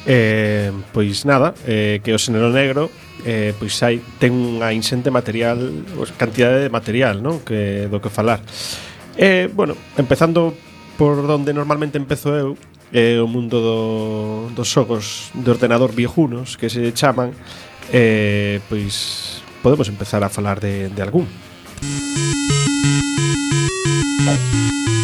Eh, 0.06 0.70
pois 0.92 1.24
nada, 1.24 1.54
eh, 1.64 2.00
que 2.04 2.12
o 2.12 2.20
xénero 2.20 2.52
negro 2.52 2.92
eh, 3.24 3.56
pois 3.56 3.72
hai, 3.80 4.04
ten 4.20 4.36
unha 4.36 4.68
inxente 4.76 5.08
material, 5.08 5.56
pues, 5.96 6.12
cantidade 6.12 6.60
de 6.60 6.68
material 6.68 7.24
non? 7.24 7.40
que 7.40 7.88
do 7.88 7.98
que 8.04 8.12
falar. 8.12 8.44
Eh, 9.16 9.48
bueno, 9.48 9.74
empezando 9.96 10.52
por 11.00 11.24
donde 11.24 11.56
normalmente 11.56 11.96
empezo 11.96 12.36
eu, 12.36 12.52
eh, 12.92 13.16
o 13.16 13.26
mundo 13.26 13.64
do, 13.64 13.78
dos 14.52 14.68
xogos 14.68 15.32
de 15.32 15.48
ordenador 15.50 15.96
viejunos 15.96 16.60
que 16.60 16.68
se 16.68 16.92
chaman, 16.92 17.32
eh, 17.88 18.60
pois 18.68 19.40
podemos 19.64 19.88
empezar 19.88 20.20
a 20.20 20.28
falar 20.28 20.60
de, 20.60 20.92
de 20.92 21.00
algún. 21.00 21.24
Música 24.24 25.03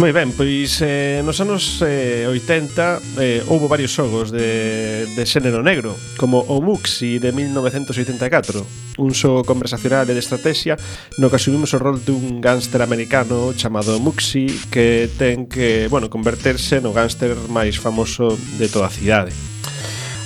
Moi 0.00 0.08
ben, 0.08 0.32
pois 0.32 0.80
eh, 0.80 1.20
nos 1.20 1.36
anos 1.44 1.84
eh, 1.84 2.24
80 2.24 3.20
eh, 3.20 3.44
houve 3.44 3.68
varios 3.68 3.92
xogos 3.92 4.32
de, 4.32 5.04
de 5.04 5.22
xénero 5.28 5.60
negro 5.60 5.92
Como 6.16 6.40
o 6.48 6.64
Muxi 6.64 7.20
de 7.20 7.28
1984 7.28 8.96
Un 8.96 9.12
xogo 9.12 9.44
conversacional 9.44 10.08
e 10.08 10.16
de 10.16 10.24
estrategia 10.24 10.80
No 11.20 11.28
que 11.28 11.36
asumimos 11.36 11.76
o 11.76 11.78
rol 11.78 12.00
dun 12.00 12.40
gánster 12.40 12.80
americano 12.80 13.52
chamado 13.52 14.00
Muxi 14.00 14.48
Que 14.72 15.12
ten 15.12 15.44
que, 15.44 15.92
bueno, 15.92 16.08
converterse 16.08 16.80
no 16.80 16.96
gánster 16.96 17.36
máis 17.52 17.76
famoso 17.76 18.32
de 18.56 18.72
toda 18.72 18.88
a 18.88 18.96
cidade. 18.96 19.36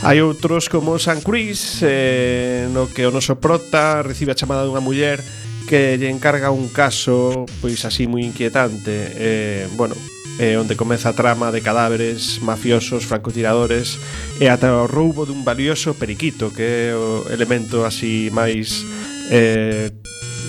Hai 0.06 0.22
outros 0.22 0.70
como 0.70 0.94
San 1.02 1.18
Cruis 1.26 1.82
eh, 1.82 2.70
No 2.70 2.86
que 2.86 3.02
o 3.02 3.10
noso 3.10 3.42
prota 3.42 4.06
recibe 4.06 4.30
a 4.30 4.38
chamada 4.38 4.62
dunha 4.62 4.78
muller 4.78 5.18
que 5.66 5.98
lle 5.98 6.08
encarga 6.08 6.54
un 6.54 6.70
caso 6.70 7.44
pois 7.60 7.82
así 7.84 8.06
moi 8.06 8.22
inquietante 8.22 8.94
eh, 9.18 9.66
bueno, 9.74 9.98
eh, 10.38 10.56
onde 10.56 10.76
comeza 10.76 11.10
a 11.10 11.18
trama 11.18 11.50
de 11.50 11.60
cadáveres, 11.60 12.40
mafiosos, 12.40 13.04
francotiradores 13.04 13.98
e 14.38 14.46
ata 14.46 14.72
o 14.72 14.86
roubo 14.86 15.26
dun 15.26 15.42
valioso 15.42 15.98
periquito 15.98 16.54
que 16.54 16.92
é 16.92 16.94
o 16.94 17.26
elemento 17.32 17.82
así 17.82 18.30
máis 18.30 18.86
eh, 19.32 19.90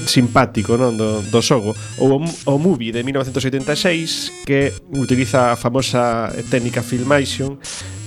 simpático 0.08 0.80
non 0.80 0.96
do, 0.96 1.20
do 1.28 1.40
xogo. 1.44 1.76
Ou 2.00 2.18
o, 2.18 2.20
o 2.24 2.56
movie 2.58 2.96
de 2.96 3.04
1986 3.04 4.48
que 4.48 4.72
utiliza 4.96 5.52
a 5.52 5.60
famosa 5.60 6.32
técnica 6.48 6.84
Filmation 6.84 7.60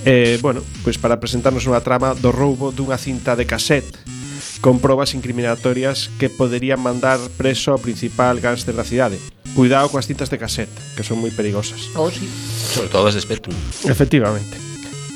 eh, 0.05 0.39
bueno, 0.41 0.65
pois 0.83 0.97
para 0.97 1.21
presentarnos 1.21 1.65
unha 1.69 1.81
trama 1.81 2.17
do 2.17 2.33
roubo 2.33 2.73
dunha 2.73 2.97
cinta 2.97 3.37
de 3.37 3.45
cassette 3.45 4.20
con 4.61 4.79
probas 4.79 5.17
incriminatorias 5.17 6.13
que 6.21 6.29
poderían 6.29 6.79
mandar 6.79 7.17
preso 7.35 7.73
ao 7.73 7.81
principal 7.81 8.37
gánster 8.37 8.77
da 8.77 8.85
cidade. 8.85 9.17
Cuidado 9.57 9.89
coas 9.89 10.07
cintas 10.07 10.29
de 10.29 10.37
casete, 10.37 10.77
que 10.95 11.03
son 11.03 11.19
moi 11.19 11.33
perigosas. 11.33 11.91
Oh, 11.97 12.07
sí. 12.07 12.29
Sobre 12.29 12.87
todo 12.87 13.09
as 13.09 13.17
de 13.17 13.25
Spectrum. 13.25 13.57
Efectivamente. 13.89 14.55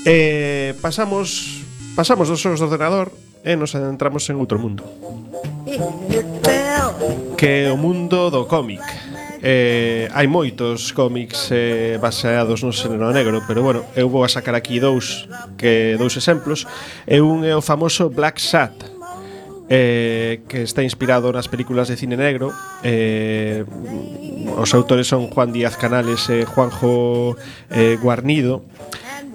Eh, 0.04 0.74
pasamos 0.82 1.62
pasamos 1.96 2.28
dos 2.28 2.42
xogos 2.42 2.60
do 2.60 2.68
ordenador 2.68 3.14
e 3.46 3.54
nos 3.54 3.78
adentramos 3.78 4.26
en 4.34 4.42
outro 4.42 4.58
mundo. 4.58 4.82
Que 7.38 7.70
é 7.70 7.72
o 7.72 7.78
mundo 7.78 8.34
do 8.34 8.50
cómic. 8.50 8.82
Eh, 9.46 10.10
hai 10.10 10.26
moitos 10.26 10.90
cómics 10.90 11.54
eh, 11.54 12.02
baseados 12.02 12.66
no 12.66 12.74
xénero 12.74 13.14
negro, 13.14 13.46
pero 13.46 13.62
bueno, 13.62 13.86
eu 13.94 14.10
vou 14.10 14.26
a 14.26 14.30
sacar 14.30 14.58
aquí 14.58 14.82
dous 14.82 15.30
que 15.54 15.94
dous 16.02 16.18
exemplos. 16.18 16.66
E 17.06 17.22
un 17.22 17.46
é 17.46 17.54
o 17.54 17.62
famoso 17.62 18.10
Black 18.10 18.42
Sat, 18.42 18.74
eh, 19.70 20.42
que 20.48 20.64
está 20.64 20.84
inspirado 20.84 21.34
nas 21.34 21.48
películas 21.48 21.88
de 21.88 21.98
cine 21.98 22.18
negro. 22.18 22.54
Eh, 22.84 23.66
os 24.58 24.74
autores 24.74 25.08
son 25.08 25.28
Juan 25.30 25.52
Díaz 25.52 25.78
Canales 25.78 26.30
e 26.30 26.46
Juanjo 26.46 27.36
eh, 27.72 27.98
Guarnido. 28.02 28.64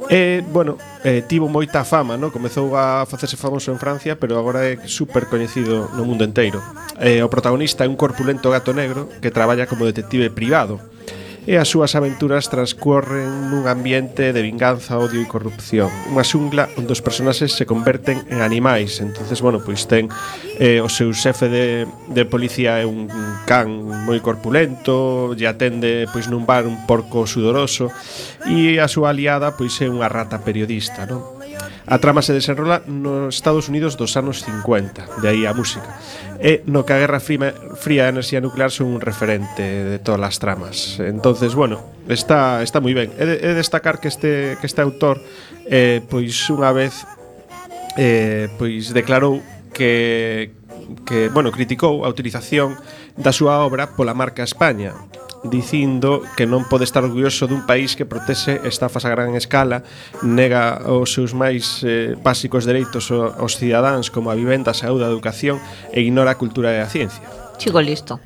E, 0.09 0.43
bueno, 0.51 0.74
eh, 1.05 1.22
tivo 1.22 1.47
moita 1.47 1.85
fama, 1.85 2.16
no? 2.16 2.35
Comezou 2.35 2.74
a 2.74 3.07
facerse 3.07 3.39
famoso 3.39 3.70
en 3.70 3.78
Francia, 3.78 4.18
pero 4.18 4.35
agora 4.41 4.66
é 4.66 4.74
super 4.89 5.31
coñecido 5.31 5.87
no 5.95 6.03
mundo 6.03 6.26
enteiro. 6.26 6.59
Eh, 6.99 7.22
o 7.22 7.31
protagonista 7.31 7.87
é 7.87 7.89
un 7.91 7.95
corpulento 7.95 8.51
gato 8.51 8.74
negro 8.74 9.07
que 9.22 9.31
traballa 9.31 9.70
como 9.70 9.87
detective 9.87 10.33
privado 10.35 10.83
e 11.49 11.57
as 11.57 11.72
súas 11.72 11.97
aventuras 11.97 12.53
transcorren 12.53 13.49
nun 13.49 13.64
ambiente 13.64 14.36
de 14.36 14.41
vinganza, 14.45 15.01
odio 15.01 15.24
e 15.24 15.30
corrupción. 15.30 15.88
Unha 16.12 16.24
xungla 16.24 16.68
onde 16.76 16.93
os 16.93 17.01
personaxes 17.01 17.57
se 17.57 17.64
converten 17.64 18.20
en 18.28 18.45
animais. 18.45 19.01
entonces 19.01 19.41
bueno, 19.41 19.64
pois 19.64 19.88
ten 19.88 20.12
eh, 20.61 20.84
o 20.84 20.93
seu 20.93 21.09
xefe 21.16 21.49
de, 21.49 21.66
de 22.12 22.24
policía 22.28 22.80
é 22.80 22.84
un 22.84 23.09
can 23.49 23.72
moi 24.05 24.20
corpulento, 24.20 25.32
lle 25.32 25.49
atende 25.49 26.05
pois 26.12 26.28
nun 26.28 26.45
bar 26.45 26.68
un 26.68 26.84
porco 26.84 27.24
sudoroso 27.24 27.88
e 28.45 28.76
a 28.76 28.86
súa 28.86 29.16
aliada 29.16 29.57
pois 29.57 29.80
é 29.80 29.88
unha 29.88 30.12
rata 30.12 30.45
periodista, 30.45 31.09
non? 31.09 31.39
A 31.91 31.99
trama 31.99 32.22
se 32.22 32.30
desenrola 32.30 32.86
nos 32.86 33.34
Estados 33.34 33.66
Unidos 33.66 33.99
dos 33.99 34.14
anos 34.14 34.47
50, 34.47 35.18
de 35.18 35.26
aí 35.26 35.43
a 35.43 35.51
música. 35.51 35.99
E 36.38 36.62
no 36.70 36.86
que 36.86 36.95
a 36.95 37.03
Guerra 37.03 37.18
Fría, 37.18 37.51
fría 37.74 38.07
a 38.07 38.14
enerxía 38.14 38.38
nuclear 38.38 38.70
son 38.70 38.95
un 38.95 39.03
referente 39.03 39.66
de 39.66 39.99
todas 39.99 40.22
as 40.22 40.38
tramas. 40.38 41.03
Entonces, 41.03 41.59
bueno, 41.59 41.82
está 42.07 42.62
está 42.62 42.78
moi 42.78 42.95
ben. 42.95 43.11
É 43.18 43.26
de, 43.26 43.59
destacar 43.59 43.99
que 43.99 44.07
este 44.07 44.55
que 44.62 44.70
este 44.70 44.78
autor 44.78 45.18
eh, 45.66 45.99
pois 46.07 46.30
unha 46.55 46.70
vez 46.70 46.95
eh, 47.99 48.47
pois 48.55 48.95
declarou 48.95 49.43
que 49.74 50.55
que, 51.07 51.28
bueno, 51.28 51.51
criticou 51.51 52.07
a 52.07 52.09
utilización 52.11 52.78
da 53.18 53.34
súa 53.34 53.62
obra 53.66 53.99
pola 53.99 54.14
marca 54.14 54.47
España, 54.47 54.95
dicindo 55.45 56.22
que 56.36 56.45
non 56.45 56.68
pode 56.68 56.84
estar 56.84 57.01
orgulloso 57.01 57.49
dun 57.49 57.64
país 57.64 57.97
que 57.97 58.05
protexe 58.05 58.61
estafas 58.68 59.09
a 59.09 59.12
gran 59.12 59.32
escala, 59.38 59.82
nega 60.20 60.84
os 60.88 61.12
seus 61.12 61.32
máis 61.32 61.80
eh, 61.86 62.12
básicos 62.20 62.68
dereitos 62.68 63.09
aos 63.11 63.57
cidadáns 63.57 64.12
como 64.12 64.28
a 64.28 64.36
vivenda, 64.36 64.72
a 64.72 64.76
saúde, 64.76 65.09
a 65.09 65.12
educación 65.12 65.57
e 65.95 66.05
ignora 66.05 66.36
a 66.36 66.41
cultura 66.41 66.76
e 66.76 66.80
a 66.84 66.88
ciencia. 66.88 67.24
Chico 67.61 67.78
listo. 67.80 68.20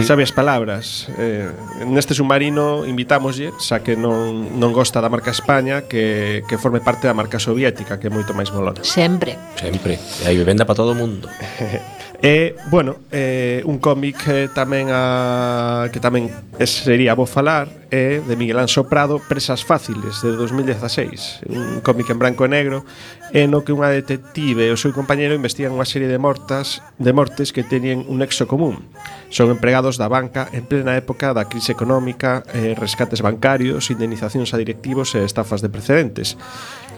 Sabe 0.00 0.24
as 0.24 0.32
palabras. 0.32 1.04
Eh, 1.20 1.52
neste 1.84 2.16
submarino 2.16 2.88
invitámoslle, 2.88 3.52
xa 3.60 3.84
que 3.84 3.92
non, 3.92 4.56
non 4.56 4.72
gosta 4.72 5.04
da 5.04 5.12
marca 5.12 5.28
España, 5.36 5.84
que, 5.84 6.40
que 6.48 6.56
forme 6.56 6.80
parte 6.80 7.04
da 7.04 7.12
marca 7.12 7.36
soviética, 7.36 8.00
que 8.00 8.08
é 8.08 8.12
moito 8.12 8.32
máis 8.32 8.48
molona. 8.48 8.80
Sempre. 8.80 9.36
Sempre. 9.60 10.00
E 10.24 10.32
hai 10.32 10.36
vivenda 10.36 10.64
para 10.64 10.80
todo 10.80 10.92
o 10.92 10.98
mundo. 10.98 11.28
E, 12.22 12.54
bueno, 12.68 12.96
eh, 13.10 13.62
un 13.64 13.80
cómic 13.80 14.28
eh, 14.28 14.52
tamén 14.52 14.92
a, 14.92 15.88
que 15.88 16.04
tamén 16.04 16.28
sería 16.68 17.16
bo 17.16 17.24
falar 17.24 17.88
é 17.88 18.20
eh, 18.20 18.22
de 18.22 18.36
Miguel 18.36 18.60
Anso 18.60 18.84
Prado, 18.84 19.16
Presas 19.24 19.64
Fáciles, 19.64 20.20
de 20.20 20.36
2016. 20.36 21.48
Un 21.48 21.80
cómic 21.80 22.12
en 22.12 22.20
branco 22.20 22.44
e 22.44 22.52
negro 22.52 22.84
e 23.30 23.46
no 23.46 23.62
que 23.62 23.70
unha 23.70 23.90
detective 23.94 24.66
e 24.66 24.74
o 24.74 24.78
seu 24.78 24.90
compañeiro 24.90 25.38
investigan 25.38 25.74
unha 25.74 25.86
serie 25.86 26.10
de 26.10 26.18
mortas 26.18 26.82
de 26.98 27.14
mortes 27.14 27.54
que 27.54 27.62
teñen 27.62 28.02
un 28.10 28.18
nexo 28.18 28.50
común. 28.50 28.90
Son 29.30 29.46
empregados 29.54 29.94
da 29.94 30.10
banca 30.10 30.50
en 30.50 30.66
plena 30.66 30.98
época 30.98 31.30
da 31.30 31.46
crise 31.46 31.70
económica, 31.70 32.42
eh, 32.50 32.74
rescates 32.74 33.22
bancarios, 33.22 33.86
indemnizacións 33.94 34.50
a 34.50 34.58
directivos 34.58 35.14
e 35.14 35.22
estafas 35.22 35.62
de 35.62 35.70
precedentes. 35.70 36.34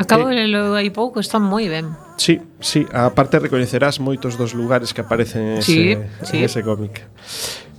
Acabo 0.01 0.33
eh, 0.33 0.33
de 0.33 0.49
lelo 0.49 0.73
aí 0.73 0.89
pouco, 0.89 1.21
está 1.21 1.37
moi 1.37 1.69
ben. 1.69 1.93
Sí, 2.17 2.41
sí, 2.65 2.89
aparte 2.89 3.37
recoñecerás 3.37 4.01
moitos 4.01 4.41
dos 4.41 4.57
lugares 4.57 4.97
que 4.97 5.05
aparecen 5.05 5.61
en 5.61 5.63
sí, 5.63 5.93
ese, 5.93 6.09
sí. 6.25 6.37
En 6.41 6.49
ese 6.49 6.61
cómic. 6.65 7.05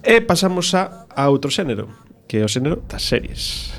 E 0.06 0.22
pasamos 0.22 0.78
a, 0.78 1.10
a 1.10 1.26
outro 1.34 1.50
xénero, 1.50 1.90
que 2.30 2.40
é 2.40 2.46
o 2.46 2.52
xénero 2.52 2.86
das 2.86 3.02
series. 3.02 3.74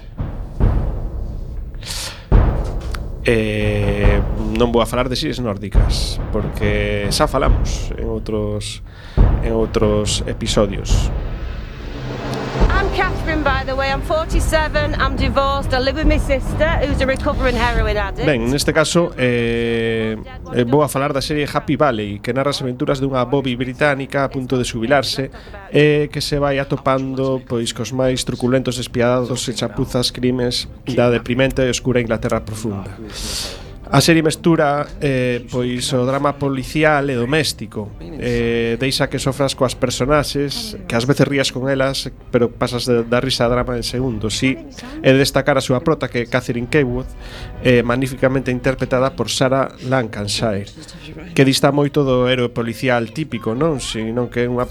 Eh, 3.25 4.21
non 4.55 4.71
vou 4.71 4.81
a 4.81 4.87
falar 4.87 5.11
de 5.11 5.19
series 5.19 5.43
nórdicas 5.43 6.23
porque 6.31 7.11
xa 7.11 7.27
falamos 7.27 7.91
en 7.99 8.07
outros 8.07 8.81
en 9.45 9.53
outros 9.53 10.25
episodios. 10.27 11.11
I'm 12.71 12.89
Catherine, 12.95 13.43
by 13.43 13.65
the 13.67 13.75
way. 13.75 13.91
I'm 13.91 14.03
47, 14.03 14.95
I'm 14.95 15.17
divorced, 15.17 15.73
I 15.75 15.81
live 15.81 15.97
with 15.97 16.07
my 16.07 16.19
sister, 16.19 16.69
who's 16.83 17.01
a 17.01 17.07
recovering 17.07 17.57
heroin 17.57 17.97
addict. 17.97 18.27
Ben, 18.27 18.47
neste 18.49 18.73
caso, 18.73 19.11
eh, 19.19 20.17
eh, 20.55 20.65
vou 20.65 20.83
a 20.83 20.89
falar 20.89 21.13
da 21.13 21.21
serie 21.21 21.47
Happy 21.53 21.77
Valley, 21.77 22.21
que 22.21 22.33
narra 22.33 22.51
as 22.51 22.63
aventuras 22.63 23.01
dunha 23.01 23.25
Bobby 23.25 23.57
británica 23.57 24.25
a 24.25 24.29
punto 24.29 24.57
de 24.57 24.65
subilarse 24.65 25.31
e 25.73 26.07
eh, 26.07 26.09
que 26.09 26.21
se 26.21 26.39
vai 26.39 26.59
atopando 26.59 27.43
pois 27.47 27.73
cos 27.73 27.91
máis 27.91 28.23
truculentos 28.23 28.79
despiadados 28.79 29.49
e 29.49 29.53
chapuzas 29.53 30.15
crimes 30.15 30.69
da 30.95 31.11
deprimente 31.11 31.63
e 31.63 31.71
oscura 31.71 32.01
Inglaterra 32.01 32.41
profunda. 32.41 32.95
A 33.91 34.01
serie 34.01 34.25
mestura 34.25 34.89
eh, 35.01 35.45
pois 35.53 35.93
o 35.93 36.03
drama 36.09 36.35
policial 36.41 37.05
e 37.11 37.15
doméstico. 37.15 37.93
Eh, 38.01 38.77
Deixa 38.81 39.07
que 39.13 39.21
sofras 39.21 39.53
coas 39.55 39.77
personaxes 39.77 40.75
Que 40.89 40.97
ás 40.97 41.05
veces 41.05 41.29
rías 41.29 41.53
con 41.53 41.69
elas 41.69 42.11
Pero 42.33 42.51
pasas 42.51 42.89
de, 42.89 43.05
da 43.05 43.21
risa 43.21 43.45
a 43.45 43.53
drama 43.53 43.77
en 43.77 43.85
segundos. 43.85 44.41
Si 44.41 44.57
é 45.05 45.11
de 45.13 45.21
destacar 45.21 45.61
a 45.61 45.63
súa 45.63 45.85
prota 45.85 46.09
que 46.09 46.25
é 46.25 46.31
Catherine 46.31 46.67
Kaywood 46.67 47.07
eh, 47.63 47.85
Magníficamente 47.85 48.51
interpretada 48.51 49.13
por 49.13 49.29
Sarah 49.29 49.71
Lancashire 49.85 50.73
Que 51.37 51.45
dista 51.45 51.71
moito 51.71 52.03
do 52.03 52.27
héroe 52.27 52.51
policial 52.51 53.13
típico 53.13 53.53
non? 53.53 53.79
Sino 53.85 54.33
que 54.33 54.45
é 54.45 54.51
unha 54.51 54.65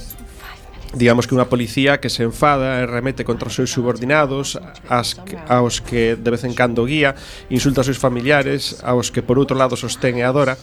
digamos 0.94 1.26
que 1.26 1.34
unha 1.34 1.50
policía 1.50 1.98
que 1.98 2.08
se 2.14 2.22
enfada 2.22 2.80
e 2.80 2.86
remete 2.86 3.26
contra 3.26 3.50
os 3.50 3.58
seus 3.58 3.74
subordinados 3.74 4.62
as, 4.88 5.18
aos 5.50 5.82
que 5.82 6.14
de 6.14 6.30
vez 6.30 6.46
en 6.46 6.54
cando 6.54 6.86
guía 6.86 7.18
insulta 7.50 7.82
aos 7.82 7.90
seus 7.90 7.98
familiares 7.98 8.78
aos 8.86 9.10
que 9.10 9.26
por 9.26 9.42
outro 9.42 9.58
lado 9.58 9.74
sostén 9.74 10.22
e 10.22 10.24
adora 10.24 10.54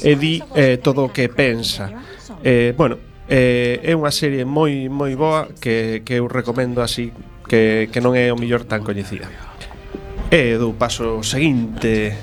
e 0.00 0.16
di 0.16 0.42
eh, 0.56 0.80
todo 0.82 1.06
o 1.06 1.12
que 1.12 1.30
pensa. 1.30 2.02
Eh, 2.42 2.74
bueno, 2.74 2.98
eh, 3.28 3.78
é 3.84 3.92
unha 3.92 4.10
serie 4.10 4.48
moi 4.48 4.88
moi 4.88 5.12
boa 5.14 5.52
que, 5.60 6.02
que 6.02 6.18
eu 6.18 6.26
recomendo 6.26 6.80
así 6.80 7.12
que, 7.46 7.92
que 7.92 8.00
non 8.00 8.16
é 8.16 8.32
o 8.32 8.36
millor 8.40 8.64
tan 8.64 8.80
coñecida. 8.82 9.28
E 10.32 10.56
do 10.56 10.72
paso 10.74 11.20
seguinte. 11.22 12.16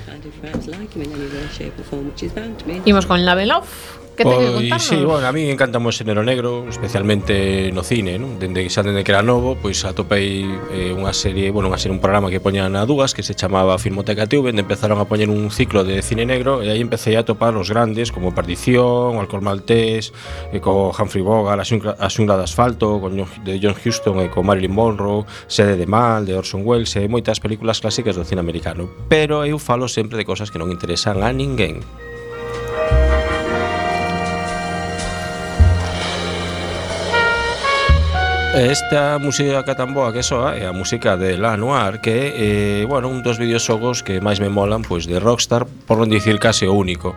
Imos 2.84 3.06
con 3.06 3.24
Labelov 3.24 4.01
Que 4.16 4.24
teño 4.24 4.38
que 4.38 4.68
contarnos? 4.68 4.82
Sí, 4.82 4.96
bueno, 5.04 5.26
a 5.26 5.32
mí 5.32 5.48
encantame 5.48 5.88
o 5.88 5.92
xénero 5.92 6.20
negro, 6.20 6.68
especialmente 6.68 7.72
no 7.72 7.80
cine, 7.80 8.20
non? 8.20 8.36
Dende 8.36 8.68
xa 8.68 8.84
dende 8.84 9.00
que 9.04 9.12
era 9.12 9.24
novo, 9.24 9.56
pois 9.56 9.80
atopei 9.88 10.44
eh, 10.76 10.92
unha 10.92 11.16
serie, 11.16 11.48
bueno, 11.48 11.72
unha 11.72 11.80
serie, 11.80 11.96
un 11.96 12.02
programa 12.04 12.28
que 12.28 12.36
poñan 12.36 12.76
a 12.76 12.84
dúas 12.84 13.16
que 13.16 13.24
se 13.24 13.32
chamaba 13.32 13.80
Filmoteca 13.80 14.28
TV, 14.28 14.52
onde 14.52 14.60
empezaron 14.60 15.00
a 15.00 15.08
poñer 15.08 15.32
un 15.32 15.48
ciclo 15.48 15.80
de 15.80 16.04
cine 16.04 16.28
negro 16.28 16.60
e 16.60 16.68
aí 16.68 16.84
empecé 16.84 17.16
a 17.16 17.24
topar 17.24 17.56
os 17.56 17.72
grandes 17.72 18.12
como 18.12 18.36
Perdición, 18.36 19.16
Alcohol 19.16 19.40
Maltés, 19.40 20.12
e 20.52 20.60
co 20.60 20.92
Humphrey 20.92 21.24
Bogart, 21.24 21.56
a 21.56 21.64
Xungla, 21.64 21.96
a 21.96 22.08
Xungla 22.12 22.36
de 22.36 22.44
Asfalto, 22.44 23.00
con 23.00 23.16
John, 23.16 23.28
de 23.48 23.56
John 23.56 23.72
Huston 23.72 24.20
e 24.20 24.28
con 24.28 24.44
Marilyn 24.44 24.76
Monroe, 24.76 25.24
Sede 25.48 25.80
de 25.80 25.88
Mal, 25.88 26.28
de 26.28 26.36
Orson 26.36 26.68
Welles 26.68 26.92
e 27.00 27.08
moitas 27.08 27.40
películas 27.40 27.80
clásicas 27.80 28.12
do 28.12 28.28
cine 28.28 28.44
americano. 28.44 28.92
Pero 29.08 29.48
eu 29.48 29.56
falo 29.56 29.88
sempre 29.88 30.20
de 30.20 30.28
cosas 30.28 30.52
que 30.52 30.60
non 30.60 30.68
interesan 30.68 31.24
a 31.24 31.32
ninguén. 31.32 31.80
Esta 38.54 39.18
música 39.18 39.64
que 39.64 39.72
tan 39.72 39.96
boa 39.96 40.12
que 40.12 40.20
soa 40.20 40.52
é 40.60 40.68
a 40.68 40.76
música 40.76 41.16
de 41.16 41.40
La 41.40 41.56
Noir 41.56 42.04
Que 42.04 42.12
é, 42.12 42.28
eh, 42.36 42.84
bueno, 42.84 43.08
un 43.08 43.24
dos 43.24 43.40
videoxogos 43.40 44.04
que 44.04 44.20
máis 44.20 44.44
me 44.44 44.52
molan 44.52 44.84
Pois 44.84 45.08
de 45.08 45.16
Rockstar, 45.16 45.64
por 45.64 45.96
non 45.96 46.12
dicir 46.12 46.36
case 46.36 46.68
o 46.68 46.76
único 46.76 47.16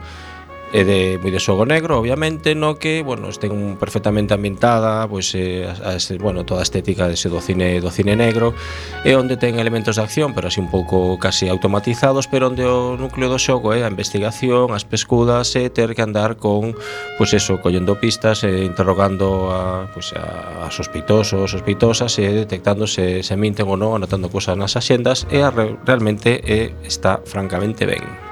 é 0.74 0.84
de 0.84 1.18
moi 1.22 1.30
de 1.30 1.39
xogo 1.39 1.66
negro, 1.66 2.01
obviamente, 2.01 2.55
no 2.57 2.82
que, 2.82 3.05
bueno, 3.05 3.30
estén 3.30 3.78
perfectamente 3.78 4.34
ambientada, 4.34 5.05
pois 5.05 5.34
eh, 5.38 5.70
a, 5.70 5.93
a, 5.93 6.18
bueno, 6.18 6.45
toda 6.45 6.61
a 6.61 6.68
estética 6.68 7.05
dese 7.05 7.30
do 7.30 7.39
cine 7.41 7.78
do 7.84 7.91
cine 7.93 8.18
negro, 8.18 8.57
e 9.05 9.13
onde 9.13 9.38
ten 9.38 9.61
elementos 9.61 9.95
de 9.97 10.03
acción, 10.03 10.34
pero 10.34 10.49
así 10.49 10.59
un 10.59 10.72
pouco 10.72 11.20
casi 11.22 11.47
automatizados, 11.47 12.26
pero 12.26 12.49
onde 12.49 12.66
o 12.66 12.97
núcleo 12.97 13.30
do 13.30 13.38
xogo 13.38 13.76
é 13.76 13.82
eh, 13.82 13.88
a 13.88 13.91
investigación, 13.91 14.74
as 14.74 14.88
pescudas 14.88 15.53
e 15.53 15.68
eh, 15.68 15.70
ter 15.70 15.93
que 15.93 16.01
andar 16.01 16.41
con, 16.41 16.74
pois 17.20 17.32
eso, 17.36 17.61
collendo 17.61 17.99
pistas, 18.01 18.43
eh, 18.43 18.66
interrogando 18.66 19.51
a, 19.53 19.91
pois 19.93 20.11
a, 20.18 20.66
a 20.66 20.74
sospeitosos, 20.74 21.51
sospeitosas 21.51 22.18
e 22.18 22.26
eh, 22.26 22.34
detectando 22.47 22.88
se 22.89 23.22
se 23.22 23.36
minten 23.38 23.68
ou 23.70 23.78
non, 23.78 23.93
anotando 23.93 24.30
cousas 24.34 24.57
nas 24.57 24.76
axendas 24.76 25.28
e 25.30 25.41
a, 25.41 25.51
realmente 25.51 26.41
eh, 26.43 26.74
está 26.84 27.22
francamente 27.24 27.86
ben. 27.86 28.25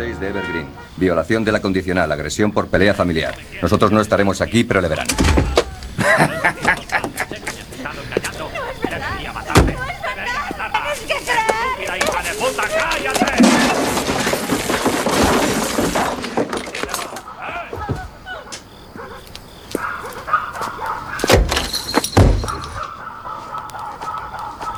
6 0.00 0.18
de 0.18 0.28
Evergreen. 0.28 0.66
Violación 0.96 1.44
de 1.44 1.52
la 1.52 1.60
condicional, 1.60 2.10
agresión 2.10 2.52
por 2.52 2.68
pelea 2.68 2.94
familiar. 2.94 3.34
Nosotros 3.60 3.92
no 3.92 4.00
estaremos 4.00 4.40
aquí, 4.40 4.64
pero 4.64 4.80
le 4.80 4.88
verán. 4.88 5.06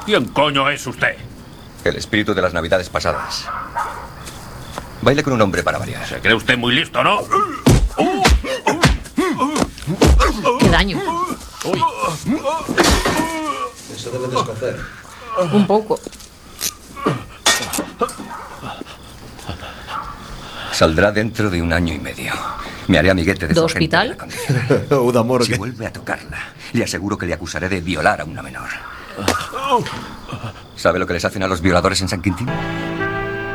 ¿Quién 0.05 0.25
coño 0.31 0.69
es 0.69 0.85
usted? 0.85 1.15
El 1.85 1.95
espíritu 1.95 2.35
de 2.35 2.43
las 2.43 2.53
navidades 2.53 2.89
pasadas. 2.89 3.47
Baile 5.03 5.23
con 5.23 5.33
un 5.33 5.43
hombre 5.43 5.63
para 5.63 5.79
variar. 5.79 6.07
Se 6.07 6.21
cree 6.21 6.35
usted 6.35 6.57
muy 6.57 6.75
listo, 6.75 7.03
¿no? 7.03 7.21
Qué 10.61 10.69
daño. 10.69 11.01
Eso 13.95 14.11
debe 14.11 14.29
de 14.29 14.37
escocer. 14.37 14.81
Un 15.53 15.67
pouco. 15.67 15.99
Saldrá 20.73 21.11
dentro 21.13 21.51
de 21.51 21.61
un 21.61 21.73
año 21.73 21.93
y 21.93 21.99
medio. 21.99 22.33
Me 22.87 22.99
haré 22.99 23.11
amiguete 23.11 23.49
de 23.49 23.61
hospital? 23.61 24.17
de 24.89 25.23
morgue. 25.25 25.47
Si 25.47 25.55
vuelve 25.55 25.87
a 25.87 25.93
tocarla, 25.93 26.39
le 26.73 26.85
aseguro 26.85 27.19
que 27.19 27.27
le 27.27 27.35
acusaré 27.35 27.69
de 27.69 27.81
violar 27.81 28.21
a 28.21 28.25
una 28.25 28.43
menor. 28.43 28.69
¿Sabe 30.77 30.99
lo 30.99 31.07
que 31.07 31.15
les 31.15 31.25
hacen 31.25 31.43
a 31.43 31.49
los 31.49 31.61
violadores 31.61 32.01
en 32.01 32.09
San 32.09 32.23
Quintín? 32.23 32.49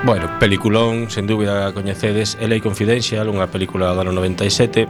Bueno, 0.04 0.30
peliculón, 0.39 1.10
sen 1.10 1.26
dúbida 1.28 1.74
coñecedes 1.74 2.38
LA 2.39 2.62
Confidential, 2.62 3.28
unha 3.34 3.50
película 3.50 3.91
do 3.91 4.06
ano 4.06 4.14
97 4.14 4.86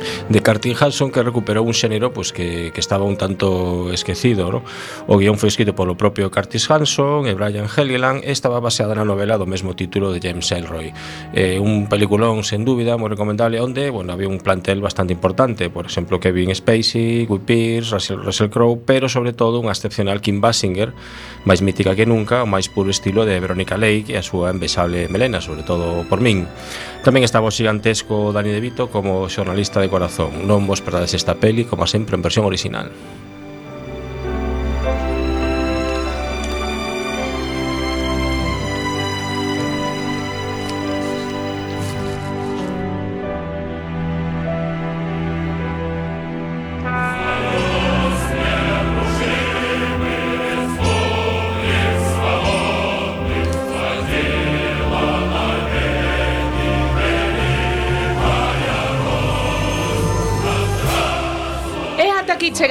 de 0.00 0.38
Cartin 0.40 0.74
Hanson 0.78 1.10
que 1.10 1.22
recuperou 1.22 1.64
un 1.64 1.76
xénero 1.76 2.12
pois, 2.12 2.32
que, 2.32 2.70
que 2.72 2.80
estaba 2.80 3.04
un 3.04 3.16
tanto 3.16 3.92
esquecido 3.92 4.50
¿no? 4.50 4.60
o 5.06 5.14
guión 5.18 5.36
foi 5.36 5.48
escrito 5.52 5.76
polo 5.76 5.96
propio 5.96 6.30
Curtis 6.30 6.70
Hanson 6.70 7.26
e 7.26 7.34
Brian 7.34 7.68
Helgeland. 7.68 8.22
E 8.24 8.32
estaba 8.32 8.60
baseada 8.60 8.96
na 8.96 9.04
novela 9.04 9.36
do 9.36 9.44
mesmo 9.44 9.76
título 9.76 10.12
de 10.14 10.22
James 10.22 10.48
Elroy. 10.52 10.92
Eh, 11.36 11.60
un 11.60 11.86
peliculón 11.90 12.46
sen 12.46 12.64
dúbida 12.64 12.96
moi 12.96 13.12
recomendable 13.12 13.60
onde 13.60 13.92
bueno, 13.92 14.16
había 14.16 14.30
un 14.30 14.40
plantel 14.40 14.80
bastante 14.80 15.12
importante. 15.12 15.68
Por 15.68 15.84
exemplo 15.84 16.16
Kevin 16.16 16.54
Spacey, 16.56 17.26
Guy 17.28 17.42
Pearce, 17.44 17.92
Russell, 17.92 18.24
Russell 18.24 18.48
Crowe 18.48 18.80
pero 18.80 19.12
sobre 19.12 19.36
todo 19.36 19.60
unha 19.60 19.74
excepcional 19.74 20.24
Kim 20.24 20.40
Basinger 20.40 20.96
máis 21.44 21.60
mítica 21.60 21.92
que 21.92 22.08
nunca 22.08 22.44
o 22.44 22.48
máis 22.48 22.72
puro 22.72 22.88
estilo 22.88 23.28
de 23.28 23.36
Veronica 23.36 23.76
Lake 23.76 24.14
e 24.14 24.16
a 24.16 24.24
súa 24.24 24.48
envesable 24.48 25.10
melena 25.12 25.44
sobre 25.44 25.66
todo 25.66 26.06
por 26.08 26.24
min. 26.24 26.48
Tamén 27.04 27.24
estaba 27.24 27.48
o 27.48 27.52
xigantesco 27.52 28.32
Dani 28.32 28.52
De 28.52 28.60
Vito 28.60 28.88
como 28.88 29.28
xornalista 29.28 29.80
de 29.80 29.89
corazón, 29.90 30.46
non 30.46 30.64
vos 30.70 30.80
perdades 30.80 31.12
esta 31.12 31.34
peli, 31.34 31.66
como 31.66 31.90
sempre 31.90 32.14
en 32.14 32.22
versión 32.22 32.46
orixinal. 32.46 32.94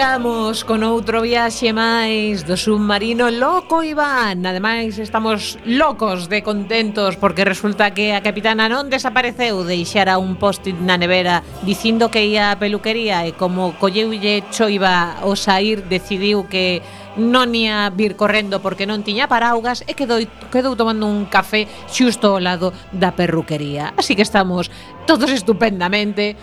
Comezamos 0.10 0.66
con 0.66 0.82
outro 0.82 1.22
viaxe 1.22 1.70
máis 1.70 2.42
do 2.42 2.58
submarino 2.58 3.30
Loco 3.30 3.86
Iván 3.86 4.42
Ademais 4.42 4.98
estamos 4.98 5.62
locos 5.70 6.34
de 6.34 6.42
contentos 6.42 7.14
Porque 7.14 7.46
resulta 7.46 7.94
que 7.94 8.18
a 8.18 8.26
capitana 8.26 8.66
non 8.66 8.90
desapareceu 8.90 9.62
Deixara 9.62 10.18
un 10.18 10.34
post-it 10.42 10.82
na 10.82 10.98
nevera 10.98 11.46
Dicindo 11.62 12.10
que 12.10 12.26
ia 12.26 12.50
a 12.50 12.58
peluquería 12.58 13.22
E 13.30 13.38
como 13.38 13.78
colleulle 13.78 14.42
choiva 14.50 15.22
o 15.30 15.38
sair 15.38 15.86
Decidiu 15.86 16.50
que 16.50 16.82
non 17.20 17.52
ia 17.52 17.92
vir 17.92 18.16
correndo 18.16 18.64
porque 18.64 18.88
non 18.88 19.04
tiña 19.04 19.28
paraugas 19.28 19.84
e 19.86 19.94
quedou, 19.98 20.24
quedou 20.54 20.74
tomando 20.80 21.04
un 21.06 21.28
café 21.28 21.68
xusto 21.92 22.32
ao 22.32 22.40
lado 22.40 22.72
da 22.96 23.12
perruquería. 23.12 23.92
Así 24.00 24.16
que 24.16 24.24
estamos 24.24 24.72
todos 25.10 25.32
estupendamente. 25.32 26.36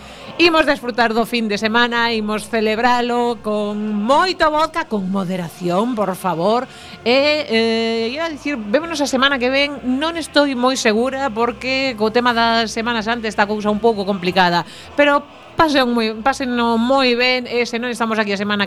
Imos 0.43 0.67
desfrutar 0.67 1.15
do 1.15 1.23
fin 1.23 1.47
de 1.47 1.55
semana, 1.55 2.11
imos 2.11 2.51
celebralo 2.51 3.39
con 3.39 3.79
moito 3.95 4.51
vodka, 4.51 4.83
con 4.91 5.07
moderación, 5.07 5.95
por 5.95 6.11
favor. 6.19 6.67
E, 7.07 7.47
eh, 7.47 8.11
ia 8.11 8.27
dicir, 8.27 8.59
vémonos 8.59 8.99
a 8.99 9.07
semana 9.07 9.39
que 9.39 9.47
ven, 9.47 9.79
non 9.87 10.19
estou 10.19 10.43
moi 10.59 10.75
segura 10.75 11.31
porque 11.31 11.95
co 11.95 12.11
tema 12.11 12.35
das 12.35 12.75
semanas 12.75 13.07
antes 13.07 13.31
está 13.31 13.47
cousa 13.47 13.71
un 13.71 13.79
pouco 13.79 14.03
complicada, 14.03 14.67
pero 14.99 15.23
pasen 15.55 15.87
moi, 15.89 16.19
pasen 16.19 16.51
moi 16.59 17.15
ben 17.15 17.47
e 17.47 17.63
se 17.63 17.79
non 17.79 17.87
estamos 17.87 18.19
aquí 18.19 18.31
a 18.31 18.37
semana 18.37 18.63
que 18.63 18.65